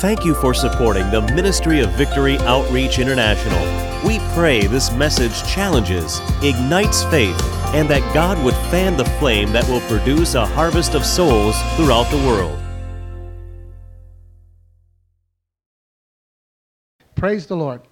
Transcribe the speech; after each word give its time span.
Thank 0.00 0.24
you 0.24 0.34
for 0.34 0.54
supporting 0.54 1.10
the 1.10 1.20
Ministry 1.34 1.80
of 1.80 1.90
Victory 1.90 2.38
Outreach 2.38 2.98
International. 2.98 3.60
We 4.02 4.18
pray 4.32 4.66
this 4.66 4.90
message 4.92 5.46
challenges, 5.46 6.22
ignites 6.42 7.04
faith, 7.04 7.38
and 7.74 7.86
that 7.90 8.14
God 8.14 8.42
would 8.42 8.54
fan 8.70 8.96
the 8.96 9.04
flame 9.04 9.52
that 9.52 9.68
will 9.68 9.82
produce 9.82 10.34
a 10.34 10.46
harvest 10.46 10.94
of 10.94 11.04
souls 11.04 11.54
throughout 11.76 12.10
the 12.10 12.16
world. 12.26 12.58
Praise 17.14 17.44
the 17.44 17.56
Lord. 17.56 17.82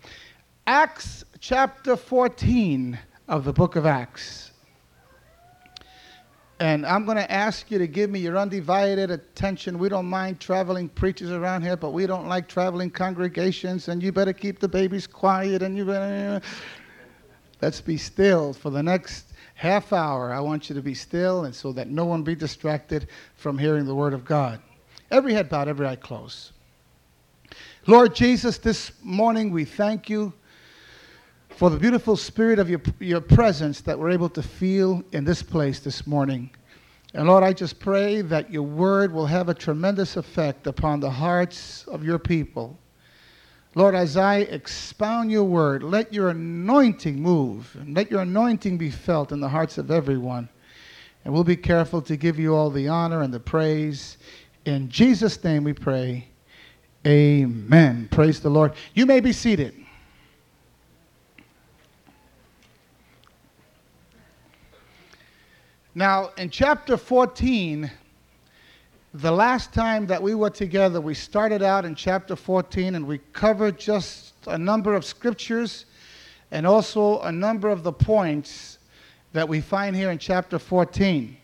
Acts 0.67 1.25
chapter 1.41 1.95
14 1.95 2.99
of 3.29 3.45
the 3.45 3.53
book 3.53 3.77
of 3.77 3.85
Acts. 3.85 4.53
And 6.61 6.85
I'm 6.85 7.05
going 7.05 7.17
to 7.17 7.31
ask 7.31 7.71
you 7.71 7.79
to 7.79 7.87
give 7.87 8.11
me 8.11 8.19
your 8.19 8.37
undivided 8.37 9.13
attention. 9.13 9.79
We 9.79 9.89
don't 9.89 10.07
mind 10.07 10.41
traveling 10.41 10.89
preachers 10.89 11.31
around 11.31 11.63
here, 11.63 11.77
but 11.77 11.91
we 11.91 12.07
don't 12.07 12.27
like 12.27 12.49
traveling 12.49 12.91
congregations. 12.91 13.87
And 13.89 14.03
you 14.03 14.11
better 14.11 14.33
keep 14.33 14.59
the 14.59 14.69
babies 14.69 15.07
quiet. 15.07 15.63
And 15.63 15.77
you 15.77 15.85
better. 15.85 16.41
Let's 17.63 17.81
be 17.81 17.97
still 17.97 18.53
for 18.53 18.71
the 18.71 18.83
next 18.83 19.33
half 19.55 19.93
hour. 19.93 20.33
I 20.33 20.41
want 20.41 20.69
you 20.69 20.75
to 20.75 20.83
be 20.83 20.95
still, 20.95 21.45
and 21.45 21.55
so 21.55 21.73
that 21.73 21.89
no 21.89 22.05
one 22.05 22.23
be 22.23 22.35
distracted 22.35 23.09
from 23.35 23.59
hearing 23.59 23.85
the 23.85 23.95
word 23.95 24.13
of 24.13 24.25
God. 24.25 24.61
Every 25.11 25.35
head 25.35 25.49
bowed, 25.49 25.69
every 25.69 25.87
eye 25.87 25.97
closed. 25.97 26.53
Lord 27.87 28.15
Jesus, 28.15 28.59
this 28.59 28.93
morning 29.03 29.51
we 29.51 29.65
thank 29.65 30.11
you 30.11 30.33
for 31.59 31.71
the 31.71 31.77
beautiful 31.77 32.17
spirit 32.17 32.61
of 32.61 32.71
your, 32.71 32.81
your 33.01 33.21
presence 33.21 33.81
that 33.81 33.99
we're 33.99 34.11
able 34.11 34.29
to 34.29 34.41
feel 34.41 35.03
in 35.11 35.25
this 35.25 35.43
place 35.43 35.81
this 35.81 36.07
morning. 36.07 36.49
And 37.15 37.27
Lord, 37.27 37.43
I 37.43 37.53
just 37.53 37.81
pray 37.81 38.21
that 38.21 38.53
your 38.53 38.63
word 38.63 39.13
will 39.13 39.27
have 39.27 39.49
a 39.49 39.55
tremendous 39.55 40.17
effect 40.17 40.69
upon 40.69 41.01
the 41.01 41.11
hearts 41.11 41.85
of 41.89 42.05
your 42.05 42.21
people. 42.21 42.79
Lord, 43.75 43.97
as 43.97 44.17
I 44.17 44.37
expound 44.37 45.33
your 45.33 45.43
word, 45.43 45.83
let 45.83 46.15
your 46.15 46.29
anointing 46.29 47.21
move, 47.21 47.77
and 47.81 47.93
let 47.93 48.09
your 48.09 48.21
anointing 48.21 48.79
be 48.79 48.93
felt 48.93 49.33
in 49.33 49.41
the 49.41 49.49
hearts 49.49 49.79
of 49.79 49.91
everyone. 49.91 50.49
And 51.25 51.35
we'll 51.35 51.43
be 51.43 51.57
careful 51.57 52.01
to 52.03 52.17
give 52.17 52.39
you 52.39 52.55
all 52.55 52.71
the 52.71 52.87
honor 52.87 53.23
and 53.23 53.35
the 53.35 53.41
praise. 53.41 54.17
In 54.65 54.89
Jesus' 54.89 55.43
name 55.43 55.65
we 55.65 55.73
pray. 55.73 56.29
Amen. 57.05 58.07
Praise 58.13 58.39
the 58.39 58.49
Lord. 58.49 58.75
You 58.95 59.07
may 59.07 59.19
be 59.19 59.33
seated. 59.33 59.75
Now, 65.99 66.31
in 66.39 66.49
chapter 66.49 66.97
14, 66.97 67.91
the 69.15 69.33
last 69.33 69.75
time 69.75 70.07
that 70.07 70.23
we 70.23 70.33
were 70.37 70.49
together, 70.49 71.01
we 71.01 71.13
started 71.13 71.61
out 71.61 71.85
in 71.85 71.97
chapter 71.97 72.37
14 72.37 72.95
and 72.95 73.05
we 73.05 73.19
covered 73.33 73.81
just 73.81 74.35
a 74.47 74.57
number 74.57 74.95
of 74.95 75.05
scriptures 75.05 75.87
and 76.53 76.65
also 76.65 77.21
a 77.23 77.33
number 77.33 77.69
of 77.69 77.83
the 77.83 77.91
points 77.91 78.79
that 79.33 79.49
we 79.49 79.61
find 79.61 79.97
here 79.97 80.13
in 80.13 80.19
chapter 80.19 80.57
14. 80.57 81.37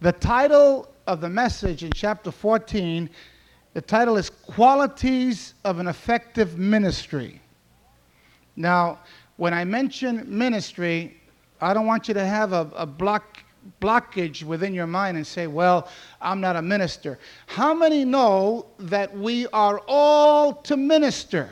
The 0.00 0.12
title 0.12 0.88
of 1.08 1.20
the 1.20 1.28
message 1.28 1.82
in 1.82 1.90
chapter 1.90 2.30
14, 2.30 3.10
the 3.74 3.80
title 3.80 4.16
is 4.16 4.30
Qualities 4.30 5.54
of 5.64 5.80
an 5.80 5.88
Effective 5.88 6.56
Ministry. 6.56 7.40
Now, 8.54 9.00
when 9.38 9.52
I 9.52 9.64
mention 9.64 10.24
ministry, 10.28 11.20
I 11.60 11.74
don't 11.74 11.86
want 11.86 12.06
you 12.06 12.14
to 12.14 12.24
have 12.24 12.52
a, 12.52 12.70
a 12.76 12.86
block 12.86 13.42
blockage 13.80 14.42
within 14.42 14.74
your 14.74 14.86
mind 14.86 15.16
and 15.16 15.26
say, 15.26 15.46
Well, 15.46 15.88
I'm 16.20 16.40
not 16.40 16.56
a 16.56 16.62
minister. 16.62 17.18
How 17.46 17.74
many 17.74 18.04
know 18.04 18.66
that 18.78 19.16
we 19.16 19.46
are 19.48 19.80
all 19.86 20.54
to 20.54 20.76
minister? 20.76 21.50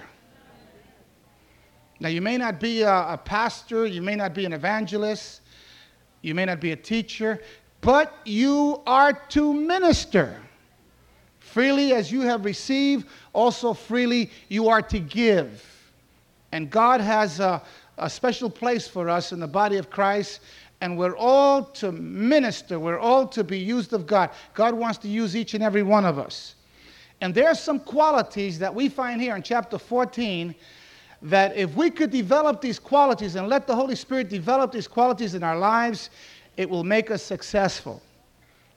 Now, 2.00 2.08
you 2.08 2.20
may 2.20 2.36
not 2.36 2.60
be 2.60 2.82
a, 2.82 3.12
a, 3.12 3.20
pastor, 3.24 3.86
you 3.86 4.02
may 4.02 4.16
not 4.16 4.34
be 4.34 4.44
an 4.44 4.52
evangelist, 4.52 5.40
you 6.22 6.34
may 6.34 6.44
not 6.44 6.60
be 6.60 6.72
a 6.72 6.76
teacher, 6.76 7.40
but 7.80 8.14
you 8.24 8.82
are 8.86 9.12
to 9.12 9.54
minister. 9.54 10.40
Freely 11.38 11.92
as 11.92 12.10
you 12.10 12.22
have 12.22 12.44
received, 12.44 13.06
also 13.32 13.72
freely 13.72 14.30
you 14.48 14.68
are 14.68 14.82
to 14.82 14.98
give. 14.98 15.64
And 16.52 16.68
God 16.68 17.00
has 17.00 17.40
a, 17.40 17.62
a 17.96 18.10
special 18.10 18.50
place 18.50 18.88
for 18.88 19.08
us 19.08 19.32
in 19.32 19.38
the 19.38 19.46
body 19.46 19.76
of 19.76 19.88
Christ 19.88 20.40
and 20.84 20.98
we're 20.98 21.16
all 21.16 21.64
to 21.64 21.92
minister. 21.92 22.78
We're 22.78 22.98
all 22.98 23.26
to 23.28 23.42
be 23.42 23.58
used 23.58 23.94
of 23.94 24.06
God. 24.06 24.28
God 24.52 24.74
wants 24.74 24.98
to 24.98 25.08
use 25.08 25.34
each 25.34 25.54
and 25.54 25.64
every 25.64 25.82
one 25.82 26.04
of 26.04 26.18
us. 26.18 26.56
And 27.22 27.34
there 27.34 27.48
are 27.48 27.54
some 27.54 27.80
qualities 27.80 28.58
that 28.58 28.74
we 28.74 28.90
find 28.90 29.18
here 29.18 29.34
in 29.34 29.42
chapter 29.42 29.78
14 29.78 30.54
that 31.22 31.56
if 31.56 31.74
we 31.74 31.90
could 31.90 32.10
develop 32.10 32.60
these 32.60 32.78
qualities 32.78 33.34
and 33.34 33.48
let 33.48 33.66
the 33.66 33.74
Holy 33.74 33.96
Spirit 33.96 34.28
develop 34.28 34.72
these 34.72 34.86
qualities 34.86 35.34
in 35.34 35.42
our 35.42 35.56
lives, 35.56 36.10
it 36.58 36.68
will 36.68 36.84
make 36.84 37.10
us 37.10 37.22
successful. 37.22 38.02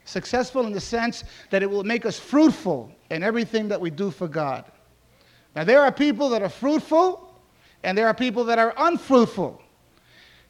Successful 0.06 0.66
in 0.66 0.72
the 0.72 0.80
sense 0.80 1.26
that 1.50 1.62
it 1.62 1.70
will 1.70 1.84
make 1.84 2.06
us 2.06 2.18
fruitful 2.18 2.90
in 3.10 3.22
everything 3.22 3.68
that 3.68 3.82
we 3.82 3.90
do 3.90 4.12
for 4.12 4.30
God. 4.30 4.64
Now, 5.58 5.66
there 5.66 5.82
are 5.82 5.92
people 5.92 6.30
that 6.30 6.42
are 6.42 6.48
fruitful, 6.48 7.34
and 7.84 7.98
there 7.98 8.08
are 8.08 8.14
people 8.14 8.46
that 8.46 8.60
are 8.60 8.74
unfruitful. 8.78 9.62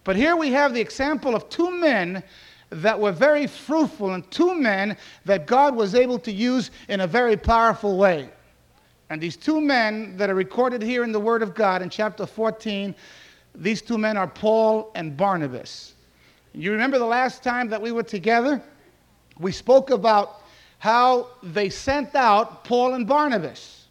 But 0.08 0.16
here 0.16 0.38
we 0.38 0.54
have 0.54 0.74
the 0.74 0.80
example 0.80 1.36
of 1.36 1.50
two 1.50 1.70
men 1.70 2.24
that 2.70 2.98
were 2.98 3.12
very 3.12 3.46
fruitful 3.46 4.14
and 4.14 4.32
two 4.32 4.56
men 4.56 4.96
that 5.26 5.46
God 5.46 5.76
was 5.76 5.96
able 5.96 6.18
to 6.20 6.32
use 6.32 6.72
in 6.88 7.02
a 7.02 7.08
very 7.08 7.36
powerful 7.36 7.98
way. 7.98 8.30
And 9.10 9.20
these 9.20 9.36
two 9.36 9.60
men 9.60 10.16
that 10.16 10.30
are 10.30 10.34
recorded 10.34 10.82
here 10.82 11.04
in 11.04 11.12
the 11.12 11.20
Word 11.20 11.44
of 11.44 11.54
God 11.54 11.82
in 11.82 11.90
chapter 11.90 12.26
14, 12.26 12.96
these 13.54 13.82
two 13.82 13.98
men 13.98 14.16
are 14.16 14.30
Paul 14.30 14.92
and 14.96 15.18
Barnabas. 15.18 15.94
You 16.54 16.72
remember 16.72 17.00
the 17.00 17.06
last 17.06 17.44
time 17.44 17.68
that 17.68 17.82
we 17.82 17.92
were 17.92 18.02
together? 18.02 18.64
We 19.40 19.52
spoke 19.52 19.90
about 19.90 20.42
how 20.80 21.28
they 21.44 21.70
sent 21.70 22.16
out 22.16 22.64
Paul 22.64 22.94
and 22.94 23.06
Barnabas. 23.06 23.88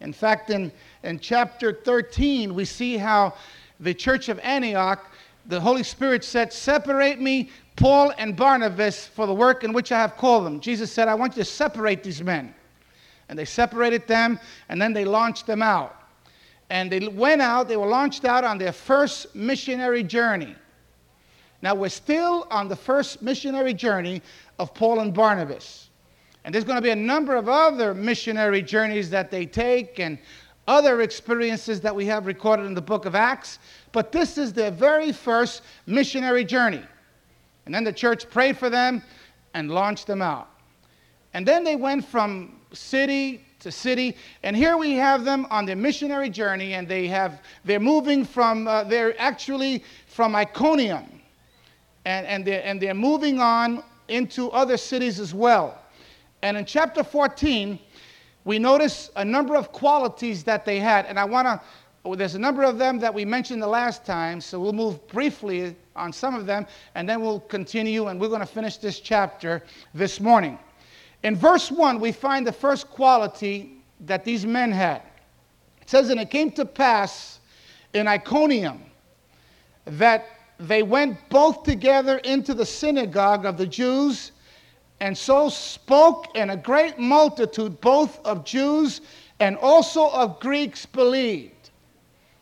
In 0.00 0.12
fact, 0.12 0.50
in, 0.50 0.72
in 1.04 1.20
chapter 1.20 1.72
13, 1.72 2.56
we 2.56 2.64
see 2.64 2.96
how 2.96 3.34
the 3.78 3.94
church 3.94 4.28
of 4.28 4.40
Antioch 4.40 5.12
the 5.46 5.60
Holy 5.60 5.82
Spirit 5.82 6.24
said, 6.24 6.52
Separate 6.52 7.20
me, 7.20 7.50
Paul 7.76 8.12
and 8.18 8.36
Barnabas, 8.36 9.06
for 9.06 9.26
the 9.26 9.34
work 9.34 9.64
in 9.64 9.72
which 9.72 9.92
I 9.92 10.00
have 10.00 10.16
called 10.16 10.46
them. 10.46 10.60
Jesus 10.60 10.92
said, 10.92 11.08
I 11.08 11.14
want 11.14 11.36
you 11.36 11.42
to 11.42 11.48
separate 11.48 12.02
these 12.02 12.22
men. 12.22 12.54
And 13.28 13.38
they 13.38 13.44
separated 13.44 14.06
them, 14.06 14.38
and 14.68 14.80
then 14.80 14.92
they 14.92 15.04
launched 15.04 15.46
them 15.46 15.62
out. 15.62 15.96
And 16.70 16.90
they 16.90 17.08
went 17.08 17.42
out, 17.42 17.68
they 17.68 17.76
were 17.76 17.86
launched 17.86 18.24
out 18.24 18.44
on 18.44 18.58
their 18.58 18.72
first 18.72 19.34
missionary 19.34 20.02
journey. 20.02 20.54
Now, 21.62 21.74
we're 21.74 21.88
still 21.88 22.46
on 22.50 22.68
the 22.68 22.76
first 22.76 23.22
missionary 23.22 23.74
journey 23.74 24.22
of 24.58 24.74
Paul 24.74 25.00
and 25.00 25.14
Barnabas. 25.14 25.88
And 26.44 26.54
there's 26.54 26.64
going 26.64 26.76
to 26.76 26.82
be 26.82 26.90
a 26.90 26.96
number 26.96 27.36
of 27.36 27.48
other 27.48 27.94
missionary 27.94 28.60
journeys 28.60 29.08
that 29.10 29.30
they 29.30 29.46
take 29.46 29.98
and 29.98 30.18
other 30.66 31.02
experiences 31.02 31.80
that 31.80 31.94
we 31.94 32.06
have 32.06 32.26
recorded 32.26 32.66
in 32.66 32.74
the 32.74 32.80
book 32.80 33.04
of 33.04 33.14
Acts 33.14 33.58
but 33.94 34.10
this 34.10 34.36
is 34.36 34.52
their 34.52 34.72
very 34.72 35.12
first 35.12 35.62
missionary 35.86 36.44
journey. 36.44 36.82
And 37.64 37.72
then 37.74 37.84
the 37.84 37.92
church 37.92 38.28
prayed 38.28 38.58
for 38.58 38.68
them 38.68 39.02
and 39.54 39.70
launched 39.70 40.08
them 40.08 40.20
out. 40.20 40.50
And 41.32 41.46
then 41.46 41.62
they 41.62 41.76
went 41.76 42.04
from 42.04 42.60
city 42.72 43.46
to 43.60 43.70
city, 43.70 44.16
and 44.42 44.56
here 44.56 44.76
we 44.76 44.94
have 44.94 45.24
them 45.24 45.46
on 45.48 45.64
their 45.64 45.76
missionary 45.76 46.28
journey, 46.28 46.74
and 46.74 46.88
they 46.88 47.06
have 47.06 47.40
they're 47.64 47.80
moving 47.80 48.24
from 48.24 48.66
uh, 48.66 48.84
they're 48.84 49.18
actually 49.18 49.84
from 50.06 50.34
Iconium, 50.34 51.20
and 52.04 52.26
and 52.26 52.44
they're 52.44 52.62
and 52.64 52.80
they're 52.80 52.94
moving 52.94 53.40
on 53.40 53.82
into 54.08 54.50
other 54.50 54.76
cities 54.76 55.18
as 55.18 55.32
well. 55.32 55.78
And 56.42 56.56
in 56.56 56.66
chapter 56.66 57.02
14, 57.02 57.78
we 58.44 58.58
notice 58.58 59.10
a 59.16 59.24
number 59.24 59.56
of 59.56 59.72
qualities 59.72 60.44
that 60.44 60.64
they 60.64 60.78
had, 60.78 61.06
and 61.06 61.18
I 61.18 61.24
want 61.24 61.46
to 61.46 61.60
oh, 62.04 62.10
well, 62.10 62.18
there's 62.18 62.34
a 62.34 62.38
number 62.38 62.62
of 62.62 62.78
them 62.78 62.98
that 62.98 63.12
we 63.12 63.24
mentioned 63.24 63.62
the 63.62 63.66
last 63.66 64.04
time, 64.04 64.40
so 64.40 64.60
we'll 64.60 64.74
move 64.74 65.06
briefly 65.08 65.74
on 65.96 66.12
some 66.12 66.34
of 66.34 66.44
them, 66.44 66.66
and 66.94 67.08
then 67.08 67.22
we'll 67.22 67.40
continue, 67.40 68.08
and 68.08 68.20
we're 68.20 68.28
going 68.28 68.40
to 68.40 68.46
finish 68.46 68.76
this 68.76 69.00
chapter 69.00 69.62
this 69.94 70.20
morning. 70.20 70.58
In 71.22 71.34
verse 71.34 71.70
1, 71.70 71.98
we 71.98 72.12
find 72.12 72.46
the 72.46 72.52
first 72.52 72.90
quality 72.90 73.78
that 74.00 74.24
these 74.24 74.44
men 74.44 74.70
had. 74.70 75.00
It 75.80 75.88
says, 75.88 76.10
And 76.10 76.20
it 76.20 76.30
came 76.30 76.50
to 76.52 76.66
pass 76.66 77.40
in 77.94 78.06
Iconium 78.06 78.82
that 79.86 80.26
they 80.58 80.82
went 80.82 81.18
both 81.30 81.62
together 81.62 82.18
into 82.18 82.52
the 82.52 82.66
synagogue 82.66 83.46
of 83.46 83.56
the 83.56 83.66
Jews, 83.66 84.32
and 85.00 85.16
so 85.16 85.48
spoke, 85.48 86.28
and 86.34 86.50
a 86.50 86.56
great 86.56 86.98
multitude, 86.98 87.80
both 87.80 88.24
of 88.24 88.44
Jews 88.44 89.00
and 89.40 89.56
also 89.56 90.08
of 90.10 90.40
Greeks, 90.40 90.86
believed. 90.86 91.70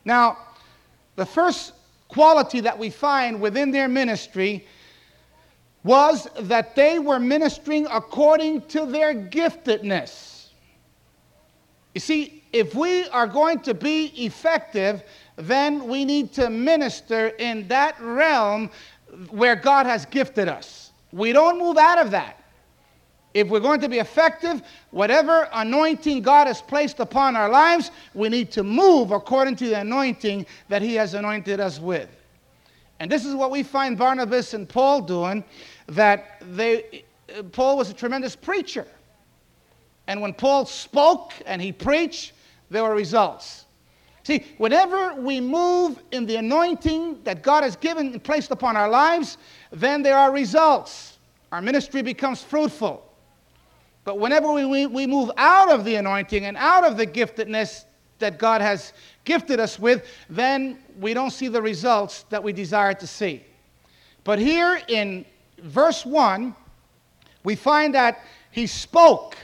Now, 0.04 0.38
the 1.16 1.26
first 1.26 1.72
quality 2.08 2.60
that 2.60 2.78
we 2.78 2.90
find 2.90 3.40
within 3.40 3.70
their 3.70 3.88
ministry 3.88 4.66
was 5.84 6.28
that 6.40 6.76
they 6.76 6.98
were 6.98 7.18
ministering 7.18 7.86
according 7.90 8.62
to 8.68 8.86
their 8.86 9.14
giftedness. 9.14 10.48
You 11.94 12.00
see, 12.00 12.44
if 12.52 12.74
we 12.74 13.08
are 13.08 13.26
going 13.26 13.60
to 13.60 13.74
be 13.74 14.06
effective, 14.24 15.02
then 15.36 15.88
we 15.88 16.04
need 16.04 16.32
to 16.34 16.50
minister 16.50 17.28
in 17.28 17.66
that 17.68 17.98
realm 18.00 18.70
where 19.30 19.56
God 19.56 19.86
has 19.86 20.06
gifted 20.06 20.48
us. 20.48 20.92
We 21.12 21.32
don't 21.32 21.58
move 21.58 21.76
out 21.76 21.98
of 21.98 22.10
that. 22.12 22.41
If 23.34 23.48
we're 23.48 23.60
going 23.60 23.80
to 23.80 23.88
be 23.88 23.98
effective, 23.98 24.62
whatever 24.90 25.48
anointing 25.52 26.22
God 26.22 26.46
has 26.46 26.60
placed 26.60 27.00
upon 27.00 27.34
our 27.34 27.48
lives, 27.48 27.90
we 28.14 28.28
need 28.28 28.50
to 28.52 28.62
move 28.62 29.10
according 29.10 29.56
to 29.56 29.68
the 29.68 29.80
anointing 29.80 30.46
that 30.68 30.82
He 30.82 30.94
has 30.96 31.14
anointed 31.14 31.60
us 31.60 31.80
with. 31.80 32.08
And 33.00 33.10
this 33.10 33.24
is 33.24 33.34
what 33.34 33.50
we 33.50 33.62
find 33.62 33.96
Barnabas 33.96 34.54
and 34.54 34.68
Paul 34.68 35.00
doing 35.00 35.42
that 35.88 36.42
they 36.52 37.04
Paul 37.52 37.76
was 37.76 37.90
a 37.90 37.94
tremendous 37.94 38.36
preacher. 38.36 38.86
And 40.06 40.20
when 40.20 40.34
Paul 40.34 40.66
spoke 40.66 41.32
and 41.46 41.62
he 41.62 41.72
preached, 41.72 42.32
there 42.70 42.82
were 42.82 42.94
results. 42.94 43.64
See, 44.24 44.44
whenever 44.58 45.14
we 45.14 45.40
move 45.40 46.00
in 46.12 46.26
the 46.26 46.36
anointing 46.36 47.22
that 47.24 47.42
God 47.42 47.64
has 47.64 47.76
given 47.76 48.08
and 48.12 48.22
placed 48.22 48.50
upon 48.50 48.76
our 48.76 48.88
lives, 48.88 49.36
then 49.72 50.02
there 50.02 50.16
are 50.16 50.30
results. 50.30 51.18
Our 51.50 51.60
ministry 51.60 52.02
becomes 52.02 52.42
fruitful. 52.42 53.04
But 54.04 54.18
whenever 54.18 54.52
we, 54.52 54.86
we 54.86 55.06
move 55.06 55.30
out 55.36 55.70
of 55.70 55.84
the 55.84 55.94
anointing 55.94 56.44
and 56.44 56.56
out 56.56 56.84
of 56.84 56.96
the 56.96 57.06
giftedness 57.06 57.84
that 58.18 58.38
God 58.38 58.60
has 58.60 58.92
gifted 59.24 59.60
us 59.60 59.78
with, 59.78 60.06
then 60.28 60.78
we 60.98 61.14
don't 61.14 61.30
see 61.30 61.48
the 61.48 61.62
results 61.62 62.24
that 62.30 62.42
we 62.42 62.52
desire 62.52 62.94
to 62.94 63.06
see. 63.06 63.44
But 64.24 64.38
here 64.38 64.80
in 64.88 65.24
verse 65.58 66.04
1, 66.06 66.54
we 67.44 67.54
find 67.54 67.94
that 67.94 68.20
he 68.50 68.66
spoke. 68.66 69.36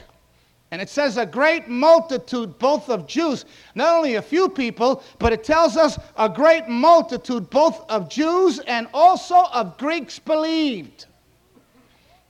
And 0.71 0.81
it 0.81 0.89
says 0.89 1.17
a 1.17 1.25
great 1.25 1.67
multitude, 1.67 2.59
both 2.59 2.89
of 2.89 3.07
Jews, 3.07 3.45
not 3.75 3.95
only 3.95 4.15
a 4.15 4.21
few 4.21 4.47
people, 4.47 5.03
but 5.17 5.33
it 5.33 5.43
tells 5.43 5.77
us 5.77 5.97
a 6.15 6.29
great 6.29 6.67
multitude, 6.67 7.49
both 7.49 7.89
of 7.89 8.07
Jews 8.07 8.59
and 8.59 8.87
also 8.93 9.45
of 9.51 9.77
Greeks, 9.77 10.19
believed. 10.19 11.07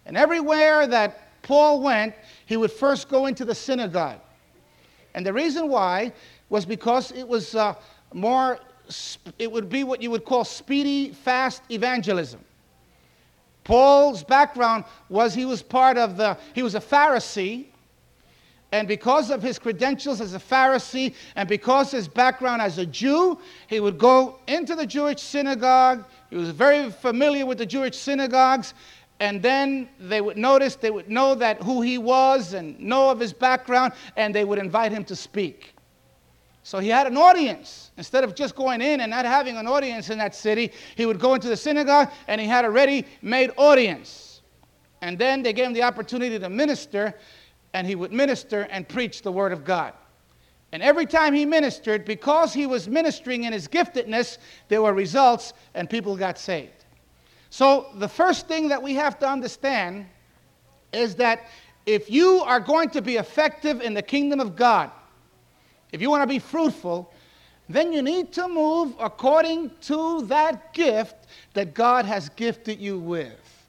And 0.06 0.16
everywhere 0.16 0.88
that 0.88 1.29
Paul 1.50 1.82
went, 1.82 2.14
he 2.46 2.58
would 2.58 2.72
first 2.72 3.10
go 3.10 3.26
into 3.26 3.44
the 3.44 3.56
synagogue. 3.56 4.20
And 5.16 5.26
the 5.26 5.34
reason 5.34 5.68
why 5.68 6.14
was 6.48 6.64
because 6.64 7.12
it 7.12 7.28
was 7.28 7.56
uh, 7.56 7.74
more, 8.14 8.60
it 9.40 9.52
would 9.52 9.68
be 9.68 9.84
what 9.84 10.00
you 10.00 10.12
would 10.12 10.26
call 10.26 10.46
speedy, 10.46 11.10
fast 11.10 11.64
evangelism. 11.72 12.40
Paul's 13.64 14.24
background 14.24 14.84
was 15.10 15.34
he 15.34 15.46
was 15.46 15.64
part 15.64 15.98
of 15.98 16.18
the, 16.18 16.38
he 16.54 16.62
was 16.62 16.76
a 16.76 16.80
Pharisee. 16.80 17.66
And 18.72 18.88
because 18.88 19.32
of 19.32 19.42
his 19.42 19.58
credentials 19.58 20.22
as 20.22 20.36
a 20.36 20.40
Pharisee 20.40 21.16
and 21.36 21.50
because 21.50 21.90
his 21.90 22.08
background 22.08 22.62
as 22.62 22.78
a 22.78 22.86
Jew, 22.86 23.40
he 23.66 23.80
would 23.80 23.98
go 23.98 24.38
into 24.48 24.76
the 24.76 24.86
Jewish 24.86 25.20
synagogue. 25.20 26.06
He 26.30 26.36
was 26.36 26.52
very 26.52 26.92
familiar 26.92 27.48
with 27.48 27.58
the 27.58 27.66
Jewish 27.66 27.96
synagogues 27.96 28.76
and 29.20 29.42
then 29.42 29.90
they 30.00 30.22
would 30.22 30.38
notice, 30.38 30.76
they 30.76 30.92
would 30.92 31.10
know 31.10 31.36
that 31.36 31.62
who 31.62 31.82
he 31.82 31.98
was 31.98 32.54
and 32.54 32.80
know 32.80 33.10
of 33.10 33.20
his 33.20 33.34
background, 33.34 33.94
and 34.16 34.34
they 34.34 34.46
would 34.46 34.60
invite 34.60 34.92
him 34.92 35.04
to 35.06 35.16
speak. 35.16 35.74
So 36.64 36.80
he 36.80 36.88
had 36.90 37.08
an 37.08 37.18
audience. 37.18 37.92
Instead 37.98 38.24
of 38.24 38.36
just 38.36 38.56
going 38.56 38.82
in 38.82 39.02
and 39.02 39.10
not 39.10 39.26
having 39.26 39.58
an 39.58 39.68
audience 39.68 40.10
in 40.10 40.18
that 40.20 40.36
city, 40.36 40.72
he 40.96 41.06
would 41.06 41.20
go 41.20 41.34
into 41.34 41.50
the 41.50 41.58
synagogue 41.58 42.12
and 42.28 42.40
he 42.40 42.48
had 42.48 42.64
a 42.64 42.70
ready 42.70 43.06
made 43.22 43.52
audience. 43.58 44.42
And 45.02 45.18
then 45.18 45.42
they 45.42 45.52
gave 45.52 45.66
him 45.66 45.74
the 45.74 45.84
opportunity 45.84 46.38
to 46.38 46.50
minister, 46.50 47.14
and 47.74 47.88
he 47.88 47.96
would 47.96 48.12
minister 48.12 48.68
and 48.70 48.88
preach 48.88 49.22
the 49.22 49.32
word 49.32 49.52
of 49.52 49.64
God. 49.64 49.94
And 50.72 50.84
every 50.84 51.06
time 51.06 51.34
he 51.34 51.46
ministered, 51.46 52.06
because 52.06 52.54
he 52.54 52.68
was 52.68 52.88
ministering 52.88 53.46
in 53.46 53.54
his 53.54 53.68
giftedness, 53.68 54.38
there 54.68 54.82
were 54.82 54.94
results 54.94 55.54
and 55.74 55.90
people 55.90 56.16
got 56.16 56.38
saved. 56.38 56.79
So, 57.50 57.88
the 57.96 58.08
first 58.08 58.48
thing 58.48 58.68
that 58.68 58.82
we 58.82 58.94
have 58.96 59.18
to 59.20 59.28
understand 59.28 60.06
is 60.94 61.16
that 61.16 61.48
if 61.86 62.10
you 62.10 62.42
are 62.42 62.60
going 62.60 62.90
to 62.92 63.02
be 63.02 63.16
effective 63.18 63.82
in 63.82 63.94
the 63.94 64.02
kingdom 64.02 64.40
of 64.40 64.56
God, 64.56 64.92
if 65.92 66.02
you 66.02 66.10
want 66.10 66.22
to 66.22 66.28
be 66.28 66.40
fruitful, 66.40 67.12
then 67.68 67.92
you 67.94 68.02
need 68.02 68.32
to 68.34 68.48
move 68.48 68.96
according 69.00 69.72
to 69.82 70.24
that 70.24 70.74
gift 70.74 71.16
that 71.54 71.74
God 71.74 72.06
has 72.06 72.30
gifted 72.30 72.80
you 72.80 73.00
with. 73.00 73.68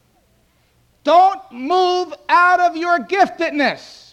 Don't 1.05 1.41
move 1.51 2.13
out 2.29 2.61
of 2.61 2.77
your 2.77 2.99
giftedness. 2.99 4.13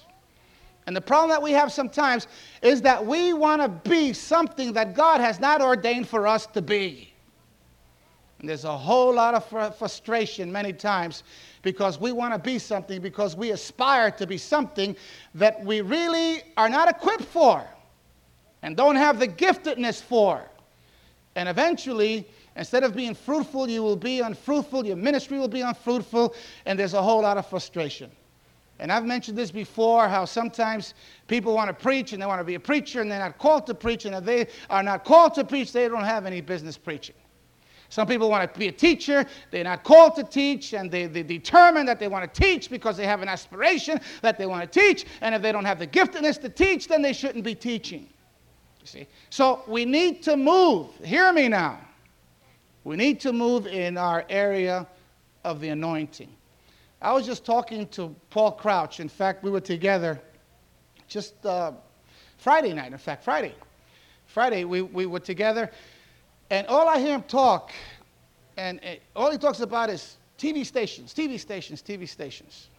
And 0.86 0.96
the 0.96 1.02
problem 1.02 1.30
that 1.32 1.42
we 1.42 1.52
have 1.52 1.72
sometimes 1.74 2.28
is 2.62 2.82
that 2.84 3.06
we 3.06 3.34
want 3.34 3.62
to 3.62 3.90
be 3.90 4.14
something 4.14 4.72
that 4.74 4.94
God 4.94 5.20
has 5.20 5.40
not 5.40 5.62
ordained 5.62 6.08
for 6.08 6.26
us 6.26 6.46
to 6.48 6.62
be. 6.62 7.07
And 8.40 8.48
there's 8.48 8.66
a 8.66 8.78
whole 8.78 9.14
lot 9.14 9.34
of 9.34 9.46
fr- 9.46 9.72
frustration 9.72 10.52
many 10.52 10.72
times 10.74 11.24
because 11.64 12.00
we 12.00 12.12
want 12.12 12.34
to 12.34 12.40
be 12.40 12.60
something, 12.60 13.02
because 13.02 13.36
we 13.36 13.52
aspire 13.52 14.12
to 14.12 14.28
be 14.28 14.38
something 14.38 14.96
that 15.36 15.64
we 15.66 15.82
really 15.82 16.44
are 16.56 16.70
not 16.70 16.88
equipped 16.88 17.26
for 17.26 17.66
and 18.62 18.78
don't 18.78 18.96
have 18.96 19.20
the 19.20 19.28
giftedness 19.28 20.02
for. 20.02 20.44
And 21.36 21.50
eventually, 21.50 22.28
instead 22.56 22.84
of 22.84 22.96
being 22.96 23.16
fruitful, 23.16 23.70
you 23.70 23.82
will 23.82 23.96
be 23.96 24.20
unfruitful, 24.22 24.86
your 24.86 24.96
ministry 24.96 25.40
will 25.40 25.48
be 25.48 25.62
unfruitful, 25.62 26.36
and 26.66 26.78
there's 26.78 26.94
a 26.94 27.02
whole 27.02 27.22
lot 27.22 27.38
of 27.38 27.48
frustration. 27.48 28.12
And 28.80 28.92
I've 28.92 29.06
mentioned 29.06 29.38
this 29.38 29.50
before 29.50 30.08
how 30.08 30.26
sometimes 30.26 30.94
people 31.28 31.56
want 31.56 31.70
to 31.70 31.74
preach 31.74 32.14
and 32.14 32.22
they 32.22 32.28
want 32.28 32.40
to 32.40 32.46
be 32.46 32.56
a 32.56 32.60
preacher 32.60 33.02
and 33.02 33.12
they're 33.12 33.20
not 33.20 33.40
called 33.40 33.66
to 33.68 33.74
preach, 33.74 34.06
and 34.06 34.16
if 34.16 34.24
they 34.24 34.48
are 34.70 34.84
not 34.84 35.04
called 35.04 35.34
to 35.36 35.44
preach, 35.44 35.72
they 35.72 35.88
don't 35.88 36.04
have 36.04 36.28
any 36.28 36.42
business 36.42 36.78
preaching. 36.78 37.16
Some 37.90 38.08
people 38.08 38.30
want 38.30 38.54
to 38.54 38.60
be 38.60 38.68
a 38.68 38.72
teacher, 38.72 39.26
they're 39.50 39.64
not 39.64 39.84
called 39.84 40.16
to 40.16 40.24
teach, 40.24 40.74
and 40.74 40.92
they, 40.92 41.06
they 41.06 41.24
determine 41.24 41.86
that 41.86 42.00
they 42.00 42.08
want 42.08 42.32
to 42.32 42.42
teach 42.42 42.70
because 42.70 42.98
they 42.98 43.06
have 43.06 43.22
an 43.22 43.30
aspiration 43.30 44.00
that 44.22 44.38
they 44.38 44.46
want 44.46 44.70
to 44.72 44.80
teach. 44.80 45.06
And 45.22 45.34
if 45.34 45.42
they 45.42 45.52
don't 45.52 45.66
have 45.66 45.80
the 45.80 45.88
giftedness 45.88 46.40
to 46.42 46.50
teach, 46.50 46.88
then 46.88 47.02
they 47.02 47.14
shouldn't 47.14 47.46
be 47.46 47.56
teaching. 47.56 48.10
You 48.82 48.88
see? 48.88 49.08
So 49.30 49.64
we 49.68 49.86
need 49.86 50.22
to 50.24 50.36
move. 50.36 50.90
Hear 51.04 51.32
me 51.32 51.48
now. 51.48 51.80
We 52.84 52.96
need 52.96 53.20
to 53.22 53.34
move 53.34 53.68
in 53.68 53.98
our 53.98 54.26
area 54.30 54.88
of 55.44 55.62
the 55.62 55.70
anointing. 55.70 56.30
I 57.02 57.14
was 57.14 57.26
just 57.26 57.46
talking 57.46 57.88
to 57.90 58.16
Paul 58.30 58.54
Crouch. 58.54 59.00
In 59.00 59.10
fact, 59.10 59.44
we 59.44 59.52
were 59.52 59.62
together 59.62 60.20
just 61.08 61.46
uh, 61.46 61.72
Friday 62.38 62.74
night. 62.74 62.92
In 62.92 62.98
fact, 62.98 63.24
Friday. 63.24 63.56
Friday, 64.26 64.66
we, 64.66 64.82
we 64.82 65.06
were 65.06 65.20
together 65.20 65.72
and 66.50 66.68
all 66.68 66.88
I 66.88 67.00
hear 67.00 67.16
him 67.16 67.24
talk, 67.24 67.72
and 68.58 68.80
eh, 68.84 68.98
all 69.16 69.32
he 69.32 69.38
talks 69.38 69.60
about 69.60 69.90
is 69.90 70.18
TV 70.38 70.66
stations, 70.66 71.14
TV 71.14 71.40
stations, 71.40 71.82
TV 71.82 72.08
stations. 72.08 72.70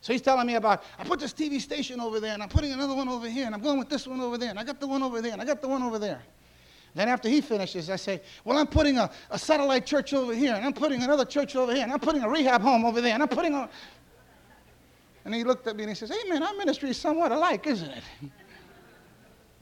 So 0.00 0.12
he's 0.12 0.22
telling 0.22 0.46
me 0.46 0.56
about, 0.56 0.82
I 0.98 1.04
put 1.04 1.20
this 1.20 1.32
TV 1.32 1.60
station 1.60 2.00
over 2.00 2.18
there, 2.18 2.34
and 2.34 2.42
I'm 2.42 2.48
putting 2.48 2.72
another 2.72 2.94
one 2.94 3.08
over 3.08 3.28
here, 3.28 3.46
and 3.46 3.54
I'm 3.54 3.60
going 3.60 3.78
with 3.78 3.88
this 3.88 4.06
one 4.06 4.20
over 4.20 4.36
there, 4.36 4.50
and 4.50 4.58
I 4.58 4.64
got 4.64 4.80
the 4.80 4.86
one 4.86 5.02
over 5.02 5.20
there, 5.22 5.32
and 5.32 5.40
I 5.40 5.44
got 5.44 5.62
the 5.62 5.68
one 5.68 5.82
over 5.82 5.98
there. 5.98 6.20
Then 6.94 7.08
after 7.08 7.28
he 7.28 7.40
finishes, 7.40 7.88
I 7.88 7.96
say, 7.96 8.20
Well, 8.44 8.58
I'm 8.58 8.66
putting 8.66 8.98
a, 8.98 9.10
a 9.30 9.38
satellite 9.38 9.86
church 9.86 10.12
over 10.12 10.34
here, 10.34 10.54
and 10.54 10.64
I'm 10.64 10.72
putting 10.72 11.02
another 11.02 11.24
church 11.24 11.56
over 11.56 11.72
here, 11.72 11.84
and 11.84 11.92
I'm 11.92 12.00
putting 12.00 12.22
a 12.22 12.28
rehab 12.28 12.62
home 12.62 12.84
over 12.84 13.00
there, 13.00 13.14
and 13.14 13.22
I'm 13.22 13.28
putting 13.28 13.54
a. 13.54 13.68
And 15.24 15.32
he 15.32 15.44
looked 15.44 15.66
at 15.68 15.76
me 15.76 15.84
and 15.84 15.90
he 15.90 15.94
says, 15.94 16.10
Hey, 16.10 16.28
man, 16.28 16.42
our 16.42 16.54
ministry 16.54 16.90
is 16.90 16.96
somewhat 16.96 17.30
alike, 17.30 17.66
isn't 17.66 17.90
it? 17.90 18.02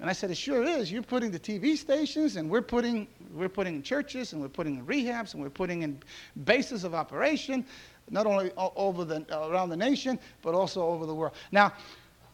And 0.00 0.09
I 0.09 0.14
said, 0.14 0.30
it 0.30 0.37
sure 0.37 0.62
is. 0.64 0.90
You're 0.90 1.02
putting 1.02 1.30
the 1.30 1.38
TV 1.38 1.76
stations, 1.76 2.37
and 2.37 2.49
we're 2.49 2.62
putting, 2.62 3.07
we're 3.35 3.50
putting 3.50 3.76
in 3.76 3.83
churches, 3.83 4.33
and 4.33 4.40
we're 4.40 4.49
putting 4.49 4.78
in 4.78 4.87
rehabs, 4.87 5.35
and 5.35 5.42
we're 5.42 5.50
putting 5.50 5.83
in 5.83 6.02
bases 6.45 6.85
of 6.85 6.95
operation, 6.95 7.66
not 8.09 8.26
only 8.26 8.50
over 8.57 9.04
the, 9.04 9.26
around 9.30 9.69
the 9.69 9.76
nation, 9.76 10.19
but 10.40 10.54
also 10.54 10.83
over 10.83 11.04
the 11.04 11.14
world. 11.14 11.35
Now, 11.52 11.75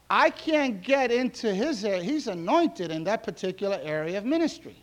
I 0.09 0.31
can't 0.31 0.81
get 0.81 1.11
into 1.11 1.53
his 1.53 1.85
area. 1.85 2.05
He's 2.05 2.29
anointed 2.29 2.93
in 2.93 3.03
that 3.05 3.25
particular 3.25 3.81
area 3.83 4.17
of 4.19 4.25
ministry. 4.25 4.77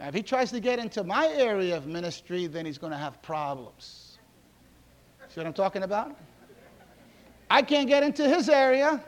Now, 0.00 0.08
if 0.08 0.14
he 0.14 0.22
tries 0.24 0.50
to 0.50 0.58
get 0.58 0.80
into 0.80 1.04
my 1.04 1.28
area 1.28 1.76
of 1.76 1.86
ministry, 1.86 2.48
then 2.48 2.66
he's 2.66 2.78
going 2.78 2.92
to 2.92 2.98
have 2.98 3.22
problems. 3.22 4.18
See 5.28 5.38
what 5.38 5.46
I'm 5.46 5.52
talking 5.52 5.84
about? 5.84 6.16
I 7.48 7.62
can't 7.62 7.86
get 7.86 8.02
into 8.02 8.28
his 8.28 8.48
area 8.48 9.00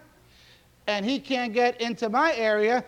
and 0.86 1.04
he 1.04 1.18
can't 1.18 1.52
get 1.52 1.80
into 1.80 2.08
my 2.08 2.34
area. 2.34 2.84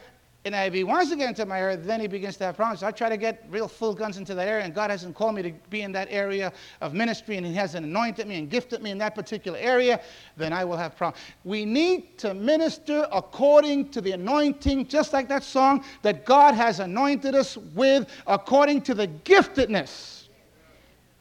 And 0.47 0.55
if 0.55 0.75
he 0.75 0.85
wants 0.85 1.09
to 1.09 1.17
get 1.17 1.31
into 1.31 1.47
my 1.47 1.59
area, 1.59 1.79
then 1.79 2.01
he 2.01 2.07
begins 2.07 2.37
to 2.37 2.45
have 2.45 2.57
problems. 2.57 2.81
So 2.81 2.87
I 2.87 2.91
try 2.91 3.09
to 3.09 3.17
get 3.17 3.47
real 3.49 3.67
full 3.67 3.95
guns 3.95 4.19
into 4.19 4.35
that 4.35 4.47
area, 4.47 4.63
and 4.63 4.75
God 4.75 4.91
hasn't 4.91 5.15
called 5.15 5.37
me 5.37 5.43
to 5.43 5.53
be 5.71 5.81
in 5.81 5.91
that 5.93 6.09
area 6.11 6.53
of 6.83 6.93
ministry, 6.93 7.39
and 7.39 7.47
He 7.47 7.55
hasn't 7.55 7.87
anointed 7.87 8.27
me 8.27 8.39
and 8.39 8.51
gifted 8.51 8.83
me 8.83 8.91
in 8.91 8.99
that 8.99 9.15
particular 9.15 9.59
area, 9.59 10.03
then 10.37 10.53
I 10.53 10.63
will 10.67 10.77
have 10.77 10.97
problems. 10.97 11.25
We 11.45 11.65
need 11.65 12.19
to 12.19 12.35
minister 12.35 13.09
according 13.11 13.89
to 13.93 14.03
the 14.03 14.13
anointing, 14.13 14.89
just 14.89 15.15
like 15.15 15.29
that 15.29 15.45
song 15.45 15.83
that 16.03 16.27
God 16.27 16.55
has 16.55 16.79
anointed 16.79 17.35
us 17.35 17.57
with, 17.57 18.07
according 18.27 18.83
to 18.83 18.93
the 18.93 19.09
giftedness. 19.09 20.25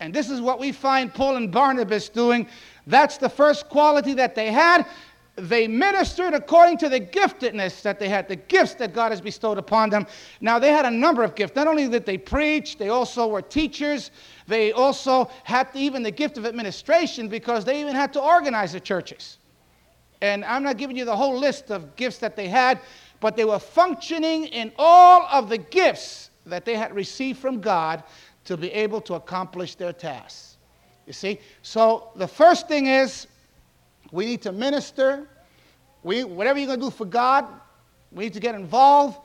And 0.02 0.14
this 0.14 0.30
is 0.30 0.42
what 0.42 0.60
we 0.60 0.74
find 0.74 1.14
Paul 1.14 1.38
and 1.38 1.50
Barnabas 1.50 2.10
doing. 2.10 2.46
That's 2.88 3.18
the 3.18 3.30
first 3.30 3.70
quality 3.70 4.14
that 4.16 4.36
they 4.36 4.52
had. 4.52 4.86
They 5.36 5.68
ministered 5.68 6.36
according 6.36 6.78
to 6.78 6.90
the 6.90 7.00
giftedness 7.00 7.82
that 7.82 8.00
they 8.00 8.08
had, 8.08 8.28
the 8.28 8.36
gifts 8.36 8.76
that 8.76 8.94
God 8.94 9.12
has 9.12 9.20
bestowed 9.20 9.58
upon 9.58 9.90
them. 9.90 10.06
Now, 10.42 10.60
they 10.60 10.72
had 10.72 10.86
a 10.86 10.92
number 10.92 11.24
of 11.24 11.34
gifts. 11.34 11.56
Not 11.56 11.66
only 11.66 11.88
did 11.88 12.06
they 12.06 12.20
preach, 12.20 12.78
they 12.78 12.90
also 12.90 13.28
were 13.28 13.42
teachers. 13.42 14.12
They 14.48 14.72
also 14.74 15.32
had 15.44 15.70
even 15.74 16.04
the 16.04 16.12
gift 16.12 16.38
of 16.38 16.46
administration 16.46 17.30
because 17.30 17.66
they 17.66 17.82
even 17.82 17.96
had 17.96 18.14
to 18.14 18.22
organize 18.22 18.74
the 18.74 18.80
churches. 18.80 19.40
And 20.22 20.46
I'm 20.46 20.64
not 20.64 20.78
giving 20.78 20.96
you 20.96 21.04
the 21.04 21.16
whole 21.16 21.38
list 21.38 21.72
of 21.72 21.96
gifts 21.96 22.20
that 22.20 22.36
they 22.36 22.48
had, 22.48 22.80
but 23.20 23.36
they 23.36 23.46
were 23.46 23.60
functioning 23.60 24.46
in 24.46 24.72
all 24.78 25.28
of 25.32 25.50
the 25.50 25.58
gifts 25.58 26.30
that 26.46 26.64
they 26.64 26.76
had 26.76 26.94
received 26.94 27.40
from 27.40 27.60
God 27.60 28.04
to 28.46 28.56
be 28.56 28.72
able 28.72 29.02
to 29.02 29.16
accomplish 29.16 29.76
their 29.76 29.94
tasks. 29.94 30.58
You 31.08 31.14
see? 31.14 31.40
So 31.64 32.10
the 32.16 32.28
first 32.28 32.68
thing 32.68 32.88
is 32.88 33.28
we 34.14 34.26
need 34.26 34.44
to 34.44 34.52
minister. 34.52 35.28
We, 36.04 36.24
whatever 36.24 36.60
you're 36.60 36.68
going 36.68 36.80
to 36.80 36.86
do 36.86 36.92
for 36.92 37.06
God, 37.06 37.48
we 38.12 38.26
need 38.26 38.34
to 38.34 38.40
get 38.40 38.54
involved 38.54 39.18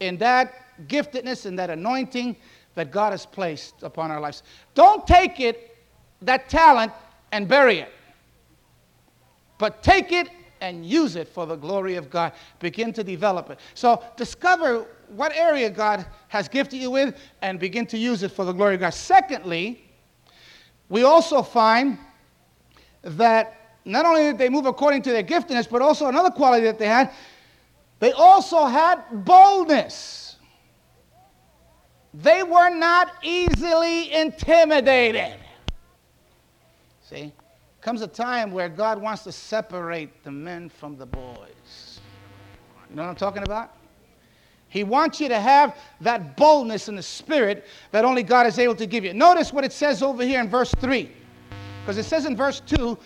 in 0.00 0.16
that 0.16 0.54
giftedness 0.88 1.44
and 1.44 1.58
that 1.58 1.68
anointing 1.68 2.36
that 2.74 2.90
God 2.90 3.12
has 3.12 3.26
placed 3.26 3.82
upon 3.82 4.10
our 4.10 4.18
lives. 4.18 4.42
Don't 4.74 5.06
take 5.06 5.40
it, 5.40 5.76
that 6.22 6.48
talent, 6.48 6.90
and 7.32 7.46
bury 7.46 7.80
it. 7.80 7.92
But 9.58 9.82
take 9.82 10.10
it 10.10 10.30
and 10.62 10.86
use 10.86 11.16
it 11.16 11.28
for 11.28 11.44
the 11.44 11.56
glory 11.56 11.96
of 11.96 12.08
God. 12.08 12.32
Begin 12.60 12.94
to 12.94 13.04
develop 13.04 13.50
it. 13.50 13.60
So 13.74 14.02
discover 14.16 14.86
what 15.08 15.36
area 15.36 15.68
God 15.68 16.06
has 16.28 16.48
gifted 16.48 16.80
you 16.80 16.90
with 16.90 17.14
and 17.42 17.60
begin 17.60 17.84
to 17.88 17.98
use 17.98 18.22
it 18.22 18.30
for 18.30 18.46
the 18.46 18.52
glory 18.52 18.76
of 18.76 18.80
God. 18.80 18.94
Secondly, 18.94 19.84
we 20.88 21.02
also 21.02 21.42
find 21.42 21.98
that 23.02 23.59
not 23.84 24.06
only 24.06 24.22
did 24.22 24.38
they 24.38 24.48
move 24.48 24.66
according 24.66 25.02
to 25.02 25.12
their 25.12 25.22
giftedness, 25.22 25.68
but 25.68 25.82
also 25.82 26.08
another 26.08 26.30
quality 26.30 26.64
that 26.64 26.78
they 26.78 26.86
had, 26.86 27.10
they 27.98 28.12
also 28.12 28.66
had 28.66 29.02
boldness. 29.24 30.36
They 32.12 32.42
were 32.42 32.70
not 32.70 33.12
easily 33.22 34.12
intimidated. 34.12 35.36
See, 37.02 37.32
comes 37.80 38.02
a 38.02 38.08
time 38.08 38.50
where 38.52 38.68
God 38.68 39.00
wants 39.00 39.24
to 39.24 39.32
separate 39.32 40.22
the 40.24 40.30
men 40.30 40.68
from 40.68 40.96
the 40.96 41.06
boys. 41.06 42.00
You 42.88 42.96
know 42.96 43.02
what 43.02 43.08
I'm 43.08 43.16
talking 43.16 43.42
about? 43.42 43.76
He 44.68 44.84
wants 44.84 45.20
you 45.20 45.28
to 45.28 45.40
have 45.40 45.76
that 46.00 46.36
boldness 46.36 46.88
in 46.88 46.94
the 46.94 47.02
spirit 47.02 47.66
that 47.90 48.04
only 48.04 48.22
God 48.22 48.46
is 48.46 48.58
able 48.58 48.76
to 48.76 48.86
give 48.86 49.04
you. 49.04 49.12
Notice 49.12 49.52
what 49.52 49.64
it 49.64 49.72
says 49.72 50.02
over 50.02 50.24
here 50.24 50.40
in 50.40 50.48
verse 50.48 50.72
3. 50.78 51.10
Because 51.80 51.98
it 51.98 52.04
says 52.04 52.26
in 52.26 52.36
verse 52.36 52.60
2 52.60 52.96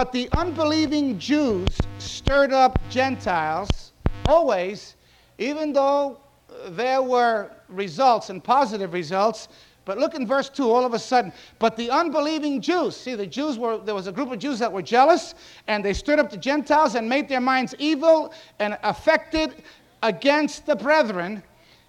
but 0.00 0.12
the 0.12 0.30
unbelieving 0.32 1.18
Jews 1.18 1.68
stirred 1.98 2.54
up 2.54 2.78
Gentiles 2.88 3.92
always, 4.24 4.96
even 5.36 5.74
though 5.74 6.18
uh, 6.48 6.70
there 6.70 7.02
were 7.02 7.50
results 7.68 8.30
and 8.30 8.42
positive 8.42 8.94
results. 8.94 9.48
But 9.84 9.98
look 9.98 10.14
in 10.14 10.26
verse 10.26 10.48
2, 10.48 10.70
all 10.70 10.86
of 10.86 10.94
a 10.94 10.98
sudden. 10.98 11.34
But 11.58 11.76
the 11.76 11.90
unbelieving 11.90 12.62
Jews, 12.62 12.96
see, 12.96 13.14
the 13.14 13.26
Jews 13.26 13.58
were, 13.58 13.76
there 13.76 13.94
was 13.94 14.06
a 14.06 14.12
group 14.12 14.32
of 14.32 14.38
Jews 14.38 14.58
that 14.60 14.72
were 14.72 14.80
jealous, 14.80 15.34
and 15.66 15.84
they 15.84 15.92
stirred 15.92 16.18
up 16.18 16.30
the 16.30 16.38
Gentiles 16.38 16.94
and 16.94 17.06
made 17.06 17.28
their 17.28 17.42
minds 17.42 17.74
evil 17.78 18.32
and 18.58 18.78
affected 18.82 19.62
against 20.02 20.64
the 20.64 20.76
brethren. 20.76 21.42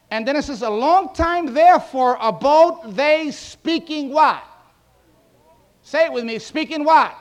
And 0.10 0.28
then 0.28 0.36
it 0.36 0.42
says, 0.42 0.64
A 0.64 0.70
long 0.70 1.14
time 1.14 1.54
therefore 1.54 2.18
abode 2.20 2.94
they 2.94 3.32
speaking 3.32 4.10
what? 4.10 4.44
Say 5.82 6.04
it 6.04 6.12
with 6.12 6.26
me, 6.26 6.40
speaking 6.40 6.84
what? 6.84 7.16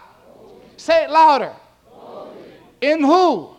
Say 0.81 1.05
it 1.05 1.11
louder. 1.11 1.53
Boldly. 1.91 2.53
In 2.81 3.05
who? 3.05 3.51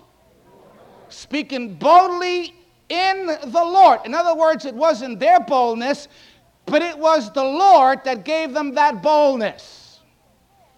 Speaking 1.10 1.76
boldly 1.76 2.56
in 2.90 3.28
the 3.28 3.64
Lord. 3.64 4.00
In 4.06 4.16
other 4.16 4.34
words, 4.34 4.66
it 4.66 4.74
wasn't 4.74 5.20
their 5.20 5.40
boldness, 5.40 6.08
but 6.66 6.82
it 6.82 6.98
was 6.98 7.32
the 7.32 7.44
Lord 7.44 8.04
that 8.06 8.26
gave 8.26 8.56
them 8.56 8.74
that 8.74 9.04
boldness. 9.04 10.00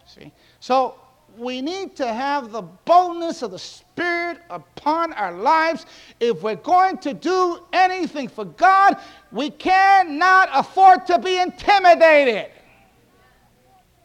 See? 0.06 0.34
So 0.60 0.96
we 1.38 1.62
need 1.62 1.96
to 1.96 2.14
have 2.14 2.52
the 2.52 2.62
boldness 2.62 3.42
of 3.42 3.52
the 3.52 3.60
Spirit 3.60 4.40
upon 4.50 5.14
our 5.14 5.32
lives. 5.32 5.86
If 6.20 6.42
we're 6.42 6.56
going 6.56 6.98
to 6.98 7.14
do 7.14 7.60
anything 7.72 8.28
for 8.28 8.44
God, 8.44 8.98
we 9.32 9.50
cannot 9.50 10.50
afford 10.52 11.06
to 11.06 11.20
be 11.20 11.40
intimidated. 11.40 12.52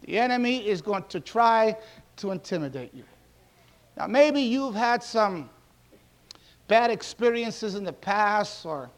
The 0.09 0.19
enemy 0.19 0.67
is 0.67 0.81
going 0.81 1.05
to 1.11 1.21
try 1.21 1.77
to 2.19 2.31
intimidate 2.31 2.95
you. 2.95 3.05
Now, 3.97 4.07
maybe 4.07 4.41
you've 4.41 4.75
had 4.75 5.03
some 5.03 5.51
bad 6.69 6.91
experiences 6.91 7.75
in 7.75 7.83
the 7.83 7.93
past, 7.93 8.65
or 8.65 8.91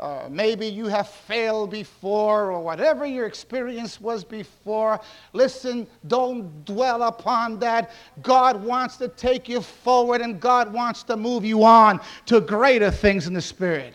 uh, 0.00 0.28
maybe 0.28 0.66
you 0.66 0.86
have 0.86 1.08
failed 1.08 1.70
before, 1.70 2.50
or 2.50 2.60
whatever 2.60 3.06
your 3.06 3.26
experience 3.26 4.00
was 4.00 4.24
before. 4.24 5.00
Listen, 5.32 5.86
don't 6.08 6.64
dwell 6.64 7.04
upon 7.04 7.58
that. 7.60 7.92
God 8.22 8.62
wants 8.62 8.96
to 8.98 9.08
take 9.08 9.48
you 9.48 9.60
forward, 9.60 10.20
and 10.20 10.40
God 10.40 10.72
wants 10.72 11.04
to 11.04 11.16
move 11.16 11.44
you 11.44 11.64
on 11.64 12.00
to 12.26 12.40
greater 12.40 12.90
things 12.90 13.26
in 13.26 13.32
the 13.32 13.40
Spirit. 13.40 13.94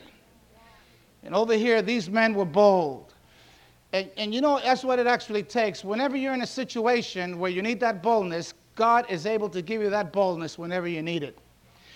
And 1.24 1.36
over 1.36 1.54
here, 1.54 1.82
these 1.82 2.10
men 2.10 2.34
were 2.34 2.46
bold. 2.46 3.14
And, 3.92 4.10
and 4.18 4.34
you 4.34 4.42
know, 4.42 4.60
that's 4.64 4.84
what 4.84 5.00
it 5.00 5.08
actually 5.08 5.44
takes. 5.44 5.84
Whenever 5.84 6.16
you're 6.16 6.34
in 6.34 6.44
a 6.44 6.48
situation 6.48 7.40
where 7.40 7.52
you 7.52 7.62
need 7.62 7.80
that 7.82 8.02
boldness, 8.02 8.54
God 8.80 9.06
is 9.10 9.26
able 9.26 9.50
to 9.50 9.62
give 9.62 9.82
you 9.82 9.90
that 9.90 10.14
boldness 10.14 10.58
whenever 10.58 10.88
you 10.88 11.02
need 11.02 11.22
it. 11.22 11.38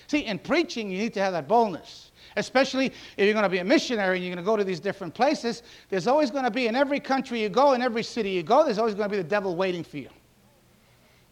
See, 0.08 0.26
in 0.26 0.38
preaching, 0.38 0.92
you 0.92 0.98
need 0.98 1.14
to 1.14 1.22
have 1.22 1.32
that 1.32 1.48
boldness. 1.48 2.12
Especially 2.36 2.88
if 2.88 3.26
you're 3.26 3.34
going 3.34 3.44
to 3.44 3.50
be 3.50 3.60
a 3.60 3.64
missionary 3.64 4.18
and 4.18 4.26
you're 4.26 4.36
going 4.36 4.44
to 4.44 4.52
go 4.52 4.58
to 4.58 4.66
these 4.66 4.82
different 4.82 5.14
places, 5.14 5.64
there's 5.90 6.08
always 6.08 6.30
going 6.30 6.44
to 6.44 6.52
be, 6.52 6.68
in 6.68 6.76
every 6.76 7.00
country 7.00 7.42
you 7.42 7.48
go, 7.48 7.72
in 7.72 7.82
every 7.82 8.04
city 8.04 8.32
you 8.32 8.44
go, 8.44 8.66
there's 8.66 8.80
always 8.80 8.96
going 8.96 9.10
to 9.10 9.16
be 9.16 9.22
the 9.22 9.24
devil 9.24 9.56
waiting 9.56 9.82
for 9.82 9.96
you 9.96 10.10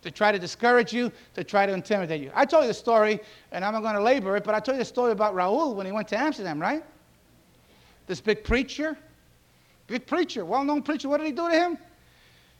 to 0.04 0.10
try 0.10 0.32
to 0.32 0.40
discourage 0.40 0.94
you, 0.94 1.12
to 1.34 1.44
try 1.44 1.66
to 1.66 1.74
intimidate 1.74 2.22
you. 2.22 2.32
I 2.34 2.46
told 2.46 2.64
you 2.64 2.70
the 2.70 2.74
story, 2.74 3.20
and 3.52 3.66
I'm 3.66 3.74
not 3.74 3.84
going 3.84 3.96
to 3.96 4.02
labor 4.02 4.38
it, 4.38 4.46
but 4.46 4.56
I 4.56 4.62
told 4.62 4.78
you 4.78 4.80
the 4.80 4.86
story 4.86 5.12
about 5.12 5.36
Raul 5.36 5.76
when 5.76 5.86
he 5.86 5.92
went 5.92 6.08
to 6.08 6.18
Amsterdam, 6.18 6.62
right? 6.62 6.82
This 8.08 8.22
big 8.22 8.46
preacher, 8.46 8.98
big 9.88 10.08
preacher, 10.08 10.46
well 10.46 10.64
known 10.64 10.82
preacher, 10.82 11.10
what 11.10 11.18
did 11.18 11.28
he 11.28 11.34
do 11.34 11.50
to 11.50 11.56
him? 11.56 11.78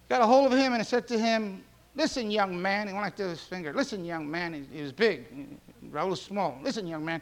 Got 0.10 0.22
a 0.22 0.26
hold 0.26 0.52
of 0.52 0.60
him 0.60 0.74
and 0.74 0.86
said 0.86 1.08
to 1.08 1.18
him, 1.18 1.64
Listen, 1.96 2.32
young 2.32 2.62
man, 2.62 2.88
he 2.88 2.94
went 2.94 3.06
like 3.06 3.16
this 3.16 3.42
finger. 3.42 3.74
Listen, 3.74 4.06
young 4.06 4.30
man, 4.30 4.54
he, 4.54 4.78
he 4.78 4.82
was 4.82 4.94
big. 4.94 5.26
Raul 5.92 6.10
was 6.10 6.22
small. 6.22 6.58
Listen, 6.64 6.88
young 6.88 7.04
man, 7.04 7.22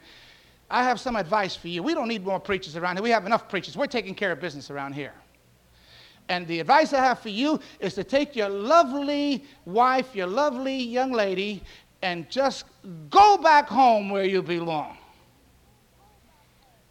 I 0.70 0.84
have 0.84 1.00
some 1.00 1.16
advice 1.16 1.56
for 1.56 1.68
you. 1.68 1.82
We 1.82 1.94
don't 1.94 2.06
need 2.06 2.24
more 2.24 2.38
preachers 2.38 2.76
around 2.76 2.96
here. 2.96 3.02
We 3.02 3.10
have 3.10 3.26
enough 3.26 3.48
preachers. 3.48 3.76
We're 3.76 3.86
taking 3.86 4.14
care 4.14 4.30
of 4.30 4.40
business 4.40 4.70
around 4.70 4.92
here. 4.92 5.12
And 6.28 6.46
the 6.46 6.60
advice 6.60 6.92
I 6.92 6.98
have 6.98 7.18
for 7.18 7.28
you 7.28 7.58
is 7.80 7.94
to 7.94 8.04
take 8.04 8.36
your 8.36 8.48
lovely 8.48 9.44
wife, 9.64 10.14
your 10.14 10.28
lovely 10.28 10.76
young 10.76 11.10
lady, 11.10 11.64
and 12.02 12.30
just 12.30 12.66
go 13.10 13.36
back 13.36 13.68
home 13.68 14.10
where 14.10 14.24
you 14.24 14.40
belong. 14.40 14.96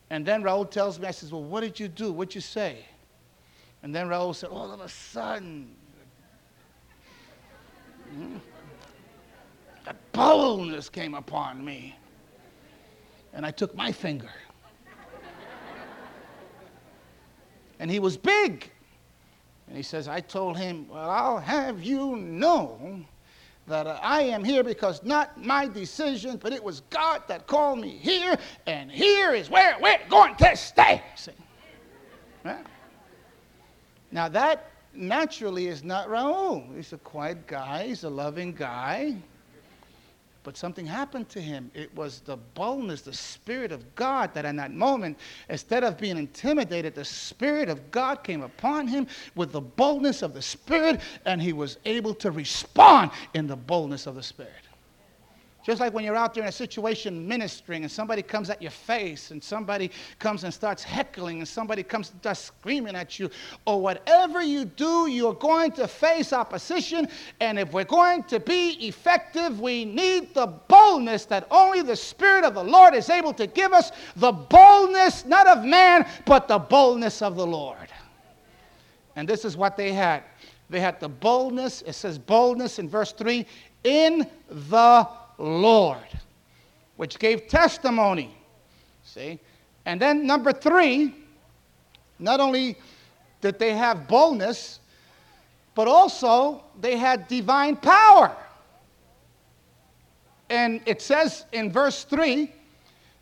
And 0.09 0.25
then 0.25 0.43
Raul 0.43 0.69
tells 0.69 0.99
me, 0.99 1.07
I 1.07 1.11
says, 1.11 1.31
Well, 1.31 1.43
what 1.43 1.61
did 1.61 1.79
you 1.79 1.87
do? 1.87 2.11
What'd 2.11 2.35
you 2.35 2.41
say? 2.41 2.79
And 3.81 3.95
then 3.95 4.07
Raul 4.07 4.35
said, 4.35 4.49
All 4.49 4.71
of 4.71 4.81
a 4.81 4.89
sudden, 4.89 5.73
Hmm. 8.11 8.37
that 9.85 9.95
boldness 10.11 10.89
came 10.89 11.13
upon 11.13 11.63
me. 11.63 11.95
And 13.33 13.45
I 13.45 13.51
took 13.51 13.75
my 13.75 13.91
finger. 13.91 14.31
and 17.79 17.89
he 17.89 17.99
was 17.99 18.17
big. 18.17 18.71
And 19.67 19.77
he 19.77 19.83
says, 19.83 20.07
I 20.07 20.19
told 20.19 20.57
him, 20.57 20.87
Well, 20.89 21.09
I'll 21.09 21.39
have 21.39 21.83
you 21.83 22.15
know 22.15 23.05
that 23.67 23.85
I 24.03 24.23
am 24.23 24.43
here 24.43 24.63
because 24.63 25.03
not 25.03 25.43
my 25.43 25.67
decision, 25.67 26.37
but 26.37 26.51
it 26.51 26.63
was 26.63 26.81
God 26.89 27.21
that 27.27 27.45
called 27.45 27.79
me 27.79 27.89
here, 27.89 28.35
and 28.65 28.91
here 28.91 29.33
is 29.33 29.49
where 29.49 29.77
we're 29.79 29.99
going 30.09 30.35
to 30.37 30.57
stay. 30.57 31.03
See? 31.15 31.31
Now 34.11 34.27
that 34.29 34.71
naturally 34.93 35.67
is 35.67 35.83
not 35.83 36.07
Raul. 36.07 36.75
He's 36.75 36.93
a 36.93 36.97
quiet 36.97 37.47
guy, 37.47 37.87
he's 37.87 38.03
a 38.03 38.09
loving 38.09 38.53
guy. 38.53 39.15
But 40.43 40.55
something 40.55 40.85
happened 40.85 41.27
to 41.29 41.41
him. 41.41 41.69
It 41.73 41.93
was 41.95 42.21
the 42.21 42.37
boldness, 42.37 43.01
the 43.01 43.13
Spirit 43.13 43.71
of 43.71 43.83
God 43.95 44.33
that 44.33 44.45
in 44.45 44.55
that 44.55 44.71
moment, 44.71 45.19
instead 45.49 45.83
of 45.83 45.97
being 45.97 46.17
intimidated, 46.17 46.95
the 46.95 47.03
Spirit 47.03 47.67
of 47.67 47.91
God 47.91 48.23
came 48.23 48.41
upon 48.41 48.87
him 48.87 49.05
with 49.35 49.51
the 49.51 49.61
boldness 49.61 50.21
of 50.21 50.33
the 50.33 50.41
Spirit, 50.41 51.01
and 51.25 51.41
he 51.41 51.51
was 51.51 51.77
able 51.85 52.13
to 52.15 52.31
respond 52.31 53.11
in 53.33 53.47
the 53.47 53.55
boldness 53.57 54.07
of 54.07 54.15
the 54.15 54.23
Spirit. 54.23 54.68
Just 55.69 55.81
like 55.81 55.93
when 55.93 56.03
you're 56.03 56.15
out 56.15 56.33
there 56.33 56.41
in 56.41 56.49
a 56.49 56.51
situation 56.51 57.27
ministering 57.27 57.83
and 57.83 57.91
somebody 57.91 58.23
comes 58.23 58.49
at 58.49 58.59
your 58.59 58.71
face 58.71 59.29
and 59.29 59.43
somebody 59.43 59.91
comes 60.17 60.43
and 60.43 60.51
starts 60.51 60.81
heckling 60.81 61.37
and 61.37 61.47
somebody 61.47 61.83
comes 61.83 62.09
and 62.09 62.19
starts 62.21 62.39
screaming 62.39 62.95
at 62.95 63.19
you, 63.19 63.29
or 63.67 63.79
whatever 63.79 64.41
you 64.41 64.65
do, 64.65 65.05
you're 65.05 65.35
going 65.35 65.71
to 65.73 65.87
face 65.87 66.33
opposition. 66.33 67.07
And 67.39 67.59
if 67.59 67.71
we're 67.71 67.83
going 67.83 68.23
to 68.23 68.39
be 68.39 68.87
effective, 68.87 69.59
we 69.59 69.85
need 69.85 70.33
the 70.33 70.47
boldness 70.47 71.25
that 71.25 71.45
only 71.51 71.83
the 71.83 71.95
Spirit 71.95 72.45
of 72.45 72.55
the 72.55 72.63
Lord 72.63 72.95
is 72.95 73.11
able 73.11 73.33
to 73.33 73.45
give 73.45 73.71
us 73.71 73.91
the 74.15 74.31
boldness, 74.31 75.23
not 75.27 75.45
of 75.45 75.63
man, 75.63 76.09
but 76.25 76.47
the 76.47 76.57
boldness 76.57 77.21
of 77.21 77.35
the 77.35 77.45
Lord. 77.45 77.89
And 79.15 79.29
this 79.29 79.45
is 79.45 79.55
what 79.55 79.77
they 79.77 79.93
had. 79.93 80.23
They 80.71 80.79
had 80.79 80.99
the 80.99 81.09
boldness, 81.09 81.83
it 81.83 81.93
says 81.93 82.17
boldness 82.17 82.79
in 82.79 82.89
verse 82.89 83.11
3, 83.11 83.45
in 83.83 84.27
the 84.49 85.07
Lord, 85.39 85.97
which 86.97 87.17
gave 87.17 87.47
testimony. 87.47 88.35
See? 89.03 89.39
And 89.85 89.99
then 89.99 90.27
number 90.27 90.51
three, 90.51 91.15
not 92.19 92.39
only 92.39 92.77
did 93.41 93.57
they 93.57 93.73
have 93.73 94.07
boldness, 94.07 94.79
but 95.73 95.87
also 95.87 96.63
they 96.81 96.97
had 96.97 97.27
divine 97.27 97.77
power. 97.77 98.35
And 100.49 100.81
it 100.85 101.01
says 101.01 101.45
in 101.53 101.71
verse 101.71 102.03
3, 102.03 102.51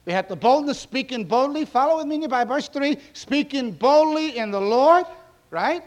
they 0.06 0.14
had 0.14 0.30
the 0.30 0.36
boldness, 0.36 0.80
speaking 0.80 1.26
boldly. 1.26 1.66
Follow 1.66 1.98
with 1.98 2.08
me 2.08 2.26
by 2.28 2.46
verse 2.46 2.70
3 2.70 2.98
speaking 3.14 3.72
boldly 3.72 4.38
in 4.38 4.52
the 4.52 4.62
Lord, 4.62 5.06
right? 5.52 5.84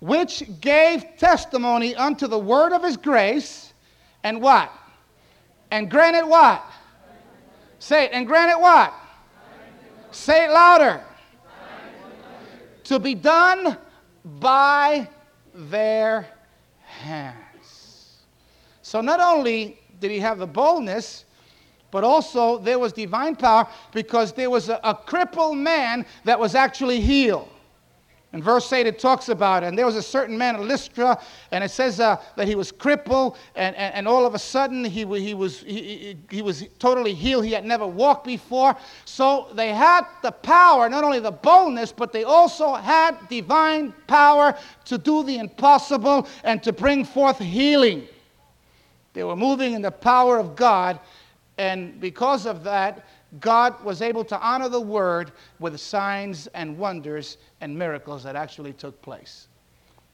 Which 0.00 0.44
gave 0.60 1.04
testimony 1.16 1.96
unto 1.96 2.26
the 2.26 2.38
word 2.38 2.72
of 2.72 2.84
his 2.84 2.98
grace, 2.98 3.72
and 4.22 4.42
what? 4.42 4.70
And 5.74 5.90
granted 5.90 6.24
what? 6.24 6.64
Say 7.80 8.04
it. 8.04 8.10
And 8.12 8.28
granted 8.28 8.60
what? 8.60 8.94
Say 10.12 10.44
it 10.44 10.50
louder. 10.52 11.02
To 12.84 13.00
be 13.00 13.16
done 13.16 13.76
by 14.24 15.08
their 15.52 16.28
hands. 16.78 18.18
So 18.82 19.00
not 19.00 19.18
only 19.18 19.80
did 19.98 20.12
he 20.12 20.20
have 20.20 20.38
the 20.38 20.46
boldness, 20.46 21.24
but 21.90 22.04
also 22.04 22.58
there 22.58 22.78
was 22.78 22.92
divine 22.92 23.34
power 23.34 23.66
because 23.90 24.32
there 24.32 24.50
was 24.50 24.68
a, 24.68 24.78
a 24.84 24.94
crippled 24.94 25.58
man 25.58 26.06
that 26.22 26.38
was 26.38 26.54
actually 26.54 27.00
healed. 27.00 27.48
In 28.34 28.42
verse 28.42 28.72
8, 28.72 28.84
it 28.84 28.98
talks 28.98 29.28
about. 29.28 29.62
And 29.62 29.78
there 29.78 29.86
was 29.86 29.94
a 29.94 30.02
certain 30.02 30.36
man 30.36 30.56
at 30.56 30.62
Lystra, 30.62 31.22
and 31.52 31.62
it 31.62 31.70
says 31.70 32.00
uh, 32.00 32.20
that 32.34 32.48
he 32.48 32.56
was 32.56 32.72
crippled, 32.72 33.38
and, 33.54 33.76
and, 33.76 33.94
and, 33.94 34.08
all 34.08 34.26
of 34.26 34.34
a 34.34 34.40
sudden 34.40 34.84
he, 34.84 35.04
he, 35.20 35.34
was, 35.34 35.60
he, 35.60 36.16
he 36.28 36.42
was 36.42 36.66
totally 36.80 37.14
healed. 37.14 37.44
He 37.44 37.52
had 37.52 37.64
never 37.64 37.86
walked 37.86 38.26
before. 38.26 38.76
So 39.04 39.46
they 39.54 39.68
had 39.68 40.04
the 40.22 40.32
power, 40.32 40.88
not 40.88 41.04
only 41.04 41.20
the 41.20 41.30
boldness, 41.30 41.92
but 41.92 42.12
they 42.12 42.24
also 42.24 42.74
had 42.74 43.16
divine 43.28 43.92
power 44.08 44.58
to 44.86 44.98
do 44.98 45.22
the 45.22 45.38
impossible 45.38 46.26
and 46.42 46.60
to 46.64 46.72
bring 46.72 47.04
forth 47.04 47.38
healing. 47.38 48.08
They 49.12 49.22
were 49.22 49.36
moving 49.36 49.74
in 49.74 49.82
the 49.82 49.92
power 49.92 50.40
of 50.40 50.56
God, 50.56 50.98
and 51.56 52.00
because 52.00 52.46
of 52.46 52.64
that, 52.64 53.06
God 53.40 53.82
was 53.84 54.02
able 54.02 54.24
to 54.26 54.40
honor 54.40 54.68
the 54.68 54.80
word 54.80 55.32
with 55.58 55.78
signs 55.80 56.46
and 56.48 56.78
wonders 56.78 57.38
and 57.60 57.76
miracles 57.76 58.22
that 58.22 58.36
actually 58.36 58.72
took 58.72 59.00
place. 59.02 59.48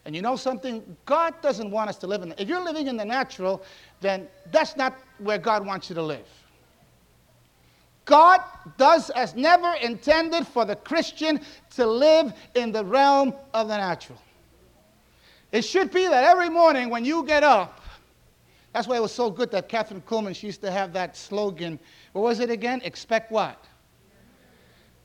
And 0.04 0.16
you 0.16 0.22
know 0.22 0.36
something? 0.36 0.96
God 1.04 1.34
doesn't 1.42 1.70
want 1.70 1.90
us 1.90 1.96
to 1.98 2.06
live 2.06 2.22
in 2.22 2.30
the, 2.30 2.40
if 2.40 2.48
you're 2.48 2.64
living 2.64 2.86
in 2.86 2.96
the 2.96 3.04
natural, 3.04 3.62
then 4.00 4.28
that's 4.50 4.76
not 4.76 4.96
where 5.18 5.38
God 5.38 5.66
wants 5.66 5.90
you 5.90 5.94
to 5.96 6.02
live. 6.02 6.26
God 8.06 8.40
does 8.76 9.10
as 9.10 9.36
never 9.36 9.74
intended 9.74 10.46
for 10.46 10.64
the 10.64 10.74
Christian 10.74 11.40
to 11.76 11.86
live 11.86 12.32
in 12.54 12.72
the 12.72 12.84
realm 12.84 13.34
of 13.52 13.68
the 13.68 13.76
natural. 13.76 14.18
It 15.52 15.62
should 15.62 15.90
be 15.90 16.06
that 16.08 16.24
every 16.24 16.48
morning 16.48 16.90
when 16.90 17.04
you 17.04 17.24
get 17.24 17.44
up, 17.44 17.79
that's 18.72 18.86
why 18.86 18.96
it 18.96 19.02
was 19.02 19.12
so 19.12 19.30
good 19.30 19.50
that 19.50 19.68
Kathryn 19.68 20.02
Kuhlman, 20.02 20.34
she 20.34 20.46
used 20.46 20.60
to 20.62 20.70
have 20.70 20.92
that 20.92 21.16
slogan. 21.16 21.78
What 22.12 22.22
was 22.22 22.40
it 22.40 22.50
again? 22.50 22.80
Expect 22.84 23.32
what? 23.32 23.64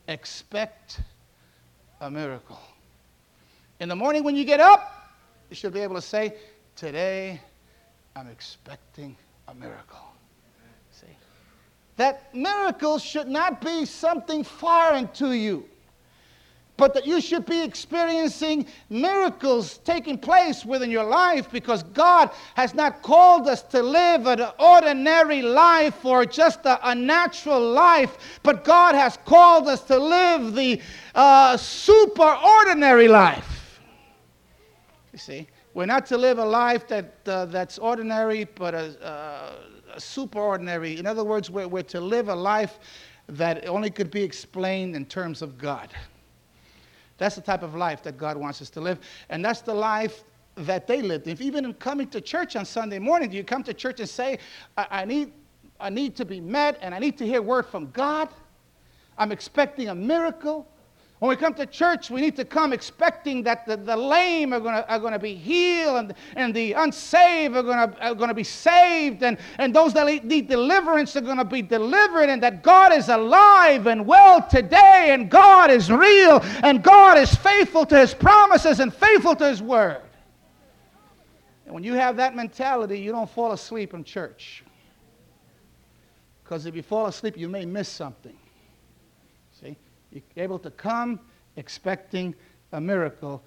Expect 0.07 0.99
a 2.01 2.11
miracle. 2.11 2.59
In 3.79 3.89
the 3.89 3.95
morning 3.95 4.23
when 4.23 4.35
you 4.35 4.45
get 4.45 4.59
up, 4.59 5.13
you 5.49 5.55
should 5.55 5.73
be 5.73 5.79
able 5.79 5.95
to 5.95 6.01
say, 6.01 6.35
Today 6.75 7.41
I'm 8.15 8.27
expecting 8.27 9.15
a 9.47 9.55
miracle. 9.55 9.99
See? 10.91 11.07
That 11.95 12.35
miracle 12.35 12.99
should 12.99 13.27
not 13.27 13.61
be 13.61 13.85
something 13.85 14.43
foreign 14.43 15.07
to 15.13 15.31
you 15.31 15.67
but 16.77 16.93
that 16.93 17.05
you 17.05 17.21
should 17.21 17.45
be 17.45 17.61
experiencing 17.61 18.65
miracles 18.89 19.79
taking 19.79 20.17
place 20.17 20.65
within 20.65 20.91
your 20.91 21.03
life 21.03 21.49
because 21.51 21.83
God 21.83 22.29
has 22.55 22.73
not 22.73 23.01
called 23.01 23.47
us 23.47 23.61
to 23.63 23.81
live 23.81 24.27
an 24.27 24.45
ordinary 24.59 25.41
life 25.41 26.03
or 26.03 26.25
just 26.25 26.65
a, 26.65 26.89
a 26.89 26.93
natural 26.93 27.61
life, 27.61 28.39
but 28.43 28.63
God 28.63 28.95
has 28.95 29.17
called 29.25 29.67
us 29.67 29.81
to 29.83 29.97
live 29.97 30.53
the 30.53 30.81
uh, 31.13 31.55
superordinary 31.55 33.09
life. 33.09 33.79
You 35.13 35.19
see, 35.19 35.47
we're 35.73 35.85
not 35.85 36.05
to 36.07 36.17
live 36.17 36.39
a 36.39 36.45
life 36.45 36.87
that, 36.89 37.15
uh, 37.25 37.45
that's 37.45 37.77
ordinary, 37.77 38.43
but 38.43 38.73
a, 38.73 39.05
uh, 39.05 39.55
a. 39.95 40.97
In 40.97 41.05
other 41.05 41.23
words, 41.23 41.49
we're, 41.49 41.67
we're 41.67 41.83
to 41.83 42.01
live 42.01 42.27
a 42.27 42.35
life 42.35 42.79
that 43.27 43.67
only 43.67 43.89
could 43.89 44.11
be 44.11 44.21
explained 44.21 44.95
in 44.95 45.05
terms 45.05 45.41
of 45.41 45.57
God. 45.57 45.89
That's 47.17 47.35
the 47.35 47.41
type 47.41 47.63
of 47.63 47.75
life 47.75 48.03
that 48.03 48.17
God 48.17 48.37
wants 48.37 48.61
us 48.61 48.69
to 48.71 48.81
live. 48.81 48.99
And 49.29 49.43
that's 49.43 49.61
the 49.61 49.73
life 49.73 50.23
that 50.55 50.87
they 50.87 51.01
lived. 51.01 51.27
If 51.27 51.41
even 51.41 51.65
in 51.65 51.73
coming 51.75 52.07
to 52.09 52.21
church 52.21 52.55
on 52.55 52.65
Sunday 52.65 52.99
morning, 52.99 53.29
do 53.29 53.37
you 53.37 53.43
come 53.43 53.63
to 53.63 53.73
church 53.73 53.99
and 53.99 54.09
say, 54.09 54.39
I, 54.77 54.87
I, 54.89 55.05
need, 55.05 55.33
I 55.79 55.89
need 55.89 56.15
to 56.17 56.25
be 56.25 56.39
met 56.39 56.77
and 56.81 56.93
I 56.93 56.99
need 56.99 57.17
to 57.17 57.25
hear 57.25 57.41
word 57.41 57.65
from 57.65 57.91
God? 57.91 58.29
I'm 59.17 59.31
expecting 59.31 59.89
a 59.89 59.95
miracle. 59.95 60.67
When 61.25 61.35
we 61.35 61.41
come 61.41 61.55
to 61.55 61.65
church, 61.65 62.11
we 62.11 62.21
need 62.21 62.35
to 62.35 62.45
come 62.45 62.71
expecting 62.71 63.41
that 63.45 63.65
the, 63.65 63.77
the 63.77 63.97
lame 63.97 64.53
are 64.53 64.59
going 64.59 64.75
are 64.75 65.09
to 65.09 65.17
be 65.17 65.33
healed 65.33 65.97
and, 65.97 66.13
and 66.35 66.53
the 66.53 66.73
unsaved 66.73 67.55
are 67.55 68.13
going 68.13 68.27
to 68.27 68.33
be 68.35 68.43
saved 68.43 69.23
and, 69.23 69.39
and 69.57 69.75
those 69.75 69.91
that 69.93 70.23
need 70.23 70.47
deliverance 70.47 71.15
are 71.15 71.21
going 71.21 71.39
to 71.39 71.43
be 71.43 71.63
delivered 71.63 72.29
and 72.29 72.43
that 72.43 72.61
God 72.61 72.93
is 72.93 73.09
alive 73.09 73.87
and 73.87 74.05
well 74.05 74.47
today 74.47 75.07
and 75.13 75.27
God 75.31 75.71
is 75.71 75.91
real 75.91 76.41
and 76.61 76.83
God 76.83 77.17
is 77.17 77.33
faithful 77.33 77.87
to 77.87 77.97
his 77.97 78.13
promises 78.13 78.79
and 78.79 78.93
faithful 78.93 79.35
to 79.37 79.49
his 79.49 79.63
word. 79.63 80.03
And 81.65 81.73
when 81.73 81.83
you 81.83 81.95
have 81.95 82.17
that 82.17 82.35
mentality, 82.35 82.99
you 82.99 83.11
don't 83.11 83.31
fall 83.31 83.51
asleep 83.51 83.95
in 83.95 84.03
church. 84.03 84.63
Because 86.43 86.67
if 86.67 86.75
you 86.75 86.83
fall 86.83 87.07
asleep, 87.07 87.35
you 87.35 87.49
may 87.49 87.65
miss 87.65 87.89
something. 87.89 88.37
You're 90.15 90.43
able 90.45 90.59
to 90.59 90.71
come 90.71 91.19
expecting 91.57 92.33
a 92.71 92.79
miracle. 92.79 93.43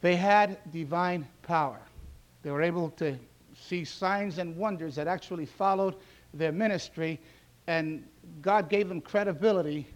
They 0.00 0.14
had 0.16 0.58
divine 0.72 1.26
power. 1.42 1.80
They 2.42 2.50
were 2.50 2.62
able 2.62 2.90
to 2.90 3.16
see 3.54 3.84
signs 3.84 4.38
and 4.38 4.56
wonders 4.56 4.94
that 4.94 5.08
actually 5.08 5.46
followed 5.46 5.96
their 6.32 6.52
ministry, 6.52 7.18
and 7.66 8.06
God 8.40 8.68
gave 8.68 8.88
them 8.88 9.00
credibility 9.00 9.86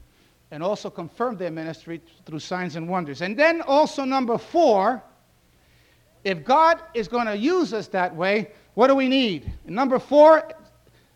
and 0.51 0.63
also 0.63 0.91
confirmed 0.91 1.39
their 1.39 1.51
ministry 1.51 2.01
through 2.27 2.41
signs 2.41 2.77
and 2.77 2.89
wonders. 2.89 3.23
And 3.23 3.39
then 3.39 3.63
also, 3.63 4.05
number 4.05 4.37
four, 4.37 5.03
if 6.25 6.45
God 6.45 6.81
is 6.95 7.09
going 7.09 7.27
to 7.27 7.37
use 7.37 7.73
us 7.73 7.89
that 7.89 8.15
way, 8.15 8.51
what 8.75 8.89
do 8.89 8.95
we 8.95 9.09
need? 9.09 9.51
Number 9.65 9.99
four, 9.99 10.51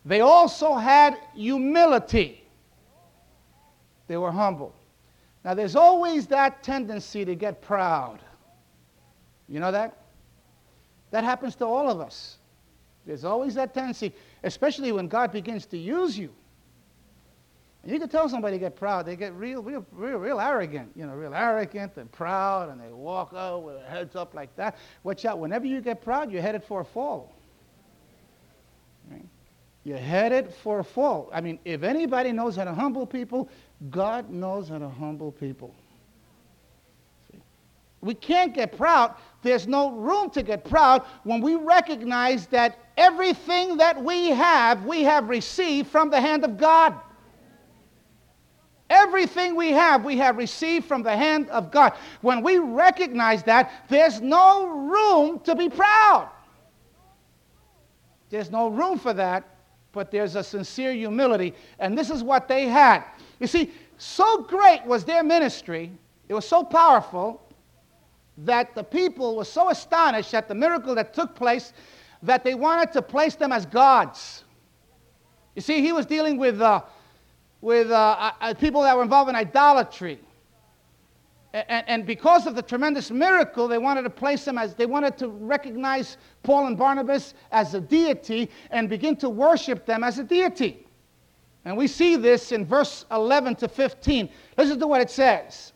they 0.05 0.21
also 0.21 0.75
had 0.75 1.19
humility. 1.35 2.46
They 4.09 4.17
were 4.17 4.31
humble. 4.31 4.75
Now, 5.45 5.55
there's 5.55 5.77
always 5.77 6.27
that 6.29 6.63
tendency 6.63 7.25
to 7.25 7.35
get 7.35 7.63
proud. 7.63 8.19
You 9.49 9.61
know 9.61 9.71
that? 9.71 9.97
That 11.11 11.25
happens 11.25 11.55
to 11.57 11.65
all 11.67 11.89
of 11.89 12.01
us. 12.01 12.39
There's 13.07 13.25
always 13.25 13.55
that 13.55 13.73
tendency, 13.73 14.13
especially 14.43 14.91
when 14.91 15.07
God 15.07 15.31
begins 15.31 15.67
to 15.67 15.79
use 15.79 16.19
you. 16.19 16.31
And 17.85 17.93
you 17.93 18.01
can 18.01 18.09
tell 18.09 18.29
somebody 18.29 18.57
to 18.57 18.59
get 18.59 18.75
proud. 18.75 19.07
They 19.07 19.15
get 19.15 19.33
real, 19.35 19.63
real, 19.63 19.87
real, 19.93 20.19
real 20.19 20.41
arrogant. 20.41 20.91
You 20.97 21.07
know, 21.07 21.15
real 21.15 21.33
arrogant 21.33 21.97
and 21.97 22.11
proud, 22.11 22.69
and 22.69 22.81
they 22.81 22.93
walk 22.93 23.33
out 23.33 23.63
with 23.63 23.77
their 23.77 23.89
heads 23.89 24.17
up 24.17 24.35
like 24.35 24.55
that. 24.57 24.77
Watch 25.05 25.25
out. 25.25 25.39
Whenever 25.39 25.67
you 25.67 25.81
get 25.81 26.03
proud, 26.03 26.33
you're 26.33 26.43
headed 26.43 26.65
for 26.65 26.81
a 26.81 26.85
fall. 26.85 27.33
Right? 29.09 29.25
You're 29.85 29.99
headed 29.99 30.53
for 30.53 30.81
a 30.81 30.85
fall. 30.85 31.31
I 31.33 31.41
mean, 31.41 31.61
if 31.65 31.85
anybody 31.85 32.33
knows 32.33 32.57
how 32.57 32.65
to 32.65 32.75
humble 32.75 33.07
people, 33.07 33.49
God 33.91 34.31
knows 34.31 34.69
how 34.69 34.79
to 34.79 34.89
humble 34.89 35.33
people. 35.33 35.75
See? 37.31 37.41
We 38.01 38.15
can't 38.15 38.55
get 38.55 38.77
proud. 38.77 39.15
there's 39.43 39.67
no 39.67 39.93
room 39.93 40.31
to 40.31 40.43
get 40.43 40.65
proud 40.65 41.03
when 41.25 41.41
we 41.41 41.57
recognize 41.57 42.47
that 42.49 42.79
everything 42.97 43.77
that 43.77 44.03
we 44.03 44.31
have, 44.31 44.85
we 44.85 45.03
have 45.03 45.29
received 45.29 45.89
from 45.89 46.11
the 46.11 46.21
hand 46.21 46.45
of 46.45 46.57
God. 46.57 46.95
Everything 48.89 49.57
we 49.57 49.73
have, 49.73 50.05
we 50.05 50.17
have 50.19 50.37
received 50.37 50.87
from 50.87 51.03
the 51.03 51.17
hand 51.17 51.51
of 51.51 51.71
God. 51.71 51.95
When 52.21 52.43
we 52.43 52.59
recognize 52.59 53.43
that, 53.45 53.73
there's 53.89 54.21
no 54.21 54.69
room 54.69 55.41
to 55.41 55.57
be 55.57 55.69
proud. 55.69 56.31
There's 58.31 58.51
no 58.51 58.69
room 58.69 58.99
for 58.99 59.13
that, 59.13 59.45
but 59.93 60.11
there's 60.11 60.37
a 60.37 60.43
sincere 60.43 60.93
humility. 60.93 61.55
And 61.79 61.99
this 61.99 62.11
is 62.11 62.23
what 62.23 62.47
they 62.47 62.67
had. 62.67 63.03
You 63.39 63.47
see, 63.47 63.73
so 63.99 64.43
great 64.43 64.85
was 64.85 65.05
their 65.05 65.23
ministry, 65.23 65.93
it 66.29 66.35
was 66.35 66.47
so 66.47 66.63
powerful 66.63 67.43
that 68.39 68.75
the 68.75 68.85
people 68.85 69.37
were 69.37 69.45
so 69.45 69.71
astonished 69.71 70.35
at 70.35 70.49
the 70.49 70.55
miracle 70.55 70.95
that 70.95 71.15
took 71.15 71.35
place 71.35 71.73
that 72.23 72.45
they 72.45 72.55
wanted 72.55 72.93
to 72.93 73.03
place 73.03 73.35
them 73.35 73.53
as 73.53 73.65
gods. 73.65 74.45
You 75.55 75.63
see, 75.63 75.81
he 75.81 75.93
was 75.93 76.05
dealing 76.05 76.37
with, 76.37 76.61
uh, 76.61 76.83
with 77.61 77.91
uh, 77.91 78.33
uh, 78.41 78.55
people 78.55 78.83
that 78.83 78.95
were 78.97 79.03
involved 79.03 79.31
in 79.31 79.37
idolatry. 79.37 80.21
And, 81.55 81.85
and, 81.89 82.07
because 82.07 82.47
of 82.47 82.55
the 82.55 82.61
tremendous 82.61 83.11
miracle, 83.11 83.67
they 83.67 83.79
wanted 83.79 84.03
to 84.03 84.11
place 84.11 84.45
them 84.45 84.59
as, 84.59 84.75
they 84.75 84.85
wanted 84.85 85.17
to 85.19 85.29
recognize 85.29 86.19
Paul 86.43 86.67
and 86.67 86.77
Barnabas 86.77 87.33
as 87.51 87.73
a 87.73 87.81
deity 87.81 88.51
and 88.71 88.91
begin 88.91 89.17
to 89.17 89.31
worship 89.31 89.87
them 89.87 90.05
as 90.05 90.19
a 90.19 90.25
deity. 90.25 90.86
And 91.67 91.77
we 91.77 91.89
see 91.89 92.15
this 92.15 92.53
in 92.53 92.65
verse 92.65 93.05
11 93.11 93.57
to 93.57 93.69
15. 93.69 94.29
Listen 94.57 94.79
to 94.79 94.87
what 94.87 95.01
it 95.01 95.11
says. 95.11 95.73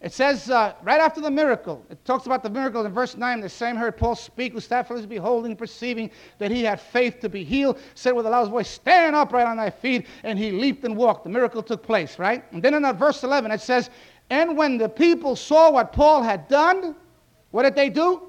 It 0.00 0.14
says 0.14 0.48
uh, 0.48 0.72
right 0.82 0.98
after 0.98 1.20
the 1.20 1.30
miracle, 1.30 1.84
it 1.90 2.02
talks 2.06 2.24
about 2.24 2.42
the 2.42 2.48
miracle 2.48 2.84
in 2.86 2.90
verse 2.90 3.14
9. 3.14 3.40
The 3.42 3.50
same 3.50 3.76
heard 3.76 3.98
Paul 3.98 4.16
speak, 4.16 4.54
who 4.54 4.60
sat 4.60 4.88
for 4.88 5.00
beholding, 5.06 5.56
perceiving 5.56 6.10
that 6.38 6.50
he 6.50 6.64
had 6.64 6.80
faith 6.80 7.20
to 7.20 7.28
be 7.28 7.44
healed, 7.44 7.80
said 7.94 8.12
with 8.12 8.24
a 8.24 8.30
loud 8.30 8.50
voice, 8.50 8.66
Stand 8.66 9.14
upright 9.14 9.46
on 9.46 9.58
thy 9.58 9.68
feet. 9.68 10.06
And 10.22 10.38
he 10.38 10.50
leaped 10.50 10.84
and 10.84 10.96
walked. 10.96 11.24
The 11.24 11.30
miracle 11.30 11.62
took 11.62 11.82
place, 11.82 12.18
right? 12.18 12.42
And 12.50 12.62
then 12.62 12.72
in 12.72 12.96
verse 12.96 13.22
11, 13.22 13.50
it 13.50 13.60
says, 13.60 13.90
And 14.30 14.56
when 14.56 14.78
the 14.78 14.88
people 14.88 15.36
saw 15.36 15.70
what 15.70 15.92
Paul 15.92 16.22
had 16.22 16.48
done, 16.48 16.96
what 17.50 17.64
did 17.64 17.74
they 17.74 17.90
do? 17.90 18.22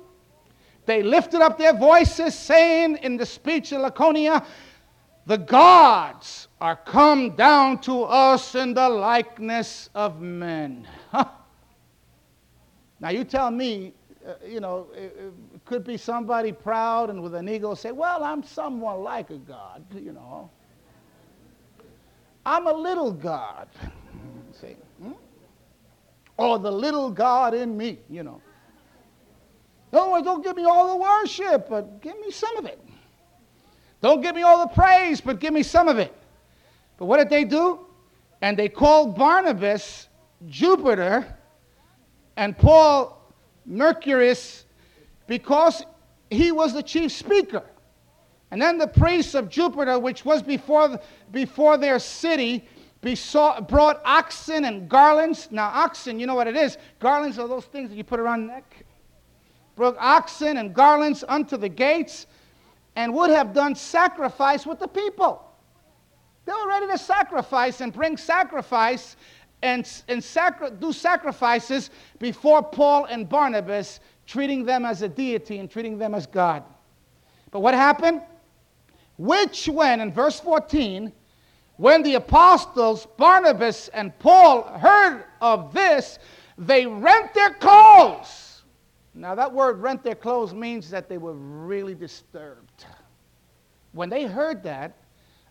They 0.86 1.02
lifted 1.02 1.40
up 1.40 1.58
their 1.58 1.74
voices, 1.74 2.38
saying 2.38 2.98
in 2.98 3.16
the 3.16 3.26
speech 3.26 3.72
of 3.72 3.82
Lycaonia, 3.82 4.46
The 5.26 5.38
gods 5.38 6.50
are 6.60 6.76
come 6.76 7.36
down 7.36 7.80
to 7.82 8.04
us 8.04 8.56
in 8.56 8.74
the 8.74 8.90
likeness 8.90 9.90
of 9.96 10.20
men. 10.22 10.88
Now, 13.04 13.10
you 13.10 13.26
tell 13.26 13.52
me, 13.52 13.92
uh, 14.26 14.36
you 14.48 14.62
know, 14.62 14.88
it, 14.96 15.14
it, 15.18 15.66
could 15.66 15.84
be 15.84 15.98
somebody 15.98 16.54
proud 16.54 17.10
and 17.10 17.22
with 17.22 17.36
an 17.36 17.50
ego 17.50 17.74
say, 17.74 17.92
well, 17.92 18.24
I'm 18.24 18.44
someone 18.44 19.04
like 19.04 19.30
a 19.30 19.38
God, 19.38 19.84
you 19.94 20.14
know. 20.14 20.50
I'm 22.46 22.68
a 22.68 22.72
little 22.72 23.12
God. 23.12 23.68
See? 24.54 24.78
Hmm? 25.02 25.12
Or 26.38 26.60
the 26.60 26.72
little 26.72 27.12
God 27.12 27.54
in 27.54 27.76
me, 27.76 28.00
you 28.10 28.24
know. 28.24 28.42
No, 29.92 30.22
don't 30.24 30.42
give 30.42 30.56
me 30.56 30.64
all 30.64 30.88
the 30.88 30.96
worship, 30.96 31.68
but 31.70 32.02
give 32.02 32.18
me 32.22 32.32
some 32.32 32.56
of 32.56 32.66
it. 32.66 32.80
Don't 34.04 34.22
give 34.22 34.36
me 34.36 34.42
all 34.42 34.68
the 34.68 34.74
praise, 34.74 35.22
but 35.22 35.40
give 35.40 35.54
me 35.54 35.64
some 35.64 35.88
of 35.88 35.98
it. 35.98 36.14
But 36.98 37.06
what 37.06 37.20
did 37.20 37.30
they 37.30 37.46
do? 37.46 37.80
And 38.42 38.60
they 38.60 38.68
called 38.68 39.16
Barnabas 39.16 40.10
Jupiter 40.48 41.26
and 42.36 42.58
Paul 42.58 43.34
Mercurius 43.66 44.66
because 45.26 45.86
he 46.30 46.52
was 46.52 46.74
the 46.74 46.84
chief 46.84 47.14
speaker. 47.14 47.64
And 48.52 48.62
then 48.62 48.78
the 48.78 48.90
priests 48.90 49.36
of 49.36 49.48
Jupiter, 49.48 49.98
which 49.98 50.26
was 50.26 50.42
before, 50.42 51.00
before 51.32 51.78
their 51.78 51.98
city, 51.98 52.68
besought, 53.00 53.70
brought 53.70 54.02
oxen 54.04 54.66
and 54.66 54.90
garlands. 54.90 55.48
Now, 55.50 55.72
oxen, 55.74 56.20
you 56.20 56.28
know 56.28 56.36
what 56.36 56.48
it 56.48 56.58
is. 56.58 56.78
Garlands 57.00 57.40
are 57.40 57.48
those 57.48 57.66
things 57.66 57.90
that 57.90 57.96
you 57.96 58.04
put 58.04 58.20
around 58.20 58.48
the 58.48 58.54
neck. 58.54 58.86
Brought 59.78 59.96
oxen 59.98 60.58
and 60.58 60.74
garlands 60.74 61.24
unto 61.26 61.56
the 61.56 61.70
gates 61.70 62.28
and 62.96 63.14
would 63.14 63.30
have 63.30 63.54
done 63.54 63.76
sacrifice 63.76 64.66
with 64.66 64.80
the 64.80 64.88
people. 64.88 65.44
They 66.46 66.54
were 66.54 66.68
ready 66.68 66.88
to 66.88 66.98
sacrifice 66.98 67.82
and 67.82 67.94
bring 67.94 68.18
sacrifice 68.18 69.16
and, 69.62 69.90
and 70.10 70.24
sacri- 70.24 70.72
do 70.80 70.92
sacrifices 70.92 71.90
before 72.20 72.62
Paul 72.62 73.06
and 73.06 73.28
Barnabas, 73.28 74.02
treating 74.28 74.66
them 74.66 74.86
as 74.86 75.02
a 75.02 75.10
deity 75.10 75.60
and 75.60 75.72
treating 75.72 75.98
them 75.98 76.14
as 76.14 76.28
God. 76.28 76.64
But 77.50 77.62
what 77.62 77.74
happened? 77.74 78.22
Which, 79.18 79.68
when, 79.70 80.02
in 80.02 80.12
verse 80.12 80.40
14, 80.40 81.12
when 81.78 82.04
the 82.04 82.16
apostles 82.16 83.08
Barnabas 83.18 83.88
and 83.90 84.18
Paul 84.20 84.64
heard 84.64 85.24
of 85.42 85.74
this, 85.74 86.20
they 86.58 86.86
rent 86.86 87.34
their 87.34 87.52
clothes. 87.52 88.43
Now, 89.14 89.36
that 89.36 89.52
word 89.52 89.80
rent 89.80 90.04
their 90.04 90.16
clothes 90.16 90.54
means 90.54 90.90
that 90.90 91.08
they 91.08 91.18
were 91.18 91.34
really 91.34 91.94
disturbed. 91.94 92.86
When 93.92 94.10
they 94.10 94.26
heard 94.26 94.64
that, 94.64 94.98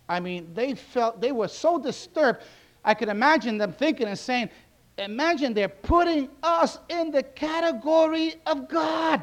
I 0.08 0.18
mean, 0.18 0.52
they 0.52 0.74
felt 0.74 1.20
they 1.20 1.32
were 1.32 1.48
so 1.48 1.78
disturbed 1.78 2.42
I 2.84 2.94
could 2.94 3.08
imagine 3.08 3.58
them 3.58 3.72
thinking 3.72 4.08
and 4.08 4.18
saying, 4.18 4.50
Imagine 4.98 5.54
they're 5.54 5.68
putting 5.68 6.28
us 6.42 6.78
in 6.90 7.10
the 7.10 7.22
category 7.22 8.34
of 8.44 8.68
God. 8.68 9.22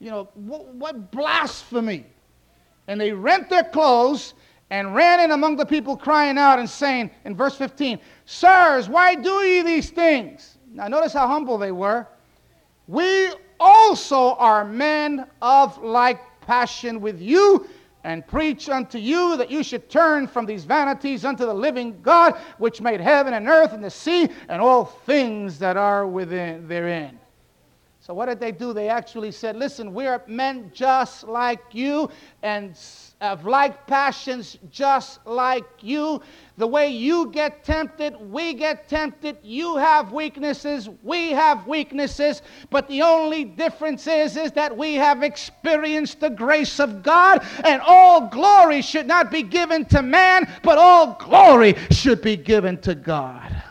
You 0.00 0.10
know, 0.10 0.28
what, 0.34 0.66
what 0.74 1.10
blasphemy. 1.10 2.06
And 2.86 2.98
they 2.98 3.12
rent 3.12 3.50
their 3.50 3.64
clothes 3.64 4.32
and 4.70 4.94
ran 4.94 5.20
in 5.20 5.32
among 5.32 5.56
the 5.56 5.66
people, 5.66 5.94
crying 5.94 6.38
out 6.38 6.58
and 6.58 6.68
saying, 6.68 7.10
in 7.26 7.36
verse 7.36 7.56
15, 7.56 7.98
Sirs, 8.24 8.88
why 8.88 9.14
do 9.14 9.30
ye 9.30 9.60
these 9.60 9.90
things? 9.90 10.56
Now, 10.72 10.88
notice 10.88 11.12
how 11.12 11.26
humble 11.26 11.58
they 11.58 11.72
were. 11.72 12.06
We 12.88 13.30
also 13.60 14.34
are 14.34 14.64
men 14.64 15.26
of 15.42 15.76
like 15.82 16.20
passion 16.40 17.00
with 17.00 17.20
you 17.20 17.68
and 18.02 18.26
preach 18.26 18.70
unto 18.70 18.96
you 18.96 19.36
that 19.36 19.50
you 19.50 19.62
should 19.62 19.90
turn 19.90 20.26
from 20.26 20.46
these 20.46 20.64
vanities 20.64 21.26
unto 21.26 21.44
the 21.44 21.52
living 21.52 22.00
God, 22.00 22.38
which 22.56 22.80
made 22.80 23.00
heaven 23.00 23.34
and 23.34 23.46
earth 23.46 23.74
and 23.74 23.84
the 23.84 23.90
sea 23.90 24.30
and 24.48 24.62
all 24.62 24.86
things 24.86 25.58
that 25.58 25.76
are 25.76 26.06
within 26.06 26.66
therein. 26.66 27.18
So 28.00 28.14
what 28.14 28.26
did 28.26 28.40
they 28.40 28.52
do? 28.52 28.72
They 28.72 28.88
actually 28.88 29.32
said, 29.32 29.54
"Listen, 29.54 29.92
we're 29.92 30.22
men 30.26 30.70
just 30.72 31.24
like 31.24 31.60
you, 31.72 32.08
and 32.42 32.74
of 33.20 33.44
like 33.44 33.86
passions 33.86 34.58
just 34.70 35.24
like 35.26 35.64
you. 35.80 36.22
The 36.56 36.66
way 36.66 36.88
you 36.88 37.30
get 37.30 37.64
tempted, 37.64 38.16
we 38.16 38.54
get 38.54 38.88
tempted. 38.88 39.38
You 39.42 39.76
have 39.76 40.12
weaknesses, 40.12 40.88
we 41.02 41.30
have 41.32 41.66
weaknesses. 41.66 42.42
But 42.70 42.86
the 42.88 43.02
only 43.02 43.44
difference 43.44 44.06
is, 44.06 44.36
is 44.36 44.52
that 44.52 44.76
we 44.76 44.94
have 44.94 45.22
experienced 45.22 46.20
the 46.20 46.30
grace 46.30 46.78
of 46.78 47.02
God, 47.02 47.44
and 47.64 47.82
all 47.84 48.28
glory 48.28 48.82
should 48.82 49.06
not 49.06 49.30
be 49.30 49.42
given 49.42 49.84
to 49.86 50.02
man, 50.02 50.48
but 50.62 50.78
all 50.78 51.14
glory 51.14 51.76
should 51.90 52.22
be 52.22 52.36
given 52.36 52.80
to 52.82 52.94
God. 52.94 53.62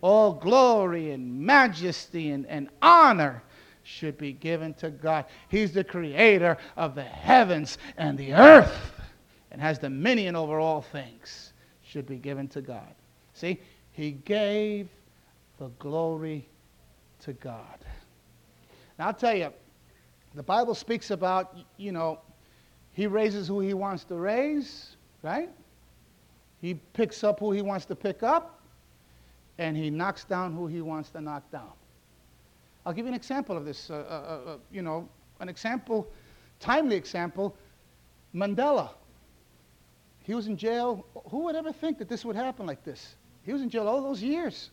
All 0.00 0.34
glory 0.34 1.12
and 1.12 1.40
majesty 1.40 2.30
and, 2.30 2.44
and 2.46 2.68
honor 2.82 3.42
should 3.84 4.18
be 4.18 4.32
given 4.32 4.74
to 4.74 4.90
God. 4.90 5.26
He's 5.48 5.72
the 5.72 5.84
creator 5.84 6.58
of 6.76 6.94
the 6.94 7.04
heavens 7.04 7.78
and 7.96 8.18
the 8.18 8.34
earth 8.34 8.92
and 9.52 9.60
has 9.60 9.78
dominion 9.78 10.34
over 10.34 10.58
all 10.58 10.82
things. 10.82 11.52
Should 11.86 12.06
be 12.06 12.16
given 12.16 12.48
to 12.48 12.60
God. 12.60 12.94
See, 13.34 13.60
he 13.92 14.12
gave 14.12 14.88
the 15.58 15.68
glory 15.78 16.48
to 17.20 17.32
God. 17.34 17.84
Now, 18.98 19.08
I'll 19.08 19.14
tell 19.14 19.36
you, 19.36 19.52
the 20.34 20.42
Bible 20.42 20.74
speaks 20.74 21.12
about, 21.12 21.56
you 21.76 21.92
know, 21.92 22.18
he 22.92 23.06
raises 23.06 23.46
who 23.46 23.60
he 23.60 23.74
wants 23.74 24.02
to 24.04 24.16
raise, 24.16 24.96
right? 25.22 25.50
He 26.60 26.74
picks 26.74 27.22
up 27.22 27.38
who 27.38 27.52
he 27.52 27.62
wants 27.62 27.84
to 27.86 27.94
pick 27.94 28.22
up, 28.22 28.60
and 29.58 29.76
he 29.76 29.90
knocks 29.90 30.24
down 30.24 30.52
who 30.52 30.66
he 30.66 30.80
wants 30.80 31.10
to 31.10 31.20
knock 31.20 31.48
down. 31.52 31.72
I'll 32.86 32.92
give 32.92 33.06
you 33.06 33.12
an 33.12 33.16
example 33.16 33.56
of 33.56 33.64
this. 33.64 33.90
Uh, 33.90 33.94
uh, 33.94 33.98
uh, 33.98 34.50
uh, 34.50 34.56
you 34.70 34.82
know, 34.82 35.08
an 35.40 35.48
example, 35.48 36.10
timely 36.60 36.96
example. 36.96 37.56
Mandela. 38.34 38.90
He 40.22 40.34
was 40.34 40.46
in 40.46 40.56
jail. 40.56 41.06
Who 41.30 41.44
would 41.44 41.54
ever 41.54 41.72
think 41.72 41.98
that 41.98 42.08
this 42.08 42.24
would 42.24 42.36
happen 42.36 42.66
like 42.66 42.84
this? 42.84 43.16
He 43.42 43.52
was 43.52 43.62
in 43.62 43.70
jail 43.70 43.86
all 43.88 44.02
those 44.02 44.22
years. 44.22 44.70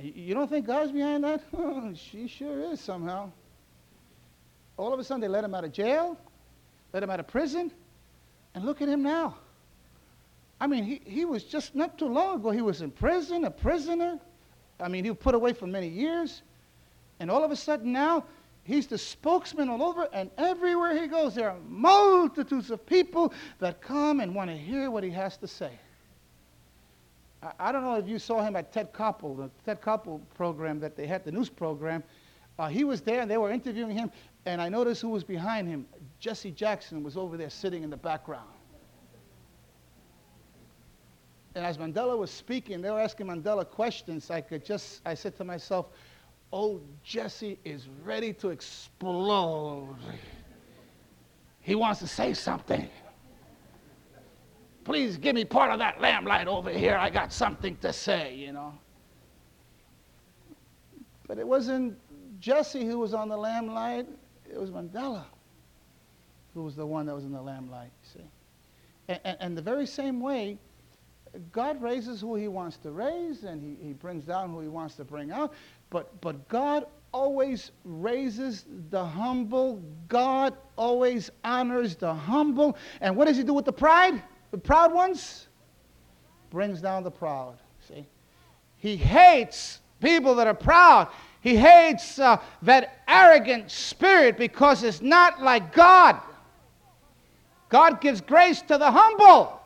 You 0.00 0.34
don't 0.34 0.48
think 0.48 0.66
God's 0.66 0.92
behind 0.92 1.24
that? 1.24 1.42
She 1.96 2.28
sure 2.28 2.72
is 2.72 2.80
somehow. 2.80 3.30
All 4.76 4.92
of 4.92 5.00
a 5.00 5.04
sudden, 5.04 5.20
they 5.20 5.28
let 5.28 5.42
him 5.42 5.54
out 5.54 5.64
of 5.64 5.72
jail, 5.72 6.16
let 6.92 7.02
him 7.02 7.10
out 7.10 7.18
of 7.18 7.26
prison, 7.26 7.72
and 8.54 8.64
look 8.64 8.80
at 8.80 8.88
him 8.88 9.02
now. 9.02 9.36
I 10.60 10.66
mean, 10.66 10.84
he, 10.84 11.00
he 11.04 11.24
was 11.24 11.44
just 11.44 11.74
not 11.74 11.98
too 11.98 12.06
long 12.06 12.36
ago, 12.36 12.50
he 12.50 12.62
was 12.62 12.80
in 12.80 12.90
prison, 12.90 13.44
a 13.44 13.50
prisoner. 13.50 14.18
I 14.80 14.88
mean, 14.88 15.04
he 15.04 15.10
was 15.10 15.18
put 15.18 15.34
away 15.34 15.52
for 15.52 15.66
many 15.66 15.88
years. 15.88 16.42
And 17.20 17.30
all 17.30 17.44
of 17.44 17.50
a 17.50 17.56
sudden 17.56 17.92
now, 17.92 18.24
he's 18.64 18.86
the 18.86 18.98
spokesman 18.98 19.68
all 19.68 19.82
over, 19.82 20.08
and 20.12 20.30
everywhere 20.38 21.00
he 21.00 21.08
goes, 21.08 21.34
there 21.34 21.50
are 21.50 21.56
multitudes 21.68 22.70
of 22.70 22.84
people 22.86 23.32
that 23.58 23.80
come 23.80 24.20
and 24.20 24.34
want 24.34 24.50
to 24.50 24.56
hear 24.56 24.90
what 24.90 25.02
he 25.02 25.10
has 25.10 25.36
to 25.38 25.48
say. 25.48 25.72
I, 27.42 27.52
I 27.58 27.72
don't 27.72 27.82
know 27.82 27.96
if 27.96 28.06
you 28.06 28.18
saw 28.18 28.42
him 28.42 28.56
at 28.56 28.72
Ted 28.72 28.92
Koppel, 28.92 29.36
the 29.36 29.50
Ted 29.64 29.80
Koppel 29.80 30.20
program 30.34 30.78
that 30.80 30.96
they 30.96 31.06
had, 31.06 31.24
the 31.24 31.32
news 31.32 31.48
program. 31.48 32.02
Uh, 32.58 32.68
he 32.68 32.84
was 32.84 33.00
there, 33.00 33.20
and 33.20 33.30
they 33.30 33.38
were 33.38 33.50
interviewing 33.50 33.96
him, 33.96 34.10
and 34.46 34.60
I 34.60 34.68
noticed 34.68 35.00
who 35.00 35.10
was 35.10 35.24
behind 35.24 35.68
him. 35.68 35.86
Jesse 36.20 36.50
Jackson 36.50 37.02
was 37.02 37.16
over 37.16 37.36
there 37.36 37.50
sitting 37.50 37.82
in 37.82 37.90
the 37.90 37.96
background. 37.96 38.48
And 41.54 41.64
as 41.64 41.78
Mandela 41.78 42.16
was 42.16 42.30
speaking, 42.30 42.80
they 42.82 42.90
were 42.90 43.00
asking 43.00 43.26
Mandela 43.26 43.68
questions. 43.68 44.30
I 44.30 44.40
could 44.40 44.64
just, 44.64 45.00
I 45.04 45.14
said 45.14 45.36
to 45.38 45.44
myself, 45.44 45.86
oh, 46.52 46.80
Jesse 47.02 47.58
is 47.64 47.88
ready 48.04 48.32
to 48.34 48.50
explode. 48.50 49.96
He 51.60 51.74
wants 51.74 52.00
to 52.00 52.06
say 52.06 52.34
something. 52.34 52.88
Please 54.84 55.18
give 55.18 55.34
me 55.34 55.44
part 55.44 55.70
of 55.70 55.78
that 55.80 56.00
lamplight 56.00 56.46
over 56.46 56.70
here. 56.70 56.96
I 56.96 57.10
got 57.10 57.32
something 57.32 57.76
to 57.78 57.92
say, 57.92 58.34
you 58.34 58.52
know. 58.52 58.72
But 61.26 61.38
it 61.38 61.46
wasn't 61.46 61.98
Jesse 62.40 62.86
who 62.86 62.98
was 62.98 63.12
on 63.12 63.28
the 63.28 63.36
lamplight, 63.36 64.06
it 64.50 64.58
was 64.58 64.70
Mandela 64.70 65.24
who 66.58 66.64
was 66.64 66.74
the 66.74 66.84
one 66.84 67.06
that 67.06 67.14
was 67.14 67.24
in 67.24 67.32
the 67.32 67.40
lamplight, 67.40 67.90
you 68.02 68.20
see. 68.20 68.30
And, 69.08 69.20
and, 69.24 69.36
and 69.40 69.56
the 69.56 69.62
very 69.62 69.86
same 69.86 70.20
way, 70.20 70.58
God 71.52 71.80
raises 71.80 72.20
who 72.20 72.34
he 72.34 72.48
wants 72.48 72.78
to 72.78 72.90
raise 72.90 73.44
and 73.44 73.62
he, 73.62 73.86
he 73.86 73.92
brings 73.92 74.24
down 74.24 74.50
who 74.50 74.60
he 74.60 74.68
wants 74.68 74.96
to 74.96 75.04
bring 75.04 75.30
out. 75.30 75.52
But, 75.90 76.20
but 76.20 76.48
God 76.48 76.86
always 77.12 77.72
raises 77.84 78.66
the 78.90 79.04
humble. 79.04 79.82
God 80.08 80.54
always 80.76 81.30
honors 81.44 81.96
the 81.96 82.12
humble. 82.12 82.76
And 83.00 83.16
what 83.16 83.26
does 83.26 83.36
he 83.36 83.42
do 83.42 83.54
with 83.54 83.64
the 83.64 83.72
pride? 83.72 84.22
The 84.50 84.58
proud 84.58 84.92
ones? 84.92 85.48
Brings 86.50 86.80
down 86.80 87.02
the 87.04 87.10
proud. 87.10 87.58
See? 87.88 88.06
He 88.76 88.96
hates 88.96 89.80
people 90.00 90.34
that 90.36 90.46
are 90.46 90.54
proud. 90.54 91.08
He 91.40 91.56
hates 91.56 92.18
uh, 92.18 92.38
that 92.62 93.02
arrogant 93.06 93.70
spirit 93.70 94.36
because 94.36 94.82
it's 94.82 95.00
not 95.00 95.42
like 95.42 95.72
God. 95.72 96.20
God 97.68 98.00
gives 98.00 98.20
grace 98.20 98.62
to 98.62 98.78
the 98.78 98.90
humble. 98.90 99.60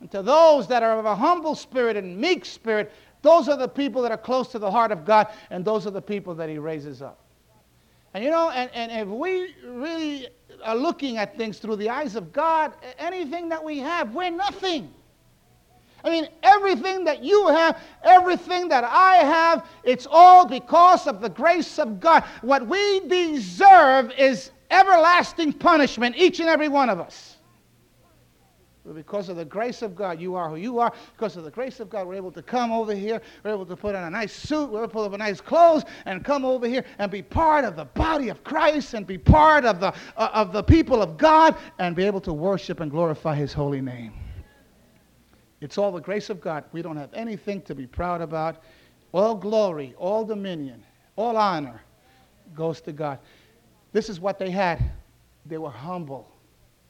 And 0.00 0.10
to 0.12 0.22
those 0.22 0.66
that 0.68 0.82
are 0.82 0.98
of 0.98 1.04
a 1.04 1.14
humble 1.14 1.54
spirit 1.54 1.96
and 1.96 2.16
meek 2.16 2.44
spirit, 2.44 2.92
those 3.22 3.48
are 3.48 3.56
the 3.56 3.68
people 3.68 4.02
that 4.02 4.12
are 4.12 4.18
close 4.18 4.48
to 4.48 4.58
the 4.58 4.70
heart 4.70 4.92
of 4.92 5.04
God, 5.04 5.28
and 5.50 5.64
those 5.64 5.86
are 5.86 5.90
the 5.90 6.02
people 6.02 6.34
that 6.36 6.48
He 6.48 6.58
raises 6.58 7.02
up. 7.02 7.18
And 8.14 8.24
you 8.24 8.30
know, 8.30 8.50
and, 8.50 8.70
and 8.74 8.90
if 8.90 9.08
we 9.08 9.54
really 9.64 10.28
are 10.64 10.76
looking 10.76 11.16
at 11.16 11.36
things 11.36 11.58
through 11.58 11.76
the 11.76 11.88
eyes 11.88 12.16
of 12.16 12.32
God, 12.32 12.72
anything 12.98 13.48
that 13.50 13.62
we 13.62 13.78
have, 13.78 14.14
we're 14.14 14.30
nothing. 14.30 14.92
I 16.02 16.10
mean, 16.10 16.28
everything 16.42 17.04
that 17.04 17.22
you 17.22 17.48
have, 17.48 17.78
everything 18.02 18.68
that 18.68 18.84
I 18.84 19.16
have, 19.16 19.66
it's 19.84 20.06
all 20.10 20.46
because 20.46 21.06
of 21.06 21.20
the 21.20 21.28
grace 21.28 21.78
of 21.78 22.00
God. 22.00 22.24
What 22.40 22.66
we 22.66 23.00
deserve 23.00 24.10
is 24.12 24.50
everlasting 24.70 25.52
punishment, 25.52 26.16
each 26.16 26.40
and 26.40 26.48
every 26.48 26.68
one 26.68 26.88
of 26.88 27.00
us. 27.00 27.36
Because 28.94 29.28
of 29.28 29.36
the 29.36 29.44
grace 29.44 29.82
of 29.82 29.94
God, 29.94 30.18
you 30.20 30.34
are 30.34 30.48
who 30.48 30.56
you 30.56 30.78
are. 30.78 30.92
Because 31.12 31.36
of 31.36 31.44
the 31.44 31.50
grace 31.50 31.80
of 31.80 31.90
God, 31.90 32.06
we're 32.06 32.14
able 32.14 32.32
to 32.32 32.42
come 32.42 32.72
over 32.72 32.94
here. 32.94 33.20
We're 33.44 33.52
able 33.52 33.66
to 33.66 33.76
put 33.76 33.94
on 33.94 34.04
a 34.04 34.10
nice 34.10 34.32
suit. 34.32 34.70
We're 34.70 34.84
able 34.84 34.88
to 34.88 34.92
put 34.94 35.12
on 35.12 35.18
nice 35.18 35.40
clothes 35.40 35.84
and 36.06 36.24
come 36.24 36.46
over 36.46 36.66
here 36.66 36.84
and 36.98 37.10
be 37.10 37.20
part 37.20 37.66
of 37.66 37.76
the 37.76 37.84
body 37.84 38.30
of 38.30 38.42
Christ 38.42 38.94
and 38.94 39.06
be 39.06 39.18
part 39.18 39.66
of 39.66 39.80
the, 39.80 39.92
uh, 40.16 40.30
of 40.32 40.52
the 40.52 40.62
people 40.62 41.02
of 41.02 41.18
God 41.18 41.56
and 41.78 41.94
be 41.94 42.04
able 42.04 42.22
to 42.22 42.32
worship 42.32 42.80
and 42.80 42.90
glorify 42.90 43.36
His 43.36 43.52
holy 43.52 43.82
name. 43.82 44.14
It's 45.60 45.76
all 45.76 45.92
the 45.92 46.00
grace 46.00 46.30
of 46.30 46.40
God. 46.40 46.64
We 46.72 46.80
don't 46.80 46.96
have 46.96 47.12
anything 47.12 47.60
to 47.62 47.74
be 47.74 47.86
proud 47.86 48.22
about. 48.22 48.62
All 49.12 49.34
glory, 49.34 49.94
all 49.98 50.24
dominion, 50.24 50.82
all 51.16 51.36
honor 51.36 51.82
goes 52.54 52.80
to 52.82 52.92
God. 52.92 53.18
This 53.92 54.08
is 54.08 54.20
what 54.20 54.38
they 54.38 54.50
had. 54.50 54.82
They 55.44 55.58
were 55.58 55.70
humble. 55.70 56.30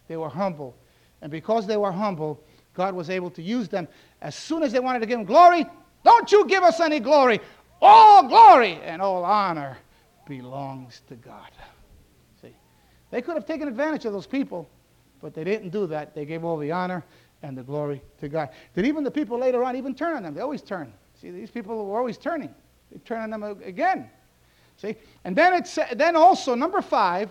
They 0.06 0.16
were 0.16 0.28
humble. 0.28 0.76
And 1.22 1.30
because 1.30 1.66
they 1.66 1.76
were 1.76 1.92
humble, 1.92 2.42
God 2.74 2.94
was 2.94 3.10
able 3.10 3.30
to 3.30 3.42
use 3.42 3.68
them. 3.68 3.88
As 4.20 4.34
soon 4.34 4.62
as 4.62 4.72
they 4.72 4.80
wanted 4.80 5.00
to 5.00 5.06
give 5.06 5.18
him 5.18 5.26
glory, 5.26 5.66
don't 6.04 6.30
you 6.32 6.46
give 6.46 6.62
us 6.62 6.80
any 6.80 7.00
glory. 7.00 7.40
All 7.82 8.28
glory 8.28 8.80
and 8.84 9.00
all 9.02 9.24
honor 9.24 9.78
belongs 10.26 11.02
to 11.08 11.14
God. 11.16 11.50
See, 12.40 12.54
they 13.10 13.22
could 13.22 13.34
have 13.34 13.46
taken 13.46 13.68
advantage 13.68 14.04
of 14.04 14.12
those 14.12 14.26
people, 14.26 14.68
but 15.20 15.34
they 15.34 15.44
didn't 15.44 15.70
do 15.70 15.86
that. 15.88 16.14
They 16.14 16.24
gave 16.24 16.44
all 16.44 16.56
the 16.56 16.70
honor 16.72 17.04
and 17.42 17.56
the 17.56 17.62
glory 17.62 18.02
to 18.20 18.28
God. 18.28 18.50
Did 18.74 18.86
even 18.86 19.02
the 19.02 19.10
people 19.10 19.38
later 19.38 19.64
on 19.64 19.76
even 19.76 19.94
turn 19.94 20.16
on 20.16 20.22
them? 20.22 20.34
They 20.34 20.40
always 20.40 20.62
turn. 20.62 20.92
See, 21.20 21.30
these 21.30 21.50
people 21.50 21.86
were 21.86 21.98
always 21.98 22.18
turning. 22.18 22.54
They 22.90 22.98
turn 22.98 23.20
on 23.20 23.30
them 23.30 23.42
again. 23.62 24.08
See, 24.76 24.96
and 25.24 25.36
then 25.36 25.52
it's 25.54 25.78
then 25.94 26.16
also 26.16 26.54
number 26.54 26.80
five, 26.80 27.30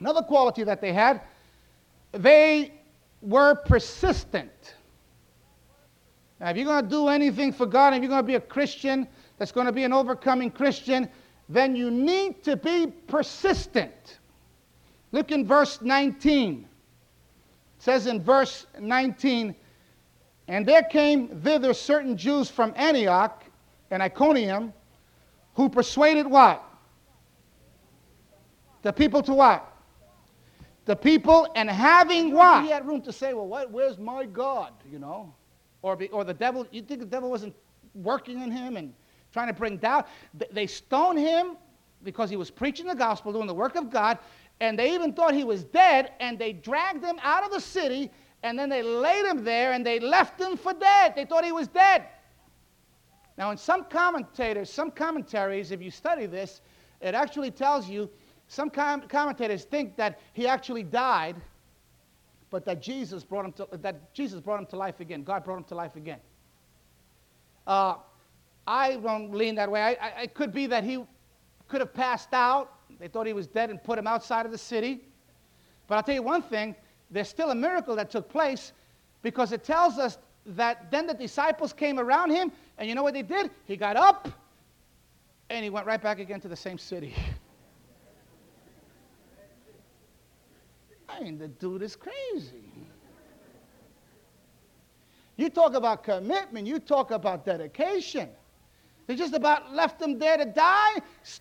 another 0.00 0.22
quality 0.22 0.64
that 0.64 0.80
they 0.80 0.92
had, 0.92 1.20
they 2.12 2.72
were 3.22 3.54
persistent. 3.54 4.74
Now, 6.40 6.50
if 6.50 6.56
you're 6.56 6.66
going 6.66 6.84
to 6.84 6.90
do 6.90 7.08
anything 7.08 7.52
for 7.52 7.66
God, 7.66 7.94
if 7.94 8.02
you're 8.02 8.10
going 8.10 8.22
to 8.22 8.26
be 8.26 8.34
a 8.34 8.40
Christian 8.40 9.08
that's 9.38 9.52
going 9.52 9.66
to 9.66 9.72
be 9.72 9.84
an 9.84 9.92
overcoming 9.92 10.50
Christian, 10.50 11.08
then 11.48 11.74
you 11.74 11.90
need 11.90 12.42
to 12.44 12.56
be 12.56 12.86
persistent. 13.06 14.18
Look 15.12 15.30
in 15.30 15.46
verse 15.46 15.80
19. 15.80 16.66
It 17.78 17.82
says 17.82 18.06
in 18.06 18.22
verse 18.22 18.66
19, 18.78 19.54
And 20.48 20.66
there 20.66 20.82
came 20.82 21.28
thither 21.28 21.72
certain 21.72 22.16
Jews 22.16 22.50
from 22.50 22.72
Antioch 22.76 23.44
and 23.90 24.02
Iconium 24.02 24.72
who 25.54 25.68
persuaded 25.68 26.26
what? 26.26 26.62
The 28.82 28.92
people 28.92 29.22
to 29.22 29.34
what? 29.34 29.75
The 30.86 30.96
people 30.96 31.48
and 31.56 31.68
having 31.68 32.32
what? 32.32 32.64
He 32.64 32.70
had 32.70 32.86
room 32.86 33.02
to 33.02 33.12
say, 33.12 33.34
well, 33.34 33.46
what, 33.46 33.70
where's 33.70 33.98
my 33.98 34.24
God, 34.24 34.72
you 34.90 34.98
know? 34.98 35.34
Or, 35.82 35.96
be, 35.96 36.08
or 36.08 36.24
the 36.24 36.34
devil, 36.34 36.66
you 36.70 36.80
think 36.80 37.00
the 37.00 37.06
devil 37.06 37.28
wasn't 37.28 37.54
working 37.94 38.40
in 38.40 38.50
him 38.50 38.76
and 38.76 38.94
trying 39.32 39.48
to 39.48 39.52
bring 39.52 39.76
doubt? 39.76 40.08
They 40.52 40.66
stoned 40.66 41.18
him 41.18 41.56
because 42.02 42.30
he 42.30 42.36
was 42.36 42.50
preaching 42.50 42.86
the 42.86 42.94
gospel, 42.94 43.32
doing 43.32 43.48
the 43.48 43.54
work 43.54 43.76
of 43.76 43.90
God, 43.90 44.18
and 44.60 44.78
they 44.78 44.94
even 44.94 45.12
thought 45.12 45.34
he 45.34 45.44
was 45.44 45.64
dead, 45.64 46.12
and 46.20 46.38
they 46.38 46.52
dragged 46.52 47.04
him 47.04 47.18
out 47.22 47.44
of 47.44 47.50
the 47.50 47.60
city, 47.60 48.10
and 48.42 48.58
then 48.58 48.68
they 48.68 48.82
laid 48.82 49.26
him 49.26 49.44
there, 49.44 49.72
and 49.72 49.84
they 49.84 49.98
left 49.98 50.40
him 50.40 50.56
for 50.56 50.72
dead. 50.72 51.14
They 51.16 51.24
thought 51.24 51.44
he 51.44 51.52
was 51.52 51.68
dead. 51.68 52.04
Now, 53.36 53.50
in 53.50 53.58
some 53.58 53.84
commentators, 53.84 54.70
some 54.70 54.90
commentaries, 54.90 55.72
if 55.72 55.82
you 55.82 55.90
study 55.90 56.26
this, 56.26 56.62
it 57.00 57.14
actually 57.14 57.50
tells 57.50 57.88
you 57.88 58.08
some 58.48 58.70
com- 58.70 59.02
commentators 59.02 59.64
think 59.64 59.96
that 59.96 60.20
he 60.32 60.46
actually 60.46 60.82
died, 60.82 61.36
but 62.50 62.64
that 62.64 62.80
Jesus 62.80 63.24
brought 63.24 63.44
him 63.44 63.52
to, 63.52 63.68
that 63.72 64.14
Jesus 64.14 64.40
brought 64.40 64.60
him 64.60 64.66
to 64.66 64.76
life 64.76 65.00
again. 65.00 65.22
God 65.22 65.44
brought 65.44 65.58
him 65.58 65.64
to 65.64 65.74
life 65.74 65.96
again. 65.96 66.20
Uh, 67.66 67.96
I 68.66 68.96
don't 68.96 69.34
lean 69.34 69.56
that 69.56 69.70
way. 69.70 69.82
I, 69.82 69.96
I, 70.00 70.22
it 70.22 70.34
could 70.34 70.52
be 70.52 70.66
that 70.66 70.84
he 70.84 71.04
could 71.68 71.80
have 71.80 71.92
passed 71.92 72.32
out. 72.32 72.72
They 73.00 73.08
thought 73.08 73.26
he 73.26 73.32
was 73.32 73.46
dead 73.46 73.70
and 73.70 73.82
put 73.82 73.98
him 73.98 74.06
outside 74.06 74.46
of 74.46 74.52
the 74.52 74.58
city. 74.58 75.02
But 75.88 75.96
I'll 75.96 76.02
tell 76.02 76.14
you 76.14 76.22
one 76.22 76.42
thing 76.42 76.74
there's 77.10 77.28
still 77.28 77.50
a 77.50 77.54
miracle 77.54 77.96
that 77.96 78.10
took 78.10 78.28
place 78.28 78.72
because 79.22 79.52
it 79.52 79.64
tells 79.64 79.98
us 79.98 80.18
that 80.46 80.90
then 80.90 81.06
the 81.06 81.14
disciples 81.14 81.72
came 81.72 81.98
around 81.98 82.30
him, 82.30 82.52
and 82.78 82.88
you 82.88 82.94
know 82.94 83.02
what 83.02 83.14
they 83.14 83.22
did? 83.22 83.50
He 83.64 83.76
got 83.76 83.96
up 83.96 84.28
and 85.50 85.64
he 85.64 85.70
went 85.70 85.86
right 85.86 86.00
back 86.00 86.18
again 86.18 86.40
to 86.40 86.48
the 86.48 86.56
same 86.56 86.78
city. 86.78 87.14
Mean, 91.20 91.38
the 91.38 91.48
dude 91.48 91.82
is 91.82 91.96
crazy. 91.96 92.62
You 95.36 95.50
talk 95.50 95.74
about 95.74 96.02
commitment, 96.02 96.66
you 96.66 96.78
talk 96.78 97.10
about 97.10 97.44
dedication. 97.44 98.30
They 99.06 99.14
just 99.14 99.34
about 99.34 99.72
left 99.72 100.02
him 100.02 100.18
there 100.18 100.36
to 100.36 100.44
die. 100.44 100.94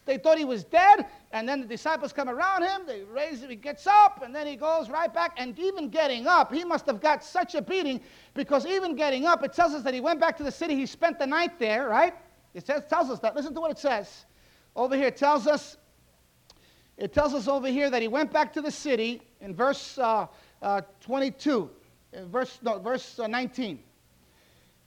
They 0.05 0.17
thought 0.17 0.37
he 0.37 0.45
was 0.45 0.63
dead, 0.63 1.07
and 1.31 1.49
then 1.49 1.61
the 1.61 1.67
disciples 1.67 2.13
come 2.13 2.29
around 2.29 2.61
him. 2.61 2.81
They 2.85 3.03
raise 3.03 3.41
him, 3.41 3.49
he 3.49 3.55
gets 3.55 3.87
up, 3.87 4.21
and 4.23 4.35
then 4.35 4.45
he 4.45 4.55
goes 4.55 4.89
right 4.89 5.11
back. 5.11 5.33
And 5.37 5.57
even 5.57 5.89
getting 5.89 6.27
up, 6.27 6.53
he 6.53 6.63
must 6.63 6.85
have 6.85 7.01
got 7.01 7.23
such 7.23 7.55
a 7.55 7.61
beating 7.61 8.01
because 8.35 8.67
even 8.67 8.95
getting 8.95 9.25
up, 9.25 9.43
it 9.43 9.53
tells 9.53 9.73
us 9.73 9.81
that 9.83 9.93
he 9.95 9.99
went 9.99 10.19
back 10.19 10.37
to 10.37 10.43
the 10.43 10.51
city. 10.51 10.75
He 10.75 10.85
spent 10.85 11.17
the 11.17 11.25
night 11.25 11.57
there, 11.57 11.89
right? 11.89 12.13
It 12.53 12.67
says, 12.67 12.83
tells 12.87 13.09
us 13.09 13.19
that. 13.19 13.35
Listen 13.35 13.53
to 13.55 13.61
what 13.61 13.71
it 13.71 13.79
says. 13.79 14.25
Over 14.75 14.95
here, 14.95 15.07
it 15.07 15.17
tells 15.17 15.47
us 15.47 15.77
it 16.97 17.13
tells 17.13 17.33
us 17.33 17.47
over 17.47 17.67
here 17.67 17.89
that 17.89 18.01
he 18.01 18.07
went 18.07 18.31
back 18.31 18.53
to 18.53 18.61
the 18.61 18.71
city 18.71 19.21
in 19.41 19.53
verse 19.53 19.97
uh, 19.97 20.27
uh, 20.61 20.81
22, 21.01 21.69
in 22.13 22.29
verse, 22.29 22.59
no, 22.61 22.79
verse 22.79 23.19
uh, 23.19 23.27
19. 23.27 23.79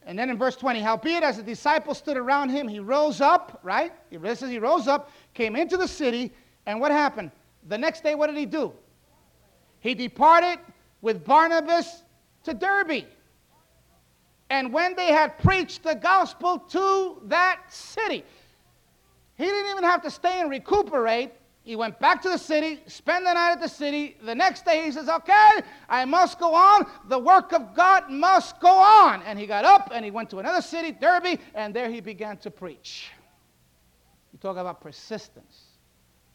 And 0.06 0.18
then 0.18 0.30
in 0.30 0.38
verse 0.38 0.56
20, 0.56 0.80
howbeit 0.80 1.22
as 1.22 1.36
the 1.36 1.42
disciples 1.42 1.98
stood 1.98 2.16
around 2.16 2.48
him, 2.48 2.66
he 2.66 2.80
rose 2.80 3.20
up, 3.20 3.60
right? 3.62 3.92
He 4.10 4.18
says 4.34 4.48
he 4.48 4.58
rose 4.58 4.88
up, 4.88 5.10
came 5.34 5.54
into 5.54 5.76
the 5.76 5.86
city, 5.86 6.32
and 6.64 6.80
what 6.80 6.90
happened? 6.90 7.30
The 7.68 7.76
next 7.76 8.02
day, 8.02 8.14
what 8.14 8.28
did 8.28 8.36
he 8.36 8.46
do? 8.46 8.72
He 9.80 9.94
departed 9.94 10.58
with 11.02 11.24
Barnabas 11.24 12.04
to 12.44 12.54
Derbe. 12.54 13.04
And 14.50 14.72
when 14.72 14.96
they 14.96 15.08
had 15.08 15.38
preached 15.38 15.82
the 15.82 15.94
gospel 15.94 16.58
to 16.58 17.20
that 17.26 17.60
city, 17.68 18.24
he 19.36 19.44
didn't 19.44 19.70
even 19.70 19.84
have 19.84 20.02
to 20.02 20.10
stay 20.10 20.40
and 20.40 20.50
recuperate. 20.50 21.32
He 21.68 21.76
went 21.76 22.00
back 22.00 22.22
to 22.22 22.30
the 22.30 22.38
city, 22.38 22.80
spent 22.86 23.26
the 23.26 23.34
night 23.34 23.52
at 23.52 23.60
the 23.60 23.68
city. 23.68 24.16
The 24.24 24.34
next 24.34 24.64
day 24.64 24.86
he 24.86 24.90
says, 24.90 25.06
Okay, 25.06 25.60
I 25.86 26.06
must 26.06 26.38
go 26.38 26.54
on. 26.54 26.86
The 27.10 27.18
work 27.18 27.52
of 27.52 27.74
God 27.74 28.08
must 28.08 28.58
go 28.58 28.70
on. 28.70 29.22
And 29.24 29.38
he 29.38 29.46
got 29.46 29.66
up 29.66 29.90
and 29.92 30.02
he 30.02 30.10
went 30.10 30.30
to 30.30 30.38
another 30.38 30.62
city, 30.62 30.92
Derbe, 30.92 31.38
and 31.54 31.74
there 31.74 31.90
he 31.90 32.00
began 32.00 32.38
to 32.38 32.50
preach. 32.50 33.10
You 34.32 34.38
talk 34.38 34.56
about 34.56 34.80
persistence. 34.80 35.64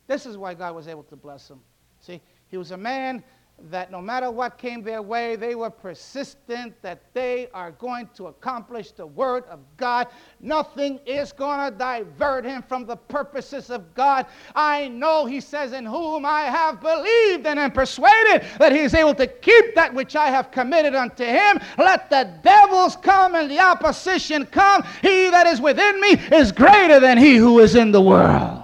This 0.05 0.27
is 0.27 0.37
why 0.37 0.53
God 0.53 0.75
was 0.75 0.87
able 0.87 1.01
to 1.05 1.15
bless 1.15 1.49
him. 1.49 1.61
See, 1.99 2.21
he 2.45 2.57
was 2.57 2.69
a 2.69 2.77
man 2.77 3.23
that 3.69 3.91
no 3.91 4.01
matter 4.01 4.29
what 4.29 4.57
came 4.57 4.83
their 4.83 5.01
way, 5.01 5.35
they 5.35 5.55
were 5.55 5.69
persistent 5.69 6.73
that 6.81 7.01
they 7.13 7.47
are 7.53 7.71
going 7.71 8.09
to 8.15 8.27
accomplish 8.27 8.91
the 8.91 9.05
Word 9.05 9.45
of 9.45 9.59
God. 9.77 10.07
Nothing 10.41 10.99
is 11.05 11.31
going 11.31 11.71
to 11.71 11.77
divert 11.77 12.43
him 12.43 12.61
from 12.61 12.85
the 12.85 12.97
purposes 12.97 13.69
of 13.69 13.93
God. 13.95 14.25
I 14.53 14.89
know, 14.89 15.25
he 15.25 15.39
says, 15.39 15.71
in 15.71 15.85
whom 15.85 16.25
I 16.25 16.41
have 16.41 16.81
believed 16.81 17.45
and 17.45 17.57
am 17.57 17.71
persuaded 17.71 18.43
that 18.59 18.73
he 18.73 18.79
is 18.79 18.93
able 18.93 19.15
to 19.15 19.27
keep 19.27 19.75
that 19.75 19.93
which 19.93 20.15
I 20.15 20.27
have 20.27 20.51
committed 20.51 20.93
unto 20.93 21.23
him. 21.23 21.59
Let 21.77 22.09
the 22.09 22.33
devils 22.43 22.97
come 22.97 23.35
and 23.35 23.49
the 23.49 23.59
opposition 23.59 24.45
come. 24.45 24.83
He 25.01 25.29
that 25.29 25.47
is 25.47 25.61
within 25.61 26.01
me 26.01 26.11
is 26.35 26.51
greater 26.51 26.99
than 26.99 27.17
he 27.17 27.37
who 27.37 27.59
is 27.59 27.75
in 27.75 27.91
the 27.91 28.01
world. 28.01 28.61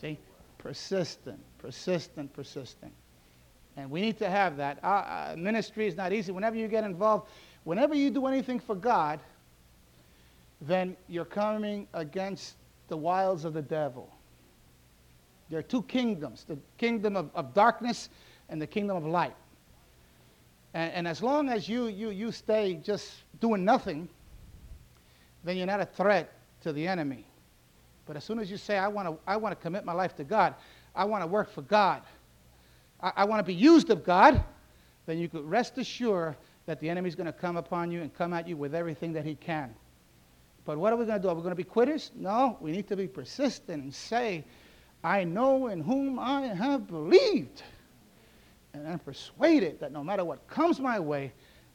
See, 0.00 0.18
persistent, 0.58 1.40
persistent, 1.58 2.32
persistent. 2.32 2.92
And 3.76 3.90
we 3.90 4.00
need 4.00 4.18
to 4.18 4.30
have 4.30 4.56
that. 4.56 5.38
Ministry 5.38 5.86
is 5.86 5.96
not 5.96 6.12
easy. 6.12 6.32
Whenever 6.32 6.56
you 6.56 6.66
get 6.68 6.84
involved, 6.84 7.28
whenever 7.64 7.94
you 7.94 8.10
do 8.10 8.26
anything 8.26 8.58
for 8.58 8.74
God, 8.74 9.20
then 10.60 10.96
you're 11.08 11.26
coming 11.26 11.86
against 11.92 12.56
the 12.88 12.96
wiles 12.96 13.44
of 13.44 13.52
the 13.52 13.62
devil. 13.62 14.10
There 15.50 15.58
are 15.58 15.62
two 15.62 15.82
kingdoms 15.82 16.44
the 16.44 16.58
kingdom 16.78 17.16
of, 17.16 17.30
of 17.34 17.54
darkness 17.54 18.08
and 18.48 18.60
the 18.60 18.66
kingdom 18.66 18.96
of 18.96 19.04
light. 19.04 19.36
And, 20.74 20.92
and 20.92 21.08
as 21.08 21.22
long 21.22 21.48
as 21.48 21.68
you, 21.68 21.86
you, 21.86 22.10
you 22.10 22.32
stay 22.32 22.74
just 22.74 23.12
doing 23.40 23.64
nothing, 23.64 24.08
then 25.44 25.56
you're 25.56 25.66
not 25.66 25.80
a 25.80 25.86
threat 25.86 26.32
to 26.62 26.72
the 26.72 26.86
enemy. 26.86 27.24
But 28.06 28.16
as 28.16 28.24
soon 28.24 28.38
as 28.38 28.50
you 28.50 28.56
say, 28.56 28.78
I 28.78 28.88
want 28.88 29.08
to 29.08 29.18
I 29.26 29.36
wanna 29.36 29.56
commit 29.56 29.84
my 29.84 29.92
life 29.92 30.16
to 30.16 30.24
God, 30.24 30.54
I 30.94 31.04
want 31.04 31.22
to 31.22 31.26
work 31.26 31.50
for 31.52 31.62
God, 31.62 32.02
I, 33.00 33.12
I 33.16 33.24
want 33.24 33.40
to 33.40 33.44
be 33.44 33.54
used 33.54 33.90
of 33.90 34.04
God, 34.04 34.42
then 35.06 35.18
you 35.18 35.28
could 35.28 35.48
rest 35.48 35.78
assured 35.78 36.36
that 36.66 36.80
the 36.80 36.90
enemy's 36.90 37.14
going 37.14 37.26
to 37.26 37.32
come 37.32 37.56
upon 37.56 37.90
you 37.90 38.02
and 38.02 38.12
come 38.12 38.32
at 38.32 38.48
you 38.48 38.56
with 38.56 38.74
everything 38.74 39.12
that 39.12 39.24
he 39.24 39.34
can. 39.34 39.74
But 40.64 40.78
what 40.78 40.92
are 40.92 40.96
we 40.96 41.06
going 41.06 41.18
to 41.18 41.22
do? 41.22 41.28
Are 41.28 41.34
we 41.34 41.42
going 41.42 41.52
to 41.52 41.56
be 41.56 41.64
quitters? 41.64 42.10
No, 42.16 42.58
we 42.60 42.72
need 42.72 42.88
to 42.88 42.96
be 42.96 43.06
persistent 43.06 43.84
and 43.84 43.94
say, 43.94 44.44
I 45.04 45.22
know 45.22 45.68
in 45.68 45.80
whom 45.80 46.18
I 46.18 46.42
have 46.42 46.88
believed. 46.88 47.62
And 48.74 48.86
I'm 48.86 48.98
persuaded 48.98 49.78
that 49.80 49.92
no 49.92 50.02
matter 50.02 50.24
what 50.24 50.46
comes 50.48 50.80
my 50.80 50.98
way, 50.98 51.32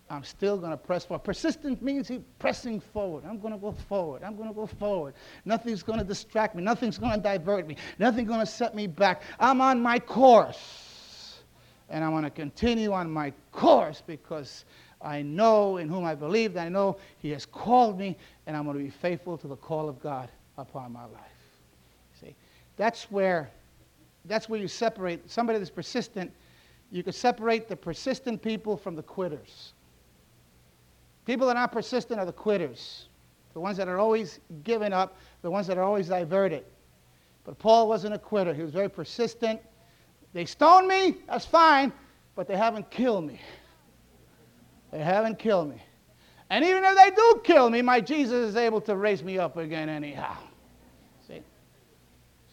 I'm 0.10 0.26
still 0.26 0.58
going 0.58 0.72
to 0.72 0.78
press 0.78 1.06
forward. 1.06 1.24
Persistent 1.24 1.82
means 1.82 2.12
pressing 2.38 2.82
forward. 2.82 3.24
I'm 3.26 3.40
going 3.40 3.54
to 3.54 3.60
go 3.60 3.72
forward. 3.72 4.24
I'm 4.24 4.36
going 4.36 4.50
to 4.50 4.54
go 4.54 4.68
forward. 4.68 5.14
Nothing's 5.46 5.84
going 5.84 6.00
to 6.00 6.06
distract 6.06 6.54
me. 6.54 6.62
Nothing's 6.62 6.98
going 6.98 7.14
to 7.14 7.20
divert 7.20 7.66
me. 7.66 7.78
Nothing's 7.98 8.28
going 8.28 8.42
to 8.42 8.46
set 8.46 8.76
me 8.76 8.88
back. 8.88 9.22
I'm 9.40 9.62
on 9.62 9.82
my 9.82 10.00
course 10.00 10.91
and 11.92 12.04
I 12.04 12.10
want 12.10 12.26
to 12.26 12.30
continue 12.30 12.94
on 12.94 13.12
my 13.12 13.34
course 13.52 14.02
because 14.06 14.66
I 15.02 15.22
know 15.22 15.78
in 15.78 15.90
whom 15.90 16.06
I 16.06 16.16
believe, 16.16 16.56
I 16.58 16.70
know 16.70 16.98
He 17.20 17.30
has 17.32 17.46
called 17.46 18.00
me, 18.00 18.18
and 18.48 18.56
I'm 18.56 18.64
going 18.64 18.78
to 18.78 18.84
be 18.84 18.90
faithful 18.90 19.38
to 19.38 19.48
the 19.48 19.58
call 19.58 19.90
of 19.90 20.02
God 20.02 20.30
upon 20.58 20.94
my 20.94 21.04
life. 21.04 21.22
See, 22.20 22.34
that's 22.78 23.12
where, 23.12 23.52
that's 24.26 24.48
where 24.48 24.60
you 24.60 24.68
separate 24.68 25.30
somebody 25.30 25.60
that's 25.60 25.70
persistent. 25.70 26.32
You 26.92 27.04
can 27.04 27.14
separate 27.14 27.68
the 27.68 27.76
persistent 27.76 28.42
people 28.42 28.78
from 28.78 28.96
the 28.96 29.04
quitters. 29.04 29.74
People 31.26 31.46
that 31.48 31.58
are 31.58 31.62
not 31.62 31.72
persistent 31.72 32.20
are 32.20 32.26
the 32.26 32.32
quitters, 32.32 33.08
the 33.54 33.60
ones 33.60 33.78
that 33.78 33.88
are 33.88 34.00
always 34.00 34.40
giving 34.64 34.94
up, 34.94 35.18
the 35.42 35.52
ones 35.52 35.68
that 35.68 35.78
are 35.78 35.84
always 35.84 36.08
diverted. 36.08 36.64
But 37.44 37.60
Paul 37.60 37.88
wasn't 37.90 38.14
a 38.14 38.20
quitter. 38.20 38.54
He 38.54 38.62
was 38.62 38.72
very 38.72 38.90
persistent. 38.90 39.60
They 40.34 40.46
stoned 40.46 40.88
me, 40.88 41.18
that's 41.28 41.46
fine, 41.46 41.92
but 42.36 42.48
they 42.48 42.56
haven't 42.56 42.90
killed 42.90 43.26
me. 43.26 43.40
They 44.92 45.00
haven't 45.00 45.40
killed 45.40 45.70
me. 45.70 45.82
And 46.50 46.66
even 46.66 46.84
if 46.84 46.96
they 46.98 47.12
do 47.12 47.42
kill 47.44 47.70
me, 47.70 47.82
my 47.82 48.02
Jesus 48.02 48.50
is 48.50 48.56
able 48.56 48.82
to 48.82 48.96
raise 48.96 49.24
me 49.24 49.38
up 49.38 49.58
again 49.58 49.88
anyhow. 49.88 50.36
See? 51.28 51.42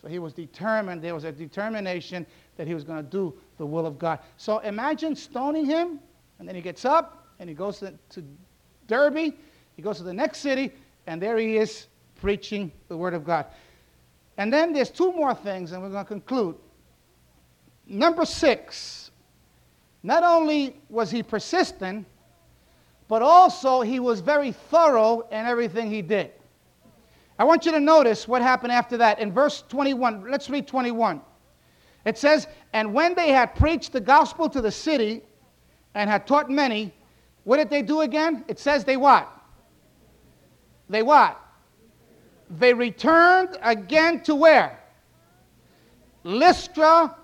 So 0.00 0.08
he 0.08 0.18
was 0.18 0.32
determined, 0.32 1.02
there 1.02 1.14
was 1.14 1.24
a 1.24 1.32
determination 1.32 2.26
that 2.56 2.66
he 2.66 2.74
was 2.74 2.84
going 2.84 3.04
to 3.04 3.10
do 3.10 3.34
the 3.58 3.66
will 3.66 3.86
of 3.86 3.98
God. 3.98 4.20
So 4.36 4.58
imagine 4.58 5.16
stoning 5.16 5.64
him, 5.64 6.00
and 6.38 6.46
then 6.46 6.54
he 6.54 6.60
gets 6.60 6.84
up 6.84 7.26
and 7.40 7.48
he 7.48 7.54
goes 7.54 7.78
to, 7.80 7.94
to 8.10 8.24
Derbe, 8.86 9.34
he 9.76 9.82
goes 9.82 9.98
to 9.98 10.04
the 10.04 10.12
next 10.12 10.38
city, 10.38 10.72
and 11.06 11.22
there 11.22 11.36
he 11.38 11.56
is 11.56 11.86
preaching 12.20 12.72
the 12.88 12.96
word 12.96 13.14
of 13.14 13.24
God. 13.24 13.46
And 14.36 14.52
then 14.52 14.72
there's 14.72 14.90
two 14.90 15.12
more 15.12 15.34
things, 15.34 15.72
and 15.72 15.82
we're 15.82 15.90
going 15.90 16.04
to 16.04 16.08
conclude. 16.08 16.56
Number 17.88 18.26
six, 18.26 19.10
not 20.02 20.22
only 20.22 20.76
was 20.90 21.10
he 21.10 21.22
persistent, 21.22 22.06
but 23.08 23.22
also 23.22 23.80
he 23.80 23.98
was 23.98 24.20
very 24.20 24.52
thorough 24.52 25.22
in 25.30 25.46
everything 25.46 25.90
he 25.90 26.02
did. 26.02 26.30
I 27.38 27.44
want 27.44 27.64
you 27.64 27.72
to 27.72 27.80
notice 27.80 28.28
what 28.28 28.42
happened 28.42 28.72
after 28.72 28.98
that. 28.98 29.20
In 29.20 29.32
verse 29.32 29.64
21, 29.68 30.30
let's 30.30 30.50
read 30.50 30.66
21. 30.66 31.22
It 32.04 32.18
says, 32.18 32.46
And 32.74 32.92
when 32.92 33.14
they 33.14 33.30
had 33.30 33.54
preached 33.54 33.92
the 33.92 34.00
gospel 34.00 34.50
to 34.50 34.60
the 34.60 34.70
city 34.70 35.22
and 35.94 36.10
had 36.10 36.26
taught 36.26 36.50
many, 36.50 36.92
what 37.44 37.56
did 37.56 37.70
they 37.70 37.80
do 37.80 38.02
again? 38.02 38.44
It 38.48 38.58
says 38.58 38.84
they 38.84 38.98
what? 38.98 39.30
They 40.90 41.02
what? 41.02 41.40
They 42.50 42.74
returned 42.74 43.56
again 43.62 44.22
to 44.24 44.34
where? 44.34 44.78
Lystra 46.24 47.14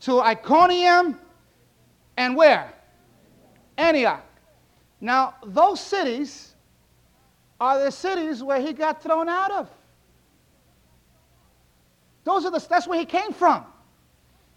to 0.00 0.20
Iconium 0.20 1.18
and 2.16 2.36
where? 2.36 2.72
Antioch. 3.76 4.24
Now, 5.00 5.34
those 5.44 5.80
cities 5.80 6.54
are 7.60 7.78
the 7.82 7.90
cities 7.90 8.42
where 8.42 8.60
he 8.60 8.72
got 8.72 9.02
thrown 9.02 9.28
out 9.28 9.50
of. 9.50 9.70
Those 12.24 12.44
are 12.44 12.50
the, 12.50 12.64
that's 12.68 12.86
where 12.86 12.98
he 12.98 13.06
came 13.06 13.32
from. 13.32 13.64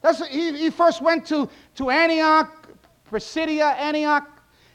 That's, 0.02 0.26
he, 0.28 0.58
he 0.58 0.70
first 0.70 1.02
went 1.02 1.26
to, 1.28 1.50
to 1.76 1.90
Antioch, 1.90 2.68
Pisidia, 3.10 3.68
Antioch, 3.78 4.28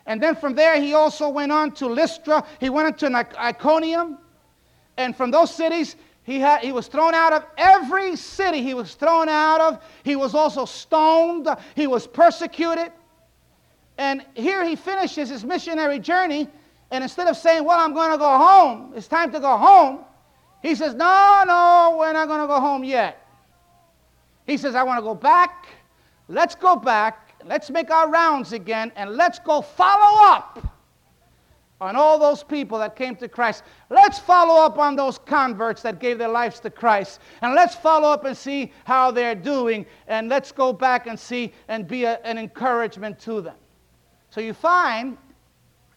and 0.06 0.22
then 0.22 0.34
from 0.34 0.54
there 0.54 0.80
he 0.80 0.94
also 0.94 1.28
went 1.28 1.52
on 1.52 1.72
to 1.72 1.86
Lystra. 1.86 2.42
He 2.60 2.70
went 2.70 2.88
into 2.88 3.14
Iconium. 3.38 4.18
And 4.96 5.14
from 5.14 5.30
those 5.30 5.54
cities, 5.54 5.96
he, 6.28 6.38
had, 6.38 6.60
he 6.60 6.72
was 6.72 6.88
thrown 6.88 7.14
out 7.14 7.32
of 7.32 7.46
every 7.56 8.14
city 8.14 8.62
he 8.62 8.74
was 8.74 8.94
thrown 8.94 9.30
out 9.30 9.62
of. 9.62 9.82
He 10.04 10.14
was 10.14 10.34
also 10.34 10.66
stoned. 10.66 11.48
He 11.74 11.86
was 11.86 12.06
persecuted. 12.06 12.92
And 13.96 14.22
here 14.34 14.62
he 14.62 14.76
finishes 14.76 15.30
his 15.30 15.42
missionary 15.42 15.98
journey. 15.98 16.46
And 16.90 17.02
instead 17.02 17.28
of 17.28 17.36
saying, 17.38 17.64
Well, 17.64 17.80
I'm 17.80 17.94
going 17.94 18.10
to 18.10 18.18
go 18.18 18.36
home, 18.36 18.92
it's 18.94 19.08
time 19.08 19.32
to 19.32 19.40
go 19.40 19.56
home, 19.56 20.00
he 20.60 20.74
says, 20.74 20.92
No, 20.92 21.44
no, 21.46 21.96
we're 21.98 22.12
not 22.12 22.28
going 22.28 22.42
to 22.42 22.46
go 22.46 22.60
home 22.60 22.84
yet. 22.84 23.26
He 24.46 24.58
says, 24.58 24.74
I 24.74 24.82
want 24.82 24.98
to 24.98 25.02
go 25.02 25.14
back. 25.14 25.66
Let's 26.28 26.54
go 26.54 26.76
back. 26.76 27.40
Let's 27.46 27.70
make 27.70 27.90
our 27.90 28.10
rounds 28.10 28.52
again. 28.52 28.92
And 28.96 29.16
let's 29.16 29.38
go 29.38 29.62
follow 29.62 30.28
up 30.30 30.77
on 31.80 31.94
all 31.94 32.18
those 32.18 32.42
people 32.42 32.78
that 32.78 32.96
came 32.96 33.14
to 33.16 33.28
Christ. 33.28 33.62
Let's 33.88 34.18
follow 34.18 34.60
up 34.60 34.78
on 34.78 34.96
those 34.96 35.18
converts 35.18 35.82
that 35.82 36.00
gave 36.00 36.18
their 36.18 36.28
lives 36.28 36.58
to 36.60 36.70
Christ. 36.70 37.20
And 37.40 37.54
let's 37.54 37.74
follow 37.74 38.08
up 38.08 38.24
and 38.24 38.36
see 38.36 38.72
how 38.84 39.10
they're 39.10 39.34
doing. 39.34 39.86
And 40.08 40.28
let's 40.28 40.50
go 40.50 40.72
back 40.72 41.06
and 41.06 41.18
see 41.18 41.52
and 41.68 41.86
be 41.86 42.04
a, 42.04 42.18
an 42.24 42.36
encouragement 42.36 43.18
to 43.20 43.40
them. 43.40 43.54
So 44.30 44.40
you 44.40 44.52
find 44.52 45.16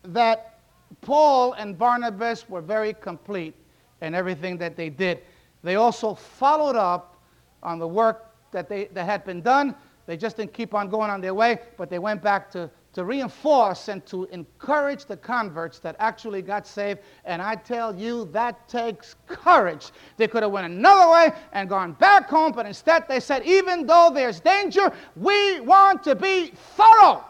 that 0.03 0.59
Paul 1.01 1.53
and 1.53 1.77
Barnabas 1.77 2.47
were 2.47 2.61
very 2.61 2.93
complete 2.93 3.55
in 4.01 4.13
everything 4.13 4.57
that 4.57 4.75
they 4.75 4.89
did. 4.89 5.21
They 5.63 5.75
also 5.75 6.13
followed 6.13 6.75
up 6.75 7.17
on 7.63 7.79
the 7.79 7.87
work 7.87 8.31
that, 8.51 8.69
they, 8.69 8.85
that 8.93 9.05
had 9.05 9.25
been 9.25 9.41
done. 9.41 9.75
They 10.05 10.17
just 10.17 10.37
didn't 10.37 10.53
keep 10.53 10.73
on 10.73 10.89
going 10.89 11.09
on 11.09 11.21
their 11.21 11.33
way, 11.33 11.59
but 11.77 11.89
they 11.89 11.99
went 11.99 12.21
back 12.21 12.51
to 12.51 12.69
to 12.93 13.05
reinforce 13.05 13.87
and 13.87 14.05
to 14.05 14.25
encourage 14.25 15.05
the 15.05 15.15
converts 15.15 15.79
that 15.79 15.95
actually 15.99 16.41
got 16.41 16.67
saved. 16.67 16.99
And 17.23 17.41
I 17.41 17.55
tell 17.55 17.95
you, 17.95 18.25
that 18.33 18.67
takes 18.67 19.15
courage. 19.27 19.91
They 20.17 20.27
could 20.27 20.43
have 20.43 20.51
went 20.51 20.65
another 20.65 21.11
way 21.11 21.31
and 21.53 21.69
gone 21.69 21.93
back 21.93 22.29
home, 22.29 22.51
but 22.51 22.65
instead 22.65 23.07
they 23.07 23.19
said, 23.19 23.43
even 23.45 23.85
though 23.85 24.11
there's 24.13 24.39
danger, 24.39 24.91
we 25.15 25.61
want 25.61 26.03
to 26.03 26.15
be 26.15 26.51
thorough. 26.75 27.23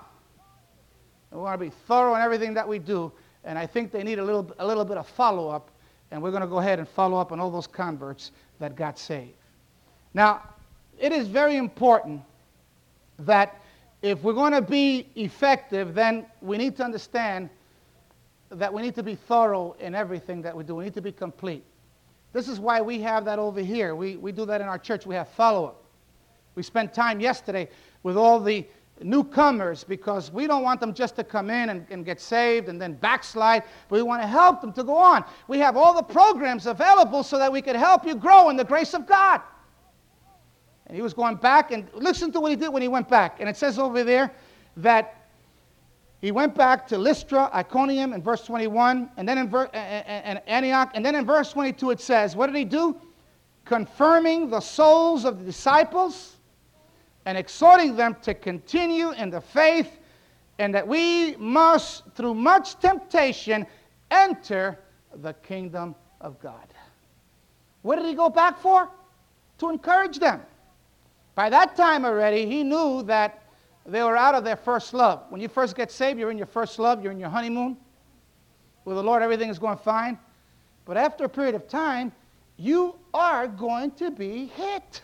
We 1.32 1.38
want 1.38 1.59
to 1.59 1.66
be 1.66 1.72
thorough 1.88 2.16
in 2.16 2.22
everything 2.22 2.53
that 2.55 2.68
we 2.68 2.80
do. 2.80 3.12
And 3.43 3.57
I 3.57 3.66
think 3.66 3.91
they 3.91 4.03
need 4.03 4.20
a 4.20 4.24
little, 4.24 4.51
a 4.59 4.66
little 4.66 4.86
bit 4.86 4.97
of 4.97 5.07
follow 5.07 5.49
up. 5.49 5.70
And 6.12 6.22
we're 6.22 6.32
going 6.32 6.41
to 6.41 6.47
go 6.47 6.59
ahead 6.59 6.80
and 6.80 6.88
follow 6.88 7.18
up 7.18 7.32
on 7.32 7.39
all 7.39 7.49
those 7.49 7.68
converts 7.68 8.32
that 8.59 8.76
got 8.76 8.99
saved. 8.99 9.32
Now, 10.14 10.41
it 10.99 11.12
is 11.12 11.28
very 11.28 11.55
important 11.55 12.22
that 13.20 13.61
if 14.02 14.24
we're 14.24 14.34
going 14.34 14.54
to 14.54 14.62
be 14.62 15.08
effective, 15.16 15.93
then 15.93 16.26
we 16.41 16.58
need 16.58 16.76
to 16.78 16.84
understand 16.84 17.49
that 18.49 18.74
we 18.74 18.82
need 18.82 18.95
to 18.95 19.04
be 19.04 19.16
thorough 19.16 19.76
in 19.80 19.95
everything 19.95 20.41
that 20.41 20.56
we 20.56 20.64
do. 20.64 20.76
We 20.76 20.86
need 20.86 20.93
to 20.95 21.02
be 21.02 21.12
complete. 21.12 21.64
This 22.34 22.47
is 22.47 22.60
why 22.60 22.82
we 22.82 23.02
have 23.02 23.26
that 23.26 23.39
over 23.39 23.62
here. 23.62 23.95
We, 23.95 24.18
we 24.18 24.32
do 24.32 24.45
that 24.45 24.62
in 24.62 24.68
our 24.68 24.80
church. 24.80 25.06
We 25.06 25.16
have 25.16 25.30
follow 25.30 25.66
up. 25.66 25.84
We 26.56 26.64
spent 26.64 26.93
time 26.93 27.20
yesterday 27.20 27.70
with 28.04 28.18
all 28.18 28.39
the 28.39 28.66
newcomers 29.02 29.84
because 29.84 30.32
we 30.32 30.47
don't 30.47 30.64
want 30.64 30.80
them 30.80 30.93
just 30.93 31.16
to 31.16 31.24
come 31.24 31.49
in 31.49 31.70
and, 31.70 31.86
and, 31.89 32.06
get 32.06 32.20
saved 32.20 32.70
and 32.70 32.80
then 32.80 32.93
backslide, 32.93 33.64
but 33.89 33.95
we 33.95 34.02
want 34.02 34.22
to 34.22 34.28
help 34.28 34.62
them 34.62 34.74
to 34.74 34.84
go 34.84 34.95
on. 34.95 35.24
We 35.47 35.60
have 35.60 35.76
all 35.76 35.93
the 35.93 36.04
programs 36.04 36.68
available 36.68 37.24
so 37.24 37.38
that 37.38 37.52
we 37.52 37.62
can 37.62 37.76
help 37.76 38.06
you 38.06 38.16
grow 38.16 38.49
in 38.49 38.58
the 38.58 38.64
grace 38.64 38.93
of 38.93 39.08
God. 39.08 39.41
And 40.92 40.98
he 40.98 41.02
was 41.02 41.14
going 41.14 41.38
back, 41.38 41.72
and 41.72 41.88
listen 41.94 42.34
to 42.34 42.42
what 42.42 42.50
he 42.50 42.58
did 42.58 42.68
when 42.68 42.82
he 42.82 42.89
went 42.89 43.08
back. 43.08 43.39
And 43.39 43.48
it 43.48 43.56
says 43.56 43.80
over 43.80 44.04
there 44.04 44.30
that 44.76 45.24
he 46.20 46.34
went 46.34 46.54
back 46.54 46.86
to 46.89 46.98
Lystra, 46.98 47.50
Iconium 47.54 48.12
in 48.12 48.22
verse 48.22 48.44
21, 48.44 49.10
and 49.16 49.26
then 49.26 49.38
in 49.38 49.48
ver- 49.48 49.70
and 49.72 50.42
Antioch. 50.48 50.92
And 50.94 51.06
then 51.06 51.16
in 51.16 51.26
verse 51.26 51.54
22 51.54 51.92
it 51.92 52.02
says, 52.02 52.36
What 52.36 52.48
did 52.48 52.58
he 52.58 52.66
do? 52.66 53.00
Confirming 53.64 54.50
the 54.50 54.60
souls 54.60 55.24
of 55.24 55.39
the 55.39 55.46
disciples 55.46 56.36
and 57.26 57.38
exhorting 57.38 57.96
them 57.96 58.18
to 58.24 58.34
continue 58.34 59.12
in 59.12 59.30
the 59.30 59.39
faith, 59.39 59.98
and 60.60 60.76
that 60.76 60.86
we 60.86 61.38
must, 61.38 62.04
through 62.16 62.34
much 62.34 62.78
temptation, 62.82 63.66
enter 64.12 64.78
the 65.22 65.32
kingdom 65.36 65.96
of 66.20 66.38
God. 66.42 66.68
What 67.82 67.96
did 67.96 68.08
he 68.08 68.14
go 68.14 68.30
back 68.30 68.60
for? 68.60 68.89
To 69.60 69.70
encourage 69.70 70.20
them. 70.20 70.42
By 71.42 71.50
that 71.50 71.76
time 71.76 72.06
already, 72.06 72.46
he 72.46 72.64
knew 72.64 73.02
that 73.08 73.42
they 73.88 74.04
were 74.04 74.16
out 74.16 74.36
of 74.36 74.44
their 74.44 74.56
first 74.56 74.94
love. 74.94 75.24
When 75.30 75.42
you 75.42 75.48
first 75.48 75.76
get 75.76 75.92
saved, 75.92 76.20
you're 76.20 76.30
in 76.30 76.38
your 76.38 76.46
first 76.46 76.78
love, 76.78 77.02
you're 77.02 77.12
in 77.12 77.20
your 77.20 77.32
honeymoon. 77.32 77.78
With 78.86 78.96
the 78.96 79.02
Lord, 79.02 79.24
everything 79.24 79.50
is 79.50 79.58
going 79.58 79.80
fine. 79.80 80.20
But 80.86 80.98
after 80.98 81.24
a 81.24 81.30
period 81.30 81.56
of 81.56 81.68
time, 81.68 82.12
you 82.58 82.94
are 83.12 83.48
going 83.48 83.89
to 83.94 84.12
be 84.12 84.52
hit. 84.56 85.02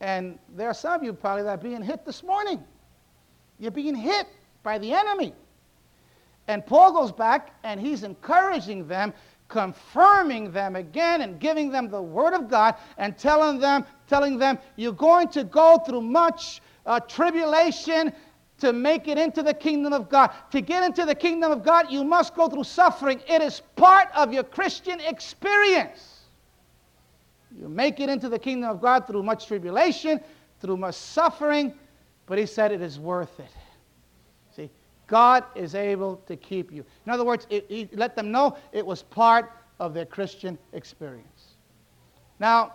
And 0.00 0.38
there 0.54 0.68
are 0.68 0.74
some 0.74 0.92
of 0.92 1.02
you 1.02 1.12
probably 1.12 1.42
that 1.42 1.58
are 1.58 1.60
being 1.60 1.82
hit 1.82 2.06
this 2.06 2.22
morning. 2.22 2.62
You're 3.58 3.72
being 3.72 3.96
hit 3.96 4.28
by 4.62 4.78
the 4.78 4.92
enemy. 4.92 5.34
And 6.46 6.64
Paul 6.64 6.92
goes 6.92 7.10
back 7.10 7.52
and 7.64 7.80
he's 7.80 8.04
encouraging 8.04 8.86
them 8.86 9.12
confirming 9.48 10.50
them 10.50 10.76
again 10.76 11.20
and 11.20 11.38
giving 11.38 11.70
them 11.70 11.88
the 11.88 12.00
word 12.02 12.34
of 12.34 12.48
God 12.48 12.74
and 12.98 13.16
telling 13.16 13.58
them, 13.58 13.84
telling 14.08 14.38
them, 14.38 14.58
you're 14.76 14.92
going 14.92 15.28
to 15.28 15.44
go 15.44 15.78
through 15.78 16.00
much 16.00 16.60
uh, 16.84 17.00
tribulation 17.00 18.12
to 18.58 18.72
make 18.72 19.06
it 19.06 19.18
into 19.18 19.42
the 19.42 19.54
kingdom 19.54 19.92
of 19.92 20.08
God. 20.08 20.30
To 20.50 20.60
get 20.60 20.82
into 20.82 21.04
the 21.04 21.14
kingdom 21.14 21.52
of 21.52 21.62
God, 21.62 21.90
you 21.90 22.04
must 22.04 22.34
go 22.34 22.48
through 22.48 22.64
suffering. 22.64 23.20
It 23.28 23.42
is 23.42 23.60
part 23.76 24.08
of 24.14 24.32
your 24.32 24.44
Christian 24.44 25.00
experience. 25.00 26.20
You 27.58 27.68
make 27.68 28.00
it 28.00 28.08
into 28.08 28.28
the 28.28 28.38
kingdom 28.38 28.70
of 28.70 28.80
God 28.80 29.06
through 29.06 29.22
much 29.22 29.46
tribulation, 29.46 30.20
through 30.60 30.78
much 30.78 30.94
suffering, 30.94 31.74
but 32.26 32.38
he 32.38 32.46
said 32.46 32.72
it 32.72 32.82
is 32.82 32.98
worth 32.98 33.38
it. 33.40 33.50
God 35.06 35.44
is 35.54 35.74
able 35.74 36.16
to 36.26 36.36
keep 36.36 36.72
you. 36.72 36.84
In 37.04 37.12
other 37.12 37.24
words, 37.24 37.46
it, 37.50 37.66
he 37.68 37.88
let 37.92 38.16
them 38.16 38.30
know 38.32 38.56
it 38.72 38.84
was 38.84 39.02
part 39.02 39.52
of 39.78 39.94
their 39.94 40.06
Christian 40.06 40.58
experience. 40.72 41.54
Now, 42.38 42.74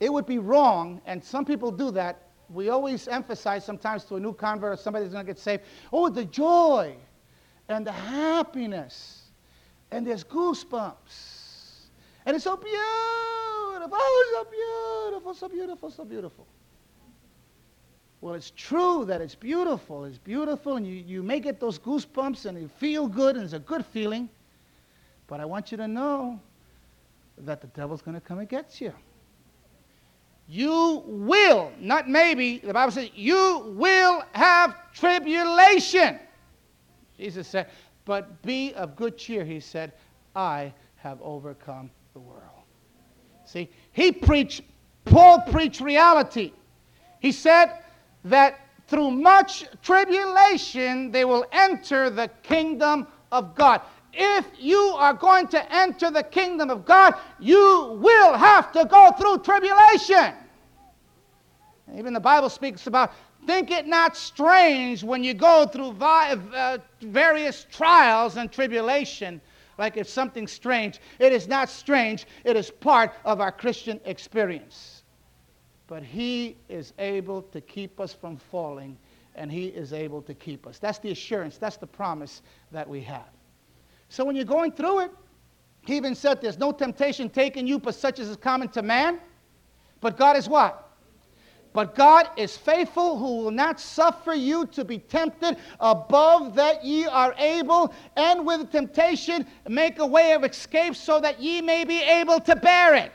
it 0.00 0.12
would 0.12 0.26
be 0.26 0.38
wrong, 0.38 1.00
and 1.06 1.22
some 1.22 1.44
people 1.44 1.70
do 1.70 1.90
that. 1.92 2.22
We 2.50 2.68
always 2.68 3.08
emphasize 3.08 3.64
sometimes 3.64 4.04
to 4.04 4.16
a 4.16 4.20
new 4.20 4.34
convert 4.34 4.72
or 4.72 4.76
somebody 4.76 5.04
who's 5.04 5.14
going 5.14 5.24
to 5.24 5.32
get 5.32 5.38
saved 5.38 5.62
oh, 5.92 6.08
the 6.08 6.24
joy 6.24 6.94
and 7.68 7.86
the 7.86 7.92
happiness, 7.92 9.22
and 9.90 10.06
there's 10.06 10.24
goosebumps. 10.24 11.44
And 12.26 12.34
it's 12.34 12.44
so 12.44 12.56
beautiful. 12.56 12.80
Oh, 13.92 14.24
it's 14.24 14.36
so 14.36 15.10
beautiful, 15.10 15.34
so 15.34 15.48
beautiful, 15.48 15.90
so 15.90 16.04
beautiful. 16.04 16.46
Well, 18.24 18.32
it's 18.32 18.52
true 18.56 19.04
that 19.04 19.20
it's 19.20 19.34
beautiful. 19.34 20.06
It's 20.06 20.16
beautiful, 20.16 20.76
and 20.76 20.86
you, 20.86 20.94
you 20.94 21.22
may 21.22 21.40
get 21.40 21.60
those 21.60 21.78
goosebumps, 21.78 22.46
and 22.46 22.58
you 22.58 22.68
feel 22.68 23.06
good, 23.06 23.36
and 23.36 23.44
it's 23.44 23.52
a 23.52 23.58
good 23.58 23.84
feeling. 23.84 24.30
But 25.26 25.40
I 25.40 25.44
want 25.44 25.70
you 25.70 25.76
to 25.76 25.86
know 25.86 26.40
that 27.36 27.60
the 27.60 27.66
devil's 27.66 28.00
going 28.00 28.14
to 28.14 28.22
come 28.22 28.38
against 28.38 28.80
you. 28.80 28.94
You 30.48 31.02
will, 31.04 31.70
not 31.78 32.08
maybe, 32.08 32.60
the 32.60 32.72
Bible 32.72 32.92
says, 32.92 33.10
you 33.14 33.74
will 33.76 34.24
have 34.32 34.74
tribulation. 34.94 36.18
Jesus 37.18 37.46
said, 37.46 37.68
but 38.06 38.40
be 38.40 38.72
of 38.72 38.96
good 38.96 39.18
cheer, 39.18 39.44
he 39.44 39.60
said, 39.60 39.92
I 40.34 40.72
have 40.96 41.20
overcome 41.20 41.90
the 42.14 42.20
world. 42.20 42.40
See, 43.44 43.68
he 43.92 44.12
preached, 44.12 44.62
Paul 45.04 45.42
preached 45.42 45.82
reality. 45.82 46.54
He 47.20 47.30
said, 47.30 47.80
that 48.24 48.60
through 48.86 49.10
much 49.10 49.64
tribulation 49.82 51.10
they 51.10 51.24
will 51.24 51.44
enter 51.52 52.10
the 52.10 52.28
kingdom 52.42 53.06
of 53.32 53.54
God. 53.54 53.80
If 54.12 54.46
you 54.58 54.78
are 54.78 55.14
going 55.14 55.48
to 55.48 55.74
enter 55.74 56.10
the 56.10 56.22
kingdom 56.22 56.70
of 56.70 56.84
God, 56.84 57.14
you 57.40 57.98
will 58.00 58.34
have 58.34 58.70
to 58.72 58.84
go 58.84 59.10
through 59.18 59.38
tribulation. 59.38 60.34
Even 61.96 62.12
the 62.12 62.20
Bible 62.20 62.48
speaks 62.48 62.86
about 62.86 63.12
think 63.46 63.70
it 63.70 63.86
not 63.86 64.16
strange 64.16 65.04
when 65.04 65.22
you 65.22 65.34
go 65.34 65.66
through 65.66 65.94
uh, 66.00 66.78
various 67.02 67.66
trials 67.70 68.36
and 68.36 68.50
tribulation 68.50 69.40
like 69.76 69.96
it's 69.96 70.12
something 70.12 70.46
strange. 70.46 71.00
It 71.18 71.32
is 71.32 71.48
not 71.48 71.68
strange, 71.68 72.26
it 72.44 72.56
is 72.56 72.70
part 72.70 73.12
of 73.24 73.40
our 73.40 73.52
Christian 73.52 74.00
experience 74.04 74.93
but 75.86 76.02
He 76.02 76.56
is 76.68 76.92
able 76.98 77.42
to 77.42 77.60
keep 77.60 78.00
us 78.00 78.12
from 78.12 78.36
falling, 78.36 78.96
and 79.34 79.50
He 79.50 79.66
is 79.66 79.92
able 79.92 80.22
to 80.22 80.34
keep 80.34 80.66
us. 80.66 80.78
That's 80.78 80.98
the 80.98 81.10
assurance, 81.10 81.58
that's 81.58 81.76
the 81.76 81.86
promise 81.86 82.42
that 82.72 82.88
we 82.88 83.00
have. 83.02 83.28
So 84.08 84.24
when 84.24 84.36
you're 84.36 84.44
going 84.44 84.72
through 84.72 85.00
it, 85.00 85.10
He 85.86 85.96
even 85.96 86.14
said 86.14 86.40
there's 86.40 86.58
no 86.58 86.72
temptation 86.72 87.28
taken 87.28 87.66
you 87.66 87.78
but 87.78 87.94
such 87.94 88.18
as 88.18 88.28
is 88.28 88.36
common 88.36 88.68
to 88.70 88.82
man. 88.82 89.18
But 90.00 90.16
God 90.16 90.36
is 90.36 90.48
what? 90.48 90.80
But 91.72 91.96
God 91.96 92.28
is 92.36 92.56
faithful, 92.56 93.18
who 93.18 93.42
will 93.42 93.50
not 93.50 93.80
suffer 93.80 94.32
you 94.32 94.64
to 94.66 94.84
be 94.84 94.98
tempted 94.98 95.56
above 95.80 96.54
that 96.54 96.84
ye 96.84 97.04
are 97.04 97.34
able, 97.36 97.92
and 98.16 98.46
with 98.46 98.70
temptation 98.70 99.44
make 99.68 99.98
a 99.98 100.06
way 100.06 100.34
of 100.34 100.44
escape 100.44 100.94
so 100.94 101.18
that 101.20 101.40
ye 101.42 101.60
may 101.60 101.84
be 101.84 102.00
able 102.00 102.38
to 102.40 102.54
bear 102.54 102.94
it. 102.94 103.12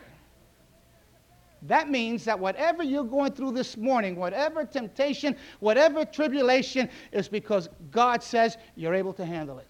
That 1.63 1.89
means 1.89 2.23
that 2.25 2.39
whatever 2.39 2.83
you're 2.83 3.03
going 3.03 3.33
through 3.33 3.51
this 3.51 3.75
morning, 3.75 4.15
whatever 4.15 4.63
temptation, 4.63 5.35
whatever 5.59 6.05
tribulation, 6.05 6.89
is 7.11 7.27
because 7.27 7.67
God 7.91 8.23
says 8.23 8.57
you're 8.75 8.93
able 8.93 9.13
to 9.13 9.25
handle 9.25 9.59
it. 9.59 9.67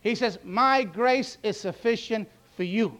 He 0.00 0.14
says, 0.14 0.38
My 0.44 0.84
grace 0.84 1.38
is 1.42 1.58
sufficient 1.58 2.28
for 2.56 2.62
you. 2.62 2.96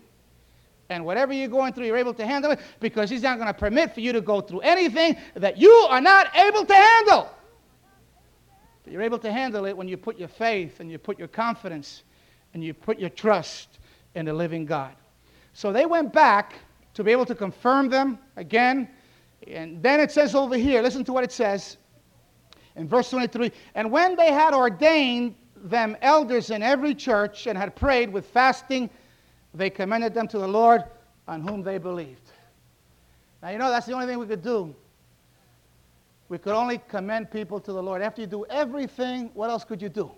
And 0.89 1.05
whatever 1.05 1.33
you're 1.33 1.49
going 1.49 1.73
through, 1.73 1.87
you're 1.87 1.97
able 1.97 2.15
to 2.15 2.27
handle 2.27 2.51
it 2.51 2.61
because 2.81 3.09
He's 3.09 3.23
not 3.23 3.39
going 3.39 3.49
to 3.49 3.55
permit 3.55 3.95
for 3.95 4.01
you 4.01 4.13
to 4.13 4.21
go 4.21 4.41
through 4.41 4.61
anything 4.61 5.17
that 5.35 5.57
you 5.57 5.71
are 5.71 6.01
not 6.01 6.35
able 6.37 6.65
to 6.65 6.75
handle. 6.75 7.31
But 8.83 8.93
you're 8.93 9.03
able 9.03 9.19
to 9.21 9.33
handle 9.33 9.65
it 9.65 9.77
when 9.77 9.89
you 9.89 9.97
put 9.97 10.19
your 10.19 10.29
faith 10.29 10.81
and 10.81 10.91
you 10.91 10.99
put 10.99 11.19
your 11.19 11.29
confidence 11.29 12.03
and 12.53 12.63
you 12.63 12.75
put 12.75 12.99
your 12.99 13.11
trust 13.11 13.79
in 14.15 14.27
the 14.27 14.33
living 14.33 14.67
God. 14.67 14.95
So 15.55 15.73
they 15.73 15.87
went 15.87 16.13
back 16.13 16.55
to 16.95 17.05
be 17.05 17.13
able 17.13 17.27
to 17.27 17.35
confirm 17.35 17.89
them 17.89 18.19
again. 18.37 18.89
And 19.47 19.83
then 19.83 20.01
it 20.01 20.11
says 20.11 20.35
over 20.35 20.57
here, 20.57 20.83
listen 20.83 21.05
to 21.05 21.13
what 21.13 21.25
it 21.25 21.33
says 21.33 21.77
in 22.77 22.89
verse 22.89 23.11
23 23.11 23.53
And 23.75 23.91
when 23.91 24.17
they 24.17 24.33
had 24.33 24.55
ordained 24.55 25.35
them 25.57 25.97
elders 26.03 26.51
in 26.51 26.63
every 26.63 26.95
church 26.95 27.47
and 27.47 27.57
had 27.59 27.75
prayed 27.77 28.13
with 28.13 28.27
fasting, 28.27 28.91
they 29.53 29.71
commended 29.71 30.15
them 30.15 30.29
to 30.29 30.39
the 30.39 30.49
Lord 30.49 30.85
on 31.29 31.47
whom 31.47 31.63
they 31.63 31.79
believed. 31.79 32.31
Now, 33.43 33.51
you 33.51 33.59
know, 33.59 33.71
that's 33.71 33.87
the 33.87 33.93
only 33.93 34.07
thing 34.07 34.19
we 34.19 34.27
could 34.27 34.43
do 34.43 34.75
we 36.29 36.39
could 36.39 36.55
only 36.55 36.79
commend 36.89 37.31
people 37.31 37.61
to 37.61 37.73
the 37.73 37.83
Lord. 37.83 38.03
After 38.03 38.23
you 38.23 38.27
do 38.27 38.45
everything, 38.47 39.31
what 39.35 39.51
else 39.51 39.65
could 39.65 39.83
you 39.83 39.89
do? 39.89 40.11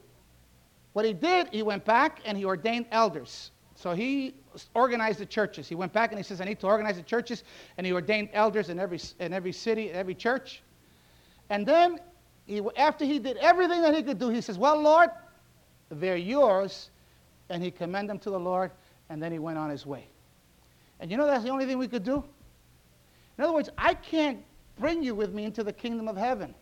What 0.92 1.04
he 1.04 1.12
did, 1.12 1.48
he 1.50 1.62
went 1.62 1.84
back 1.84 2.20
and 2.24 2.38
he 2.38 2.44
ordained 2.44 2.86
elders. 2.90 3.50
So 3.74 3.92
he 3.92 4.34
organized 4.74 5.18
the 5.18 5.26
churches. 5.26 5.68
He 5.68 5.74
went 5.74 5.92
back 5.92 6.10
and 6.10 6.18
he 6.18 6.22
says, 6.22 6.40
I 6.40 6.44
need 6.44 6.60
to 6.60 6.66
organize 6.66 6.96
the 6.96 7.02
churches. 7.02 7.44
And 7.76 7.86
he 7.86 7.92
ordained 7.92 8.30
elders 8.32 8.68
in 8.68 8.78
every, 8.78 9.00
in 9.20 9.32
every 9.32 9.52
city, 9.52 9.90
in 9.90 9.96
every 9.96 10.14
church. 10.14 10.62
And 11.50 11.66
then, 11.66 12.00
he, 12.46 12.62
after 12.76 13.04
he 13.04 13.18
did 13.18 13.36
everything 13.38 13.82
that 13.82 13.94
he 13.94 14.02
could 14.02 14.18
do, 14.18 14.28
he 14.28 14.40
says, 14.40 14.58
Well, 14.58 14.80
Lord, 14.80 15.10
they're 15.90 16.16
yours. 16.16 16.90
And 17.48 17.62
he 17.62 17.70
commended 17.70 18.10
them 18.10 18.18
to 18.20 18.30
the 18.30 18.40
Lord. 18.40 18.70
And 19.08 19.22
then 19.22 19.30
he 19.32 19.38
went 19.38 19.58
on 19.58 19.70
his 19.70 19.86
way. 19.86 20.08
And 20.98 21.10
you 21.10 21.16
know 21.16 21.26
that's 21.26 21.44
the 21.44 21.50
only 21.50 21.66
thing 21.66 21.78
we 21.78 21.88
could 21.88 22.04
do? 22.04 22.24
In 23.38 23.44
other 23.44 23.52
words, 23.52 23.68
I 23.76 23.94
can't 23.94 24.42
bring 24.78 25.02
you 25.02 25.14
with 25.14 25.32
me 25.32 25.44
into 25.44 25.62
the 25.62 25.72
kingdom 25.72 26.08
of 26.08 26.16
heaven. 26.16 26.54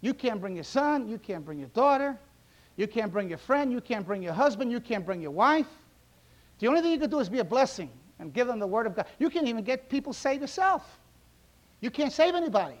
You 0.00 0.14
can't 0.14 0.40
bring 0.40 0.54
your 0.54 0.64
son. 0.64 1.08
You 1.08 1.18
can't 1.18 1.44
bring 1.44 1.58
your 1.58 1.68
daughter. 1.68 2.16
You 2.76 2.86
can't 2.86 3.12
bring 3.12 3.28
your 3.28 3.38
friend. 3.38 3.72
You 3.72 3.80
can't 3.80 4.06
bring 4.06 4.22
your 4.22 4.32
husband. 4.32 4.70
You 4.70 4.80
can't 4.80 5.04
bring 5.04 5.20
your 5.20 5.32
wife. 5.32 5.66
The 6.58 6.66
only 6.66 6.80
thing 6.80 6.92
you 6.92 6.98
can 6.98 7.10
do 7.10 7.20
is 7.20 7.28
be 7.28 7.38
a 7.38 7.44
blessing 7.44 7.90
and 8.18 8.32
give 8.32 8.46
them 8.46 8.58
the 8.58 8.66
word 8.66 8.86
of 8.86 8.96
God. 8.96 9.06
You 9.18 9.30
can't 9.30 9.46
even 9.46 9.64
get 9.64 9.88
people 9.88 10.12
saved 10.12 10.40
yourself. 10.40 10.98
You 11.80 11.90
can't 11.90 12.12
save 12.12 12.34
anybody. 12.34 12.76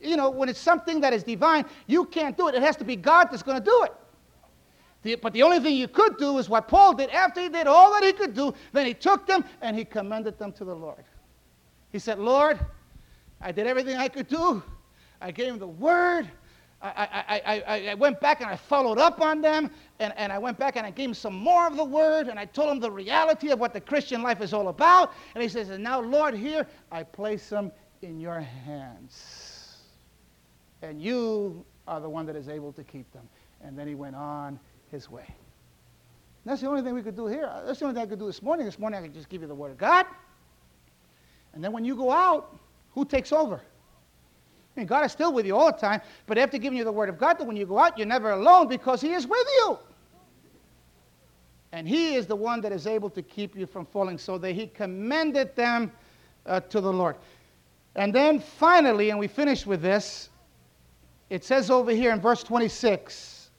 You 0.00 0.16
know, 0.16 0.30
when 0.30 0.48
it's 0.48 0.60
something 0.60 1.00
that 1.02 1.12
is 1.12 1.22
divine, 1.22 1.66
you 1.86 2.06
can't 2.06 2.36
do 2.36 2.48
it. 2.48 2.54
It 2.54 2.62
has 2.62 2.76
to 2.76 2.84
be 2.84 2.96
God 2.96 3.28
that's 3.30 3.42
going 3.42 3.58
to 3.58 3.64
do 3.64 3.82
it. 3.84 3.92
The, 5.02 5.14
but 5.16 5.32
the 5.32 5.42
only 5.42 5.60
thing 5.60 5.76
you 5.76 5.88
could 5.88 6.16
do 6.16 6.38
is 6.38 6.48
what 6.48 6.68
Paul 6.68 6.94
did. 6.94 7.10
After 7.10 7.40
he 7.40 7.48
did 7.48 7.66
all 7.66 7.92
that 7.92 8.02
he 8.02 8.12
could 8.12 8.34
do, 8.34 8.54
then 8.72 8.86
he 8.86 8.94
took 8.94 9.26
them 9.26 9.44
and 9.60 9.76
he 9.76 9.84
commended 9.84 10.38
them 10.38 10.52
to 10.52 10.64
the 10.64 10.74
Lord. 10.74 11.04
He 11.92 11.98
said, 11.98 12.18
Lord, 12.18 12.58
I 13.40 13.52
did 13.52 13.66
everything 13.66 13.96
I 13.96 14.08
could 14.08 14.28
do. 14.28 14.62
I 15.20 15.30
gave 15.30 15.48
him 15.48 15.58
the 15.58 15.66
word. 15.66 16.30
I, 16.82 17.22
I, 17.28 17.62
I, 17.66 17.88
I, 17.90 17.94
went 17.94 18.20
back 18.20 18.40
and 18.40 18.48
I 18.48 18.56
followed 18.56 18.98
up 18.98 19.20
on 19.20 19.42
them, 19.42 19.70
and, 19.98 20.14
and 20.16 20.32
I 20.32 20.38
went 20.38 20.58
back 20.58 20.76
and 20.76 20.86
I 20.86 20.90
gave 20.90 21.10
him 21.10 21.14
some 21.14 21.34
more 21.34 21.66
of 21.66 21.76
the 21.76 21.84
word, 21.84 22.28
and 22.28 22.38
I 22.38 22.46
told 22.46 22.70
him 22.70 22.80
the 22.80 22.90
reality 22.90 23.50
of 23.50 23.60
what 23.60 23.74
the 23.74 23.80
Christian 23.80 24.22
life 24.22 24.40
is 24.40 24.54
all 24.54 24.68
about. 24.68 25.12
And 25.34 25.42
he 25.42 25.48
says, 25.48 25.68
And 25.68 25.84
now, 25.84 26.00
Lord, 26.00 26.34
here 26.34 26.66
I 26.90 27.02
place 27.02 27.50
them 27.50 27.70
in 28.00 28.18
your 28.18 28.40
hands. 28.40 29.76
And 30.80 31.02
you 31.02 31.66
are 31.86 32.00
the 32.00 32.08
one 32.08 32.24
that 32.26 32.36
is 32.36 32.48
able 32.48 32.72
to 32.72 32.82
keep 32.82 33.12
them. 33.12 33.28
And 33.60 33.78
then 33.78 33.86
he 33.86 33.94
went 33.94 34.16
on 34.16 34.58
his 34.90 35.10
way. 35.10 35.26
And 35.26 35.36
that's 36.50 36.62
the 36.62 36.68
only 36.68 36.80
thing 36.80 36.94
we 36.94 37.02
could 37.02 37.16
do 37.16 37.26
here. 37.26 37.50
That's 37.66 37.80
the 37.80 37.84
only 37.84 37.94
thing 37.94 38.06
I 38.06 38.10
could 38.10 38.18
do 38.18 38.26
this 38.26 38.42
morning. 38.42 38.64
This 38.64 38.78
morning 38.78 39.00
I 39.00 39.02
could 39.02 39.14
just 39.14 39.28
give 39.28 39.42
you 39.42 39.48
the 39.48 39.54
word 39.54 39.70
of 39.70 39.76
God. 39.76 40.06
And 41.52 41.62
then 41.62 41.72
when 41.72 41.84
you 41.84 41.94
go 41.94 42.10
out, 42.10 42.58
who 42.92 43.04
takes 43.04 43.32
over? 43.32 43.60
Mean, 44.80 44.86
God 44.86 45.04
is 45.04 45.12
still 45.12 45.30
with 45.30 45.44
you 45.44 45.54
all 45.54 45.70
the 45.70 45.78
time, 45.78 46.00
but 46.26 46.38
after 46.38 46.56
giving 46.56 46.78
you 46.78 46.84
the 46.84 46.92
word 46.92 47.10
of 47.10 47.18
God, 47.18 47.38
that 47.38 47.46
when 47.46 47.54
you 47.54 47.66
go 47.66 47.78
out, 47.78 47.98
you're 47.98 48.06
never 48.06 48.30
alone 48.30 48.66
because 48.66 49.02
He 49.02 49.12
is 49.12 49.26
with 49.26 49.46
you. 49.58 49.78
And 51.72 51.86
He 51.86 52.14
is 52.14 52.26
the 52.26 52.34
one 52.34 52.62
that 52.62 52.72
is 52.72 52.86
able 52.86 53.10
to 53.10 53.20
keep 53.20 53.54
you 53.54 53.66
from 53.66 53.84
falling, 53.84 54.16
so 54.16 54.38
that 54.38 54.52
He 54.52 54.68
commended 54.68 55.54
them 55.54 55.92
uh, 56.46 56.60
to 56.60 56.80
the 56.80 56.90
Lord. 56.90 57.16
And 57.94 58.14
then 58.14 58.40
finally, 58.40 59.10
and 59.10 59.18
we 59.18 59.28
finish 59.28 59.66
with 59.66 59.82
this, 59.82 60.30
it 61.28 61.44
says 61.44 61.70
over 61.70 61.90
here 61.90 62.12
in 62.12 62.20
verse 62.20 62.42
26. 62.42 63.50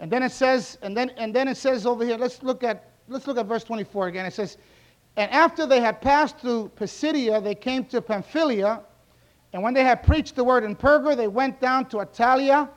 And 0.00 0.10
then 0.10 0.22
it 0.22 0.32
says, 0.32 0.78
and 0.80 0.96
then 0.96 1.10
and 1.18 1.34
then 1.34 1.48
it 1.48 1.58
says 1.58 1.84
over 1.84 2.02
here, 2.02 2.16
let's 2.16 2.42
look 2.42 2.64
at 2.64 2.92
let's 3.08 3.26
look 3.26 3.36
at 3.36 3.44
verse 3.44 3.62
24 3.62 4.08
again. 4.08 4.24
It 4.24 4.32
says, 4.32 4.56
And 5.16 5.30
after 5.30 5.66
they 5.66 5.80
had 5.80 6.00
passed 6.00 6.38
through 6.38 6.70
Pisidia, 6.76 7.42
they 7.42 7.54
came 7.54 7.84
to 7.86 8.00
Pamphylia 8.00 8.80
and 9.54 9.62
when 9.62 9.72
they 9.72 9.84
had 9.84 10.02
preached 10.02 10.34
the 10.34 10.42
word 10.42 10.64
in 10.64 10.74
Perga, 10.74 11.16
they 11.16 11.28
went 11.28 11.60
down 11.60 11.86
to 11.90 11.98
Attalia 11.98 12.68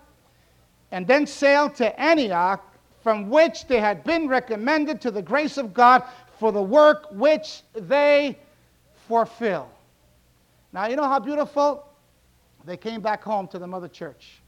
and 0.91 1.07
then 1.07 1.25
sailed 1.25 1.73
to 1.75 1.99
Antioch, 1.99 2.63
from 3.01 3.29
which 3.29 3.65
they 3.65 3.79
had 3.79 4.03
been 4.03 4.27
recommended 4.27 5.01
to 5.01 5.09
the 5.09 5.21
grace 5.21 5.57
of 5.57 5.73
God 5.73 6.03
for 6.39 6.51
the 6.51 6.61
work 6.61 7.07
which 7.11 7.63
they 7.73 8.37
fulfill. 9.07 9.71
Now, 10.71 10.85
you 10.85 10.95
know 10.95 11.05
how 11.05 11.19
beautiful? 11.19 11.83
They 12.63 12.77
came 12.77 13.01
back 13.01 13.23
home 13.23 13.47
to 13.47 13.57
the 13.57 13.65
mother 13.65 13.87
church. 13.87 14.39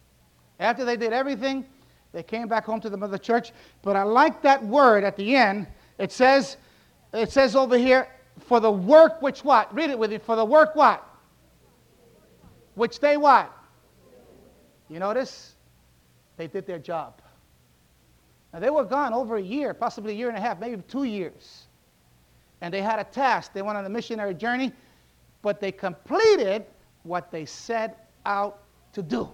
After 0.59 0.85
they 0.85 0.97
did 0.97 1.13
everything, 1.13 1.65
they 2.11 2.21
came 2.21 2.47
back 2.47 2.63
home 2.63 2.79
to 2.81 2.91
the 2.91 2.97
mother 2.97 3.17
church. 3.17 3.53
But 3.81 3.95
I 3.95 4.03
like 4.03 4.43
that 4.43 4.63
word 4.63 5.03
at 5.03 5.17
the 5.17 5.35
end. 5.35 5.65
It 5.97 6.11
says, 6.11 6.57
it 7.11 7.31
says 7.31 7.55
over 7.55 7.77
here, 7.77 8.07
for 8.41 8.59
the 8.59 8.71
work 8.71 9.19
which 9.23 9.43
what? 9.43 9.73
Read 9.73 9.89
it 9.89 9.97
with 9.97 10.11
me. 10.11 10.19
For 10.19 10.35
the 10.35 10.45
work 10.45 10.75
what? 10.75 11.08
Which 12.79 13.01
they 13.01 13.17
what? 13.17 13.51
You 14.87 14.99
notice? 14.99 15.55
They 16.37 16.47
did 16.47 16.65
their 16.65 16.79
job. 16.79 17.21
Now 18.53 18.59
they 18.61 18.69
were 18.69 18.85
gone 18.85 19.13
over 19.13 19.35
a 19.35 19.41
year, 19.41 19.73
possibly 19.73 20.13
a 20.13 20.15
year 20.15 20.29
and 20.29 20.37
a 20.37 20.39
half, 20.39 20.61
maybe 20.61 20.81
two 20.87 21.03
years. 21.03 21.65
And 22.61 22.73
they 22.73 22.81
had 22.81 22.97
a 22.97 23.03
task. 23.03 23.51
They 23.51 23.61
went 23.61 23.77
on 23.77 23.85
a 23.85 23.89
missionary 23.89 24.33
journey, 24.33 24.71
but 25.41 25.59
they 25.59 25.73
completed 25.73 26.63
what 27.03 27.31
they 27.31 27.43
set 27.43 28.09
out 28.25 28.63
to 28.93 29.03
do. 29.03 29.27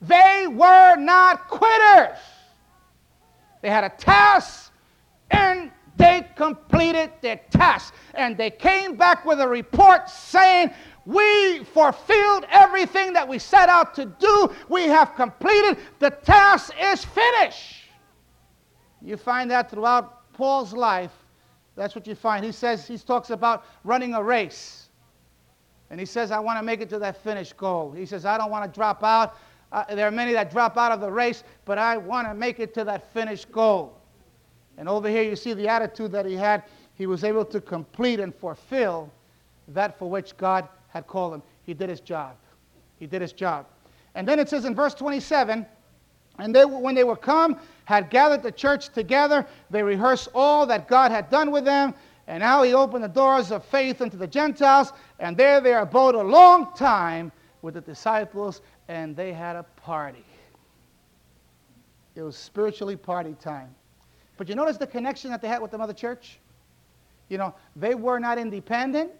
They 0.00 0.46
were 0.48 0.96
not 0.96 1.46
quitters. 1.48 2.16
They 3.60 3.68
had 3.68 3.84
a 3.84 3.90
task 3.90 4.72
and 5.30 5.70
they 5.98 6.26
completed 6.36 7.10
their 7.20 7.40
task. 7.50 7.92
And 8.14 8.34
they 8.38 8.50
came 8.50 8.96
back 8.96 9.26
with 9.26 9.40
a 9.40 9.48
report 9.48 10.08
saying, 10.08 10.70
we 11.08 11.64
fulfilled 11.64 12.44
everything 12.50 13.14
that 13.14 13.26
we 13.26 13.38
set 13.38 13.70
out 13.70 13.94
to 13.94 14.04
do. 14.04 14.54
We 14.68 14.88
have 14.88 15.14
completed. 15.14 15.78
The 16.00 16.10
task 16.10 16.70
is 16.78 17.02
finished. 17.02 17.86
You 19.00 19.16
find 19.16 19.50
that 19.50 19.70
throughout 19.70 20.30
Paul's 20.34 20.74
life. 20.74 21.12
That's 21.76 21.94
what 21.94 22.06
you 22.06 22.14
find. 22.14 22.44
He 22.44 22.52
says, 22.52 22.86
he 22.86 22.98
talks 22.98 23.30
about 23.30 23.64
running 23.84 24.12
a 24.12 24.22
race. 24.22 24.90
And 25.88 25.98
he 25.98 26.04
says, 26.04 26.30
I 26.30 26.40
want 26.40 26.58
to 26.58 26.62
make 26.62 26.82
it 26.82 26.90
to 26.90 26.98
that 26.98 27.16
finish 27.24 27.54
goal. 27.54 27.90
He 27.90 28.04
says, 28.04 28.26
I 28.26 28.36
don't 28.36 28.50
want 28.50 28.70
to 28.70 28.78
drop 28.78 29.02
out. 29.02 29.38
Uh, 29.72 29.84
there 29.94 30.06
are 30.06 30.10
many 30.10 30.34
that 30.34 30.50
drop 30.50 30.76
out 30.76 30.92
of 30.92 31.00
the 31.00 31.10
race, 31.10 31.42
but 31.64 31.78
I 31.78 31.96
want 31.96 32.28
to 32.28 32.34
make 32.34 32.60
it 32.60 32.74
to 32.74 32.84
that 32.84 33.10
finish 33.14 33.46
goal. 33.46 33.96
And 34.76 34.90
over 34.90 35.08
here, 35.08 35.22
you 35.22 35.36
see 35.36 35.54
the 35.54 35.68
attitude 35.68 36.12
that 36.12 36.26
he 36.26 36.34
had. 36.34 36.64
He 36.96 37.06
was 37.06 37.24
able 37.24 37.46
to 37.46 37.62
complete 37.62 38.20
and 38.20 38.34
fulfill 38.34 39.10
that 39.68 39.98
for 39.98 40.10
which 40.10 40.36
God 40.36 40.68
had 40.88 41.06
called 41.06 41.34
him. 41.34 41.42
He 41.64 41.74
did 41.74 41.88
his 41.90 42.00
job. 42.00 42.36
He 42.98 43.06
did 43.06 43.22
his 43.22 43.32
job. 43.32 43.66
And 44.14 44.26
then 44.26 44.38
it 44.38 44.48
says 44.48 44.64
in 44.64 44.74
verse 44.74 44.94
27 44.94 45.66
and 46.38 46.54
they, 46.54 46.64
when 46.64 46.94
they 46.94 47.04
were 47.04 47.16
come, 47.16 47.58
had 47.84 48.10
gathered 48.10 48.42
the 48.42 48.52
church 48.52 48.90
together, 48.90 49.46
they 49.70 49.82
rehearsed 49.82 50.28
all 50.34 50.66
that 50.66 50.86
God 50.86 51.10
had 51.10 51.30
done 51.30 51.50
with 51.50 51.64
them. 51.64 51.94
And 52.28 52.40
now 52.40 52.62
he 52.62 52.74
opened 52.74 53.02
the 53.02 53.08
doors 53.08 53.50
of 53.50 53.64
faith 53.64 54.00
unto 54.00 54.16
the 54.16 54.26
Gentiles. 54.26 54.92
And 55.18 55.36
there 55.36 55.60
they 55.60 55.74
abode 55.74 56.14
a 56.14 56.22
long 56.22 56.72
time 56.76 57.32
with 57.62 57.74
the 57.74 57.80
disciples, 57.80 58.60
and 58.86 59.16
they 59.16 59.32
had 59.32 59.56
a 59.56 59.64
party. 59.76 60.24
It 62.14 62.22
was 62.22 62.36
spiritually 62.36 62.96
party 62.96 63.34
time. 63.40 63.74
But 64.36 64.48
you 64.48 64.54
notice 64.54 64.76
the 64.76 64.86
connection 64.86 65.30
that 65.30 65.42
they 65.42 65.48
had 65.48 65.60
with 65.60 65.72
the 65.72 65.78
mother 65.78 65.92
church? 65.92 66.38
You 67.28 67.38
know, 67.38 67.54
they 67.74 67.94
were 67.94 68.20
not 68.20 68.38
independent. 68.38 69.10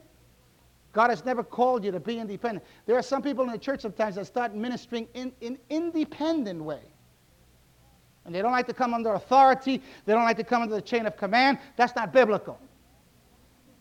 God 0.99 1.11
has 1.11 1.24
never 1.24 1.44
called 1.44 1.84
you 1.84 1.92
to 1.92 2.01
be 2.01 2.18
independent. 2.18 2.64
There 2.84 2.96
are 2.96 3.03
some 3.03 3.22
people 3.22 3.44
in 3.44 3.53
the 3.53 3.59
church 3.59 3.82
sometimes 3.82 4.16
that 4.16 4.26
start 4.26 4.53
ministering 4.53 5.07
in 5.14 5.28
an 5.28 5.32
in 5.40 5.59
independent 5.70 6.61
way. 6.61 6.80
And 8.24 8.34
they 8.34 8.42
don't 8.42 8.51
like 8.51 8.66
to 8.66 8.74
come 8.74 8.92
under 8.92 9.12
authority. 9.12 9.80
They 10.07 10.12
don't 10.12 10.24
like 10.24 10.38
to 10.38 10.42
come 10.42 10.61
under 10.61 10.74
the 10.74 10.82
chain 10.82 11.07
of 11.07 11.16
command. 11.16 11.61
That's 11.76 11.94
not 11.94 12.12
biblical. 12.12 12.59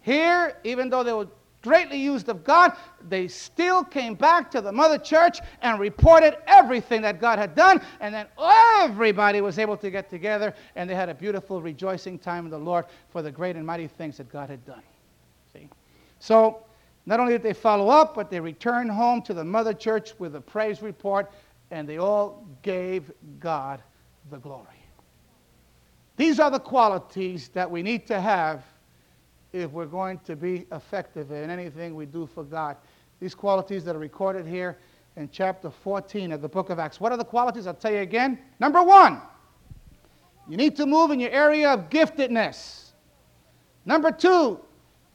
Here, 0.02 0.58
even 0.64 0.92
though 0.92 1.04
they 1.04 1.12
were 1.12 1.28
greatly 1.64 1.98
used 1.98 2.30
of 2.30 2.44
God, 2.44 2.74
they 3.10 3.28
still 3.28 3.84
came 3.84 4.14
back 4.14 4.52
to 4.52 4.62
the 4.62 4.72
mother 4.72 5.00
church 5.00 5.40
and 5.64 5.80
reported 5.80 6.38
everything 6.46 7.02
that 7.02 7.20
God 7.20 7.40
had 7.40 7.56
done. 7.56 7.82
And 8.00 8.14
then 8.14 8.28
everybody 8.84 9.42
was 9.42 9.58
able 9.58 9.78
to 9.78 9.90
get 9.90 10.08
together 10.08 10.54
and 10.76 10.88
they 10.88 10.94
had 10.94 11.10
a 11.10 11.16
beautiful 11.16 11.64
rejoicing 11.64 12.20
time 12.20 12.46
in 12.46 12.52
the 12.52 12.60
Lord 12.60 12.86
for 13.10 13.24
the 13.24 13.32
great 13.32 13.56
and 13.56 13.66
mighty 13.66 13.88
things 13.88 14.18
that 14.18 14.32
God 14.32 14.52
had 14.52 14.64
done. 14.68 14.84
See? 15.52 15.68
So 16.20 16.62
not 17.08 17.22
only 17.22 17.32
did 17.32 17.42
they 17.42 17.54
follow 17.54 17.88
up, 17.88 18.14
but 18.14 18.30
they 18.30 18.42
returned 18.42 18.92
home 18.92 19.22
to 19.22 19.34
the 19.34 19.44
mother 19.44 19.74
church 19.74 20.14
with 20.20 20.36
a 20.36 20.42
praise 20.42 20.82
report, 20.82 21.32
and 21.72 21.88
they 21.88 21.98
all 21.98 22.46
gave 22.64 23.10
God 23.40 23.82
the 24.30 24.38
glory. 24.38 24.68
These 26.18 26.42
are 26.42 26.52
the 26.52 26.60
qualities 26.60 27.48
that 27.50 27.72
we 27.72 27.82
need 27.82 28.06
to 28.08 28.20
have 28.20 28.66
if 29.54 29.72
we're 29.72 29.86
going 29.86 30.20
to 30.26 30.36
be 30.36 30.66
effective 30.74 31.32
in 31.32 31.50
anything 31.50 31.96
we 31.96 32.06
do 32.06 32.28
for 32.28 32.44
God. 32.44 32.76
These 33.22 33.36
qualities 33.36 33.86
that 33.86 33.96
are 33.96 34.00
recorded 34.00 34.46
here 34.46 34.78
in 35.16 35.30
chapter 35.32 35.70
14 35.70 36.34
of 36.34 36.42
the 36.42 36.50
book 36.50 36.70
of 36.70 36.78
Acts. 36.78 37.00
What 37.00 37.14
are 37.14 37.18
the 37.18 37.24
qualities? 37.24 37.68
I'll 37.68 37.74
tell 37.74 37.94
you 37.94 38.00
again. 38.00 38.38
Number 38.60 38.84
one, 38.84 39.22
you 40.50 40.58
need 40.58 40.76
to 40.76 40.86
move 40.86 41.12
in 41.12 41.22
your 41.22 41.32
area 41.32 41.70
of 41.70 41.90
giftedness. 41.90 42.92
Number 43.86 44.12
two, 44.12 44.60